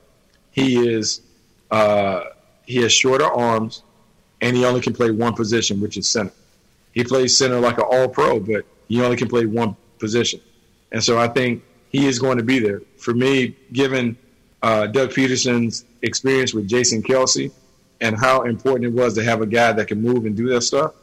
he 0.59 0.87
is 0.87 1.21
uh, 1.71 2.23
he 2.65 2.81
has 2.81 2.91
shorter 2.91 3.25
arms, 3.25 3.83
and 4.41 4.55
he 4.55 4.65
only 4.65 4.81
can 4.81 4.93
play 4.93 5.11
one 5.11 5.33
position, 5.33 5.81
which 5.81 5.97
is 5.97 6.07
center. 6.07 6.33
He 6.93 7.03
plays 7.03 7.37
center 7.37 7.59
like 7.59 7.77
an 7.77 7.85
All 7.89 8.07
Pro, 8.07 8.39
but 8.39 8.65
he 8.87 9.01
only 9.01 9.17
can 9.17 9.27
play 9.27 9.45
one 9.45 9.75
position, 9.99 10.41
and 10.91 11.03
so 11.03 11.17
I 11.17 11.27
think 11.27 11.63
he 11.89 12.05
is 12.05 12.19
going 12.19 12.37
to 12.37 12.43
be 12.43 12.59
there. 12.59 12.81
For 12.97 13.13
me, 13.13 13.55
given 13.73 14.17
uh, 14.61 14.87
Doug 14.87 15.11
Pederson's 15.11 15.85
experience 16.01 16.53
with 16.53 16.67
Jason 16.67 17.01
Kelce 17.01 17.51
and 18.01 18.17
how 18.17 18.43
important 18.43 18.85
it 18.85 18.97
was 18.97 19.15
to 19.15 19.23
have 19.23 19.41
a 19.41 19.45
guy 19.45 19.73
that 19.73 19.87
can 19.87 20.01
move 20.01 20.25
and 20.25 20.35
do 20.35 20.49
that 20.49 20.61
stuff, 20.61 20.93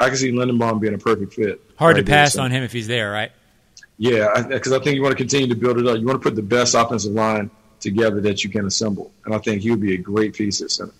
I 0.00 0.08
can 0.08 0.16
see 0.16 0.32
Linderbaum 0.32 0.80
being 0.80 0.94
a 0.94 0.98
perfect 0.98 1.34
fit. 1.34 1.60
Hard 1.76 1.96
right 1.96 2.04
to 2.04 2.10
pass 2.10 2.36
on 2.36 2.50
him 2.50 2.62
if 2.62 2.72
he's 2.72 2.88
there, 2.88 3.12
right? 3.12 3.30
Yeah, 3.98 4.42
because 4.48 4.72
I, 4.72 4.76
I, 4.76 4.78
think 4.80 4.96
you 4.96 5.02
want 5.02 5.12
to 5.12 5.16
continue 5.16 5.48
to 5.48 5.54
build 5.54 5.78
it 5.78 5.86
up. 5.86 5.98
You 5.98 6.06
want 6.06 6.20
to 6.20 6.28
put 6.28 6.34
the 6.34 6.42
best 6.42 6.74
offensive 6.74 7.12
line 7.12 7.50
together 7.82 8.20
that 8.22 8.44
you 8.44 8.50
can 8.50 8.66
assemble, 8.66 9.12
and 9.24 9.34
I 9.34 9.38
think 9.38 9.62
he 9.62 9.70
would 9.70 9.80
be 9.80 9.94
a 9.94 9.98
great 9.98 10.34
piece 10.34 10.62
at 10.62 10.70
center. 10.70 10.94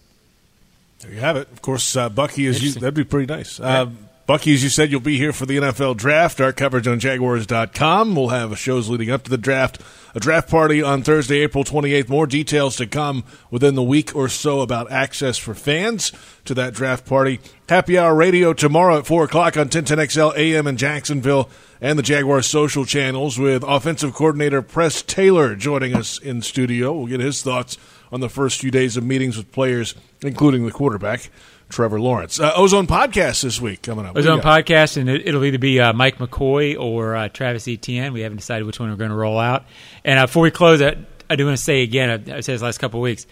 There 1.00 1.12
you 1.12 1.20
have 1.20 1.36
it. 1.36 1.50
Of 1.50 1.62
course, 1.62 1.96
uh, 1.96 2.08
Bucky 2.08 2.46
is 2.46 2.62
you, 2.62 2.72
that'd 2.72 2.94
be 2.94 3.04
pretty 3.04 3.32
nice. 3.32 3.58
Uh, 3.58 3.90
Bucky, 4.24 4.54
as 4.54 4.62
you 4.62 4.68
said, 4.68 4.92
you'll 4.92 5.00
be 5.00 5.18
here 5.18 5.32
for 5.32 5.46
the 5.46 5.56
NFL 5.56 5.96
draft. 5.96 6.40
Our 6.40 6.52
coverage 6.52 6.86
on 6.86 7.00
Jaguars.com. 7.00 8.14
We'll 8.14 8.28
have 8.28 8.56
shows 8.56 8.88
leading 8.88 9.10
up 9.10 9.24
to 9.24 9.30
the 9.30 9.36
draft. 9.36 9.80
A 10.14 10.20
draft 10.20 10.48
party 10.48 10.80
on 10.80 11.02
Thursday, 11.02 11.40
April 11.40 11.64
28th. 11.64 12.08
More 12.08 12.28
details 12.28 12.76
to 12.76 12.86
come 12.86 13.24
within 13.50 13.74
the 13.74 13.82
week 13.82 14.14
or 14.14 14.28
so 14.28 14.60
about 14.60 14.92
access 14.92 15.38
for 15.38 15.54
fans 15.54 16.12
to 16.44 16.54
that 16.54 16.72
draft 16.72 17.04
party. 17.04 17.40
Happy 17.68 17.98
Hour 17.98 18.14
Radio 18.14 18.52
tomorrow 18.52 18.98
at 18.98 19.06
4 19.06 19.24
o'clock 19.24 19.56
on 19.56 19.68
1010XL 19.68 20.36
AM 20.36 20.68
in 20.68 20.76
Jacksonville 20.76 21.50
and 21.80 21.98
the 21.98 22.02
Jaguars 22.04 22.46
social 22.46 22.84
channels 22.84 23.40
with 23.40 23.64
offensive 23.64 24.14
coordinator 24.14 24.62
Press 24.62 25.02
Taylor 25.02 25.56
joining 25.56 25.96
us 25.96 26.18
in 26.18 26.42
studio. 26.42 26.92
We'll 26.92 27.08
get 27.08 27.18
his 27.18 27.42
thoughts 27.42 27.76
on 28.12 28.20
the 28.20 28.28
first 28.28 28.60
few 28.60 28.70
days 28.70 28.96
of 28.96 29.02
meetings 29.02 29.36
with 29.36 29.50
players, 29.50 29.96
including 30.20 30.64
the 30.64 30.70
quarterback. 30.70 31.28
Trevor 31.72 32.00
Lawrence. 32.00 32.38
Uh, 32.38 32.52
Ozone 32.54 32.86
podcast 32.86 33.42
this 33.42 33.60
week 33.60 33.82
coming 33.82 34.06
up. 34.06 34.16
Ozone 34.16 34.40
podcast, 34.40 34.98
and 34.98 35.08
it, 35.08 35.34
will 35.34 35.44
either 35.44 35.58
be 35.58 35.80
uh, 35.80 35.92
Mike 35.92 36.18
McCoy 36.18 36.78
or 36.78 37.16
uh, 37.16 37.28
Travis 37.28 37.66
Etienne. 37.66 38.12
We 38.12 38.20
haven't 38.20 38.38
decided 38.38 38.64
which 38.64 38.78
one 38.78 38.90
we're 38.90 38.96
going 38.96 39.10
to 39.10 39.16
roll 39.16 39.38
out. 39.38 39.64
And 40.04 40.18
uh, 40.18 40.26
before 40.26 40.42
we 40.42 40.50
close, 40.50 40.82
I, 40.82 40.96
I 41.28 41.36
do 41.36 41.46
want 41.46 41.56
to 41.56 41.62
say 41.62 41.82
again, 41.82 42.10
I, 42.10 42.36
I 42.36 42.40
said 42.40 42.54
this 42.54 42.62
last 42.62 42.78
couple 42.78 43.00
of 43.00 43.02
weeks. 43.02 43.26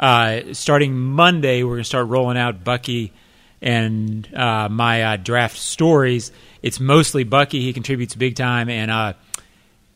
Uh, 0.00 0.54
starting 0.54 0.96
Monday, 0.98 1.62
we're 1.62 1.74
going 1.74 1.82
to 1.82 1.88
start 1.88 2.08
rolling 2.08 2.38
out 2.38 2.64
Bucky 2.64 3.12
and 3.60 4.28
uh, 4.34 4.68
my 4.68 5.16
draft 5.18 5.58
stories. 5.58 6.32
It's 6.62 6.80
mostly 6.80 7.24
Bucky; 7.24 7.60
he 7.60 7.72
contributes 7.72 8.14
big 8.14 8.34
time, 8.34 8.68
and 8.68 9.14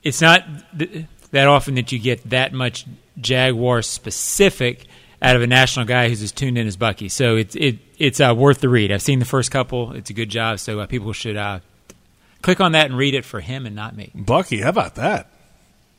it's 0.02 0.20
not 0.20 0.44
th- 0.78 1.06
that 1.30 1.48
often 1.48 1.74
that 1.76 1.90
you 1.90 1.98
get 1.98 2.28
that 2.30 2.52
much 2.52 2.84
Jaguar 3.18 3.82
specific 3.82 4.86
out 5.22 5.36
of 5.36 5.42
a 5.42 5.46
national 5.46 5.86
guy 5.86 6.08
who's 6.08 6.22
as 6.22 6.32
tuned 6.32 6.58
in 6.58 6.66
as 6.66 6.76
Bucky. 6.76 7.08
So 7.08 7.36
it's 7.36 7.54
it 7.56 7.78
it's 7.98 8.20
uh, 8.20 8.34
worth 8.36 8.60
the 8.60 8.68
read. 8.68 8.92
I've 8.92 9.02
seen 9.02 9.18
the 9.18 9.24
first 9.24 9.50
couple; 9.50 9.92
it's 9.92 10.10
a 10.10 10.12
good 10.14 10.28
job. 10.28 10.58
So 10.58 10.80
uh, 10.80 10.86
people 10.86 11.12
should 11.12 11.36
uh, 11.36 11.60
click 12.42 12.60
on 12.60 12.72
that 12.72 12.86
and 12.86 12.96
read 12.96 13.14
it 13.14 13.24
for 13.24 13.40
him 13.40 13.66
and 13.66 13.74
not 13.74 13.96
me. 13.96 14.10
Bucky, 14.14 14.60
how 14.60 14.68
about 14.70 14.96
that? 14.96 15.30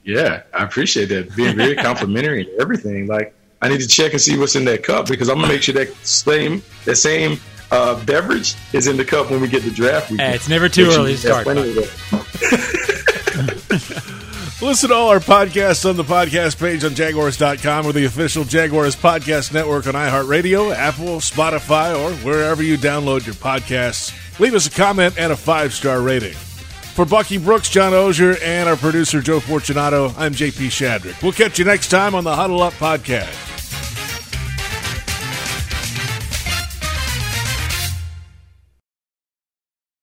Yeah, 0.04 0.44
I 0.54 0.64
appreciate 0.64 1.08
that. 1.10 1.36
Being 1.36 1.56
very 1.56 1.76
complimentary 1.84 2.50
and 2.50 2.62
everything. 2.62 3.08
Like 3.08 3.36
I 3.62 3.70
need 3.70 3.82
to 3.82 3.88
check 3.88 4.14
and 4.14 4.22
see 4.22 4.38
what's 4.38 4.56
in 4.56 4.66
that 4.66 4.84
cup 4.84 5.08
because 5.08 5.30
I'm 5.30 5.36
gonna 5.36 5.54
make 5.54 5.64
sure 5.64 5.76
that 5.76 5.94
same 6.06 6.62
that 6.86 6.96
same 6.96 7.40
uh, 7.72 8.04
beverage 8.06 8.56
is 8.74 8.88
in 8.88 8.98
the 8.98 9.06
cup 9.06 9.30
when 9.32 9.42
we 9.42 9.48
get 9.48 9.64
the 9.64 9.72
draft. 9.72 10.10
Hey, 10.10 10.36
it's 10.36 10.48
never 10.48 10.70
too 10.70 10.90
early 10.90 11.16
to 11.16 11.20
start. 11.20 11.48
Listen 14.60 14.90
to 14.90 14.96
all 14.96 15.10
our 15.10 15.20
podcasts 15.20 15.88
on 15.88 15.98
the 15.98 16.04
podcast 16.04 16.58
page 16.60 16.84
on 16.84 16.96
Jaguars.com 16.96 17.86
or 17.86 17.94
the 17.94 18.06
official 18.06 18.44
Jaguars 18.44 18.96
Podcast 18.96 19.54
Network 19.54 19.86
on 19.86 19.94
iHeartRadio, 19.94 20.74
Apple, 20.74 21.20
Spotify, 21.20 21.96
or 21.96 22.12
wherever 22.26 22.64
you 22.64 22.76
download 22.76 23.24
your 23.24 23.36
podcasts. 23.36 24.12
Leave 24.40 24.56
us 24.56 24.66
a 24.66 24.72
comment 24.72 25.16
and 25.20 25.32
a 25.32 25.38
five 25.38 25.74
star 25.74 26.02
rating. 26.02 26.34
For 26.34 27.06
Bucky 27.06 27.38
Brooks, 27.38 27.70
John 27.70 27.94
Oehser, 27.94 28.42
and 28.42 28.68
our 28.68 28.76
producer 28.76 29.22
Joe 29.22 29.40
Fortunato, 29.40 30.08
I'm 30.18 30.34
JP 30.34 30.70
Shadrick. 30.70 31.22
We'll 31.22 31.34
catch 31.34 31.60
you 31.60 31.66
next 31.66 31.90
time 31.90 32.16
on 32.16 32.24
the 32.24 32.36
Huddle 32.36 32.64
Up 32.64 32.74
Podcast. 32.74 33.57